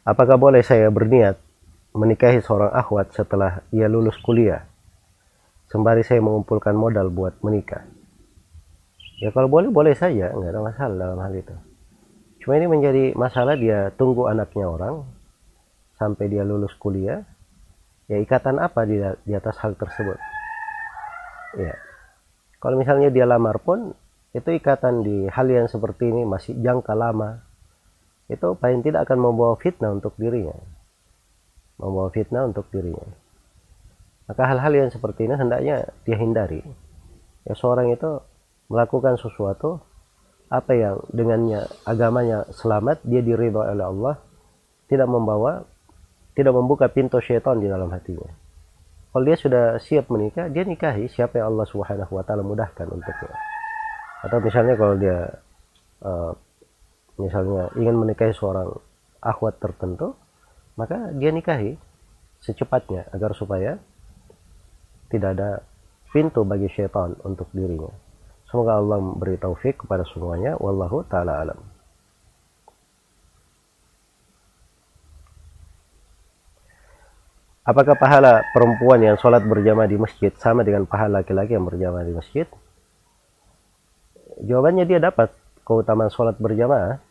Apakah 0.08 0.39
boleh 0.39 0.64
saya 0.64 0.88
berniat 0.88 1.47
menikahi 1.98 2.39
seorang 2.45 2.70
akhwat 2.70 3.12
setelah 3.18 3.66
ia 3.74 3.89
lulus 3.89 4.16
kuliah? 4.22 4.70
Sembari 5.68 6.06
saya 6.06 6.22
mengumpulkan 6.22 6.78
modal 6.78 7.10
buat 7.12 7.41
menikah. 7.43 7.84
Ya 9.18 9.34
kalau 9.34 9.50
boleh, 9.50 9.74
boleh 9.74 9.98
saja. 9.98 10.32
Nggak 10.32 10.52
ada 10.54 10.62
masalah 10.62 10.95
dalam 10.95 11.20
hal 11.20 11.34
itu. 11.34 11.56
Cuma 12.45 12.56
ini 12.56 12.70
menjadi 12.70 13.04
masalah 13.18 13.58
dia 13.58 13.91
tunggu 13.98 14.30
anaknya 14.30 14.70
orang 14.70 15.04
sampai 15.98 16.30
dia 16.30 16.45
lulus 16.45 16.72
kuliah. 16.78 17.26
Ya 18.08 18.22
ikatan 18.24 18.62
apa 18.62 18.88
di, 18.88 19.04
di 19.28 19.34
atas 19.36 19.60
hal 19.60 19.76
tersebut? 19.76 20.16
Ya. 21.60 21.76
Kalau 22.64 22.80
misalnya 22.80 23.12
dia 23.12 23.28
lamar 23.28 23.60
pun, 23.60 23.91
itu 24.32 24.50
ikatan 24.54 25.04
di 25.04 25.26
hal 25.28 25.50
yang 25.50 25.68
seperti 25.68 26.14
ini 26.14 26.24
masih 26.24 26.56
jangka 26.62 26.93
lama 26.93 27.41
itu 28.28 28.60
paling 28.60 28.84
tidak 28.84 29.08
akan 29.08 29.24
membawa 29.24 29.56
fitnah 29.56 29.95
untuk 29.95 30.14
dirinya 30.20 30.54
membawa 31.78 32.10
fitnah 32.10 32.50
untuk 32.50 32.68
dirinya. 32.74 33.08
Maka 34.28 34.44
hal-hal 34.44 34.74
yang 34.76 34.90
seperti 34.92 35.30
ini 35.30 35.40
hendaknya 35.40 35.88
dia 36.04 36.18
hindari 36.20 36.60
ya 37.48 37.56
seorang 37.56 37.96
itu 37.96 38.20
melakukan 38.68 39.16
sesuatu 39.16 39.80
apa 40.52 40.72
yang 40.76 41.00
dengannya 41.16 41.64
agamanya 41.88 42.44
selamat 42.52 43.04
dia 43.08 43.24
diridho 43.24 43.64
oleh 43.64 43.88
Allah 43.88 44.16
tidak 44.92 45.08
membawa 45.08 45.64
tidak 46.36 46.54
membuka 46.56 46.92
pintu 46.92 47.24
syaitan 47.24 47.58
di 47.58 47.72
dalam 47.72 47.88
hatinya. 47.92 48.28
Kalau 49.12 49.24
dia 49.24 49.40
sudah 49.40 49.64
siap 49.80 50.12
menikah 50.12 50.52
dia 50.52 50.68
nikahi 50.68 51.08
siapa 51.08 51.40
yang 51.40 51.56
Allah 51.56 51.66
subhanahu 51.68 52.12
wa 52.12 52.24
taala 52.28 52.44
mudahkan 52.44 52.88
untuknya. 52.88 53.36
Atau 54.28 54.44
misalnya 54.44 54.76
kalau 54.76 54.96
dia 55.00 55.18
uh, 56.04 56.32
misalnya 57.16 57.72
ingin 57.80 57.96
menikahi 57.96 58.36
seorang 58.36 58.76
akhwat 59.24 59.60
tertentu 59.64 60.16
maka 60.78 61.10
dia 61.18 61.34
nikahi 61.34 61.76
secepatnya 62.46 63.10
agar 63.10 63.34
supaya 63.34 63.82
tidak 65.10 65.30
ada 65.34 65.50
pintu 66.14 66.46
bagi 66.46 66.70
syaitan 66.70 67.18
untuk 67.26 67.50
dirinya. 67.52 67.90
Semoga 68.48 68.80
Allah 68.80 69.02
beri 69.18 69.36
taufik 69.36 69.84
kepada 69.84 70.08
semuanya. 70.08 70.56
Wallahu 70.62 71.04
taala 71.10 71.44
alam. 71.44 71.60
Apakah 77.68 78.00
pahala 78.00 78.48
perempuan 78.56 79.04
yang 79.04 79.20
sholat 79.20 79.44
berjamaah 79.44 79.92
di 79.92 80.00
masjid 80.00 80.32
sama 80.40 80.64
dengan 80.64 80.88
pahala 80.88 81.20
laki-laki 81.20 81.52
yang 81.52 81.68
berjamaah 81.68 82.08
di 82.08 82.16
masjid? 82.16 82.48
Jawabannya 84.40 84.88
dia 84.88 85.04
dapat. 85.04 85.36
Keutamaan 85.68 86.08
sholat 86.08 86.40
berjamaah 86.40 87.04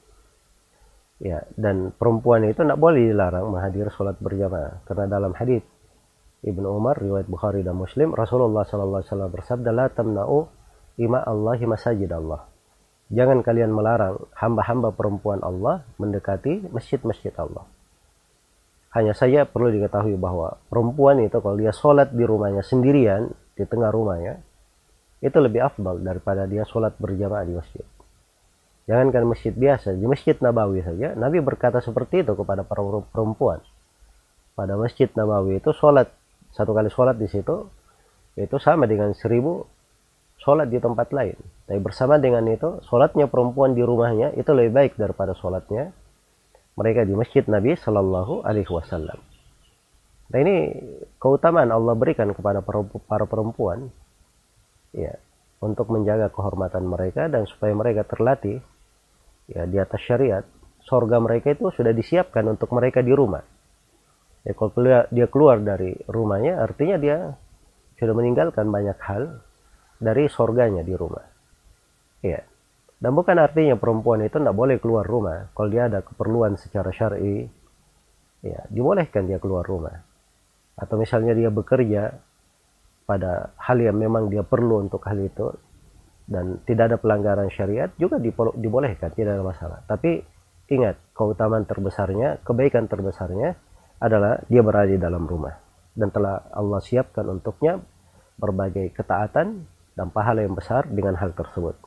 ya 1.16 1.40
dan 1.56 1.96
perempuan 1.96 2.44
itu 2.44 2.60
tidak 2.60 2.76
boleh 2.76 3.12
dilarang 3.12 3.48
menghadiri 3.48 3.88
sholat 3.92 4.16
berjamaah. 4.20 4.84
Karena 4.84 5.08
dalam 5.08 5.32
hadis 5.32 5.64
Ibnu 6.44 6.68
Umar 6.68 7.00
riwayat 7.00 7.26
Bukhari 7.26 7.64
dan 7.64 7.74
Muslim 7.80 8.12
Rasulullah 8.12 8.62
Sallallahu 8.68 9.00
Alaihi 9.00 9.10
Wasallam 9.10 9.32
bersabda 9.32 9.70
la 9.72 9.86
tamna'u 9.88 10.38
ima 11.00 11.24
Allahi 11.24 11.64
masajid 11.64 12.08
Allah. 12.12 12.44
Jangan 13.06 13.40
kalian 13.46 13.70
melarang 13.70 14.18
hamba-hamba 14.34 14.90
perempuan 14.90 15.38
Allah 15.40 15.86
mendekati 15.96 16.66
masjid-masjid 16.74 17.30
Allah. 17.38 17.64
Hanya 18.92 19.14
saja 19.14 19.46
perlu 19.46 19.70
diketahui 19.70 20.16
bahwa 20.18 20.58
perempuan 20.72 21.20
itu 21.22 21.38
kalau 21.38 21.54
dia 21.54 21.70
sholat 21.70 22.10
di 22.16 22.24
rumahnya 22.24 22.64
sendirian 22.64 23.30
di 23.54 23.64
tengah 23.68 23.92
rumahnya 23.92 24.40
itu 25.20 25.36
lebih 25.36 25.64
afdal 25.64 26.00
daripada 26.00 26.44
dia 26.44 26.64
sholat 26.64 26.96
berjamaah 27.00 27.44
di 27.44 27.54
masjid 27.56 27.84
Jangankan 28.86 29.26
masjid 29.26 29.50
biasa, 29.50 29.98
di 29.98 30.06
masjid 30.06 30.38
Nabawi 30.38 30.78
saja, 30.86 31.18
Nabi 31.18 31.42
berkata 31.42 31.82
seperti 31.82 32.22
itu 32.22 32.38
kepada 32.38 32.62
para 32.62 32.78
perempuan. 33.10 33.58
Pada 34.54 34.78
masjid 34.78 35.10
Nabawi 35.10 35.58
itu 35.58 35.74
sholat, 35.74 36.06
satu 36.54 36.70
kali 36.70 36.86
sholat 36.86 37.18
di 37.18 37.26
situ, 37.26 37.66
itu 38.38 38.56
sama 38.62 38.86
dengan 38.86 39.10
seribu 39.10 39.66
sholat 40.38 40.70
di 40.70 40.78
tempat 40.78 41.10
lain. 41.10 41.34
Tapi 41.66 41.82
bersama 41.82 42.22
dengan 42.22 42.46
itu, 42.46 42.78
sholatnya 42.86 43.26
perempuan 43.26 43.74
di 43.74 43.82
rumahnya 43.82 44.38
itu 44.38 44.54
lebih 44.54 44.70
baik 44.70 44.92
daripada 44.94 45.34
sholatnya 45.34 45.90
mereka 46.78 47.02
di 47.02 47.18
masjid 47.18 47.42
Nabi 47.42 47.74
Shallallahu 47.74 48.46
Alaihi 48.46 48.70
Wasallam. 48.70 49.18
Nah 50.30 50.38
ini 50.38 50.56
keutamaan 51.18 51.74
Allah 51.74 51.98
berikan 51.98 52.30
kepada 52.30 52.62
para 53.02 53.26
perempuan, 53.26 53.90
ya, 54.94 55.18
untuk 55.58 55.90
menjaga 55.90 56.30
kehormatan 56.30 56.86
mereka 56.86 57.26
dan 57.26 57.50
supaya 57.50 57.74
mereka 57.74 58.06
terlatih 58.06 58.62
ya 59.46 59.66
di 59.66 59.78
atas 59.78 60.02
syariat 60.02 60.44
sorga 60.86 61.18
mereka 61.18 61.54
itu 61.54 61.70
sudah 61.74 61.90
disiapkan 61.90 62.46
untuk 62.46 62.70
mereka 62.74 63.02
di 63.02 63.10
rumah. 63.10 63.42
Ya 64.46 64.54
kalau 64.54 64.70
dia 65.10 65.26
keluar 65.26 65.58
dari 65.58 65.90
rumahnya 66.06 66.62
artinya 66.62 66.96
dia 67.02 67.34
sudah 67.98 68.14
meninggalkan 68.14 68.70
banyak 68.70 68.98
hal 69.02 69.42
dari 69.98 70.30
sorganya 70.30 70.86
di 70.86 70.94
rumah. 70.94 71.26
Ya 72.22 72.46
dan 72.96 73.12
bukan 73.12 73.36
artinya 73.36 73.76
perempuan 73.76 74.24
itu 74.24 74.40
tidak 74.40 74.56
boleh 74.56 74.80
keluar 74.80 75.04
rumah 75.04 75.52
kalau 75.52 75.68
dia 75.68 75.90
ada 75.90 76.00
keperluan 76.06 76.54
secara 76.56 76.94
syari. 76.94 77.44
Ya 78.46 78.62
dibolehkan 78.70 79.26
dia 79.26 79.42
keluar 79.42 79.66
rumah. 79.66 80.06
Atau 80.78 81.00
misalnya 81.00 81.34
dia 81.34 81.50
bekerja 81.50 82.14
pada 83.06 83.50
hal 83.58 83.78
yang 83.82 83.98
memang 83.98 84.30
dia 84.30 84.46
perlu 84.46 84.82
untuk 84.86 85.02
hal 85.06 85.18
itu 85.18 85.50
dan 86.26 86.58
tidak 86.66 86.90
ada 86.90 86.96
pelanggaran 86.98 87.46
syariat 87.54 87.90
juga 87.94 88.18
dibolehkan 88.58 89.14
tidak 89.14 89.38
ada 89.38 89.44
masalah. 89.46 89.78
Tapi 89.86 90.18
ingat 90.66 90.98
keutamaan 91.14 91.62
terbesarnya 91.62 92.42
kebaikan 92.42 92.90
terbesarnya 92.90 93.54
adalah 94.02 94.42
dia 94.50 94.60
berada 94.60 94.90
di 94.90 94.98
dalam 94.98 95.22
rumah. 95.24 95.54
Dan 95.96 96.12
telah 96.12 96.50
Allah 96.52 96.82
siapkan 96.82 97.24
untuknya 97.30 97.80
berbagai 98.36 98.92
ketaatan 98.92 99.64
dan 99.96 100.06
pahala 100.12 100.44
yang 100.44 100.52
besar 100.52 100.84
dengan 100.90 101.16
hal 101.16 101.32
tersebut. 101.32 101.78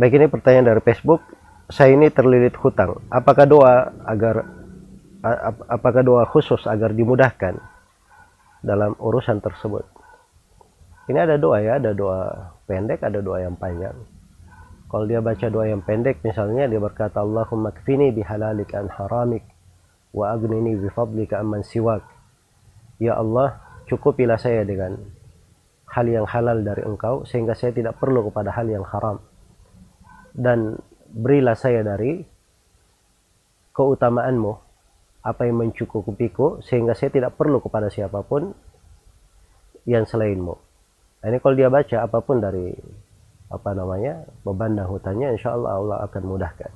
Baik 0.00 0.16
ini 0.16 0.26
pertanyaan 0.32 0.72
dari 0.72 0.80
Facebook. 0.80 1.20
Saya 1.68 1.92
ini 1.92 2.08
terlilit 2.08 2.56
hutang. 2.56 3.04
Apakah 3.12 3.44
doa 3.44 3.92
agar 4.08 4.48
apakah 5.68 6.02
doa 6.02 6.24
khusus 6.26 6.64
agar 6.66 6.90
dimudahkan 6.90 7.71
dalam 8.62 8.94
urusan 8.96 9.42
tersebut. 9.42 9.84
Ini 11.10 11.18
ada 11.18 11.36
doa 11.36 11.58
ya, 11.58 11.82
ada 11.82 11.90
doa 11.92 12.54
pendek, 12.70 13.02
ada 13.02 13.18
doa 13.18 13.42
yang 13.42 13.58
panjang. 13.58 13.98
Kalau 14.86 15.04
dia 15.08 15.18
baca 15.18 15.46
doa 15.50 15.66
yang 15.66 15.82
pendek 15.82 16.22
misalnya 16.22 16.70
dia 16.70 16.78
berkata 16.78 17.24
Allahumma 17.24 17.74
kfini 17.74 18.14
bihalalik 18.14 18.70
an 18.76 18.86
haramik 18.92 19.42
wa 20.14 20.30
agnini 20.30 20.78
bifadlika 20.78 21.42
amman 21.42 21.66
siwak. 21.66 22.06
Ya 23.02 23.18
Allah, 23.18 23.58
cukupilah 23.90 24.38
saya 24.38 24.62
dengan 24.62 25.00
hal 25.90 26.06
yang 26.06 26.24
halal 26.28 26.62
dari 26.62 26.86
engkau 26.86 27.26
sehingga 27.26 27.58
saya 27.58 27.74
tidak 27.74 27.98
perlu 27.98 28.30
kepada 28.30 28.54
hal 28.54 28.68
yang 28.70 28.86
haram. 28.86 29.18
Dan 30.32 30.78
berilah 31.10 31.58
saya 31.58 31.82
dari 31.82 32.22
keutamaanmu 33.74 34.71
apa 35.22 35.46
yang 35.46 35.62
mencukupiku 35.62 36.58
sehingga 36.66 36.98
saya 36.98 37.14
tidak 37.14 37.38
perlu 37.38 37.62
kepada 37.62 37.86
siapa 37.86 38.26
pun 38.26 38.50
yang 39.86 40.02
selainmu. 40.02 40.54
Nah, 41.22 41.26
ini 41.30 41.38
kalau 41.38 41.54
dia 41.54 41.70
baca 41.70 41.96
apa 42.02 42.18
pun 42.22 42.42
dari 42.42 42.74
apa 43.52 43.70
namanya 43.76 44.26
beban 44.42 44.74
dan 44.74 44.90
hutangnya, 44.90 45.30
insya 45.30 45.54
Allah 45.54 45.78
Allah 45.78 45.98
akan 46.10 46.22
mudahkan. 46.26 46.72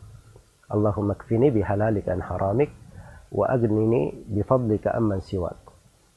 Allahumma 0.71 1.19
kfini 1.19 1.51
bihalalik 1.51 2.07
an 2.07 2.23
haramik 2.23 2.71
wa 3.35 3.51
agnini 3.51 4.15
bifadlika 4.31 4.95
amman 4.95 5.19
siwak. 5.23 5.59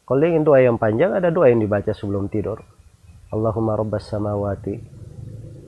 Kalau 0.05 0.25
ingin 0.25 0.41
doa 0.41 0.61
yang 0.61 0.81
panjang 0.81 1.13
ada 1.13 1.29
doa 1.29 1.49
yang 1.49 1.61
dibaca 1.61 1.93
sebelum 1.93 2.29
tidur. 2.33 2.61
Allahumma 3.29 3.77
rabbas 3.77 4.09
samawati 4.09 4.73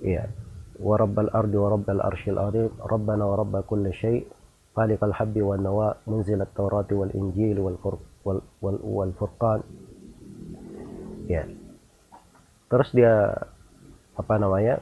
ya 0.01 0.25
wa 0.81 0.97
rabbal 0.97 1.29
ardi 1.29 1.57
wa 1.61 1.69
rabbal 1.77 2.01
arshil 2.01 2.41
azim 2.41 2.73
rabbana 2.81 3.29
wa 3.29 3.37
rabb 3.37 3.53
kulli 3.69 3.93
خالق 4.76 5.04
الحب 5.04 5.36
والنواء 5.40 5.96
منزل 6.06 6.36
التوراة 6.36 6.90
والإنجيل 6.92 7.56
والفرقان 8.92 9.60
ya 11.26 11.42
terus 12.70 12.94
dia 12.94 13.34
apa 14.14 14.34
namanya 14.38 14.78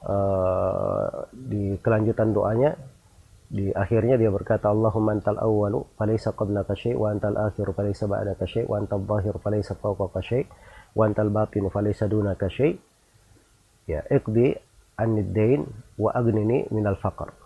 uh, 0.00 1.28
di 1.32 1.76
kelanjutan 1.84 2.32
doanya 2.32 2.72
di 3.52 3.68
akhirnya 3.70 4.16
dia 4.16 4.32
berkata 4.32 4.72
Allahumma 4.72 5.12
antal 5.14 5.36
awwalu 5.36 5.84
falaysa 6.00 6.32
qablaka 6.32 6.72
syai' 6.72 6.96
wa 6.96 7.12
antal 7.12 7.36
akhiru 7.36 7.76
falaysa 7.76 8.08
ba'daka 8.08 8.48
syai' 8.48 8.64
wa 8.64 8.80
antal 8.80 9.04
dhahir 9.04 9.36
falaysa 9.44 9.76
fawqaka 9.76 10.24
syai' 10.24 10.48
wa 10.96 11.04
antal 11.04 11.28
batinu 11.28 11.68
falaysa 11.68 12.08
dunaka 12.08 12.48
syai' 12.48 12.80
ya 13.84 14.00
iqdi 14.08 14.56
anid 14.96 15.36
dain 15.36 15.68
wa 16.00 16.16
agnini 16.16 16.64
minal 16.72 16.96
faqr 16.96 17.37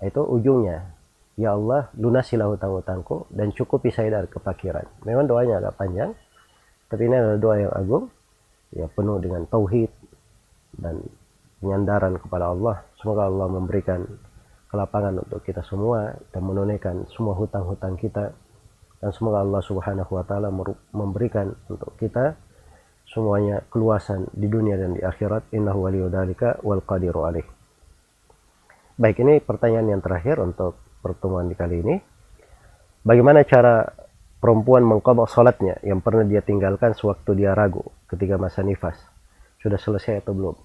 itu 0.00 0.20
ujungnya. 0.24 0.96
Ya 1.40 1.56
Allah 1.56 1.88
lunasilah 1.96 2.52
hutang-hutangku 2.52 3.32
dan 3.32 3.48
cukupi 3.56 3.88
saya 3.88 4.20
dari 4.20 4.28
kepakiran 4.28 4.84
memang 5.08 5.24
doanya 5.24 5.56
agak 5.62 5.80
panjang 5.80 6.12
tapi 6.90 7.06
ini 7.06 7.16
adalah 7.16 7.38
doa 7.38 7.56
yang 7.56 7.72
agung 7.72 8.04
ya 8.74 8.86
penuh 8.90 9.16
dengan 9.22 9.46
tauhid 9.46 9.88
dan 10.74 10.98
penyandaran 11.62 12.18
kepada 12.18 12.50
Allah. 12.50 12.82
Semoga 12.98 13.30
Allah 13.30 13.46
memberikan 13.46 14.02
kelapangan 14.70 15.22
untuk 15.22 15.40
kita 15.46 15.62
semua 15.66 16.14
dan 16.34 16.42
menunaikan 16.42 17.06
semua 17.14 17.38
hutang-hutang 17.38 17.94
kita. 17.94 18.34
Dan 19.00 19.10
semoga 19.16 19.40
Allah 19.40 19.62
Subhanahu 19.64 20.12
wa 20.12 20.24
taala 20.26 20.52
memberikan 20.92 21.56
untuk 21.72 21.96
kita 21.96 22.36
semuanya 23.08 23.64
keluasan 23.72 24.28
di 24.34 24.50
dunia 24.50 24.76
dan 24.76 24.98
di 24.98 25.00
akhirat. 25.00 25.54
Innahu 25.56 25.88
waliyudzalika 25.88 26.60
wal 26.66 26.84
qadiru 26.84 27.24
alaih 27.24 27.59
baik 29.00 29.16
ini 29.24 29.40
pertanyaan 29.40 29.96
yang 29.96 30.02
terakhir 30.04 30.36
untuk 30.44 30.76
pertemuan 31.00 31.48
di 31.48 31.56
kali 31.56 31.80
ini. 31.80 31.96
Bagaimana 33.00 33.48
cara 33.48 33.88
perempuan 34.36 34.84
mengqadha 34.84 35.24
salatnya 35.24 35.80
yang 35.80 36.04
pernah 36.04 36.28
dia 36.28 36.44
tinggalkan 36.44 36.92
sewaktu 36.92 37.32
dia 37.32 37.56
ragu 37.56 37.80
ketika 38.12 38.36
masa 38.36 38.60
nifas? 38.60 39.00
Sudah 39.64 39.80
selesai 39.80 40.20
atau 40.20 40.36
belum? 40.36 40.56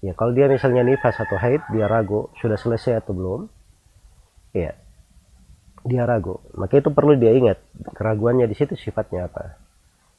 Ya 0.00 0.16
kalau 0.16 0.32
dia 0.32 0.48
misalnya 0.48 0.80
nifas 0.80 1.20
atau 1.20 1.36
haid 1.36 1.60
dia 1.76 1.84
ragu 1.84 2.32
sudah 2.40 2.56
selesai 2.56 3.04
atau 3.04 3.12
belum? 3.12 3.40
Ya 4.56 4.72
dia 5.84 6.08
ragu. 6.08 6.40
Maka 6.56 6.80
itu 6.80 6.88
perlu 6.88 7.20
dia 7.20 7.36
ingat 7.36 7.60
keraguannya 7.92 8.48
di 8.48 8.56
situ 8.56 8.80
sifatnya 8.80 9.28
apa. 9.28 9.60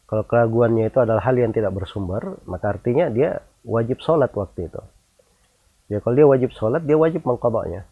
Kalau 0.06 0.22
keraguannya 0.30 0.94
itu 0.94 1.02
adalah 1.02 1.26
hal 1.26 1.34
yang 1.34 1.50
tidak 1.50 1.74
bersumber 1.74 2.38
maka 2.46 2.78
artinya 2.78 3.10
dia 3.10 3.42
wajib 3.66 3.98
sholat 4.06 4.30
waktu 4.38 4.70
itu 4.70 4.86
ya 5.92 6.02
kalau 6.02 6.16
dia 6.18 6.28
wajib 6.28 6.50
sholat 6.54 6.82
dia 6.84 6.98
wajib 6.98 7.22
mengkodoknya 7.26 7.86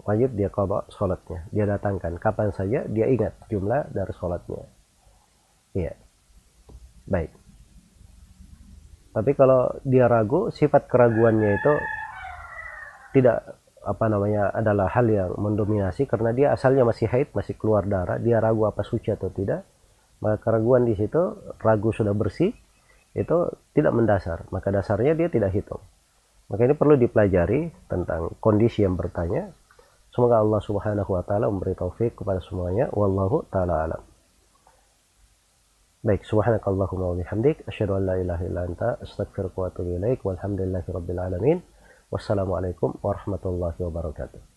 wajib 0.00 0.34
dia 0.34 0.50
kodok 0.50 0.90
sholatnya. 0.90 1.46
Dia 1.54 1.64
datangkan. 1.68 2.18
Kapan 2.18 2.50
saja 2.54 2.84
dia 2.88 3.06
ingat 3.08 3.36
jumlah 3.48 3.90
dari 3.94 4.12
sholatnya. 4.16 4.64
Iya. 5.76 5.94
Baik. 7.06 7.30
Tapi 9.12 9.30
kalau 9.36 9.68
dia 9.84 10.08
ragu, 10.08 10.48
sifat 10.48 10.88
keraguannya 10.88 11.50
itu 11.60 11.72
tidak 13.12 13.60
apa 13.82 14.06
namanya 14.08 14.54
adalah 14.54 14.88
hal 14.88 15.04
yang 15.10 15.36
mendominasi 15.36 16.08
karena 16.08 16.32
dia 16.32 16.48
asalnya 16.54 16.86
masih 16.86 17.10
haid, 17.12 17.28
masih 17.36 17.58
keluar 17.60 17.84
darah, 17.84 18.16
dia 18.16 18.40
ragu 18.40 18.64
apa 18.64 18.80
suci 18.80 19.12
atau 19.12 19.28
tidak. 19.28 19.68
Maka 20.22 20.38
keraguan 20.40 20.86
di 20.86 20.94
situ 20.96 21.18
ragu 21.60 21.90
sudah 21.92 22.14
bersih 22.14 22.54
itu 23.12 23.36
tidak 23.76 23.92
mendasar, 23.92 24.48
maka 24.48 24.72
dasarnya 24.72 25.12
dia 25.12 25.28
tidak 25.28 25.52
hitung. 25.52 25.82
Maka 26.52 26.68
ini 26.68 26.76
perlu 26.76 27.00
dipelajari 27.00 27.88
tentang 27.88 28.36
kondisi 28.36 28.84
yang 28.84 28.92
bertanya. 28.92 29.48
Semoga 30.12 30.44
Allah 30.44 30.60
Subhanahu 30.60 31.16
wa 31.16 31.24
taala 31.24 31.48
memberi 31.48 31.72
taufik 31.72 32.20
kepada 32.20 32.44
semuanya. 32.44 32.92
Wallahu 32.92 33.48
taala 33.48 33.88
alam. 33.88 34.04
Baik, 36.04 36.28
subhanakallahumma 36.28 37.14
wa 37.14 37.16
bihamdik 37.16 37.64
asyhadu 37.64 37.96
an 37.96 38.04
la 38.04 38.20
ilaha 38.20 38.42
illa 38.44 38.68
anta 38.68 39.00
astaghfiruka 39.00 39.56
wa 39.56 39.66
atubu 39.72 39.96
ilaik 39.96 40.20
walhamdulillahi 40.20 40.88
rabbil 40.92 41.20
alamin. 41.24 41.58
Wassalamualaikum 42.12 43.00
warahmatullahi 43.00 43.80
wabarakatuh. 43.80 44.51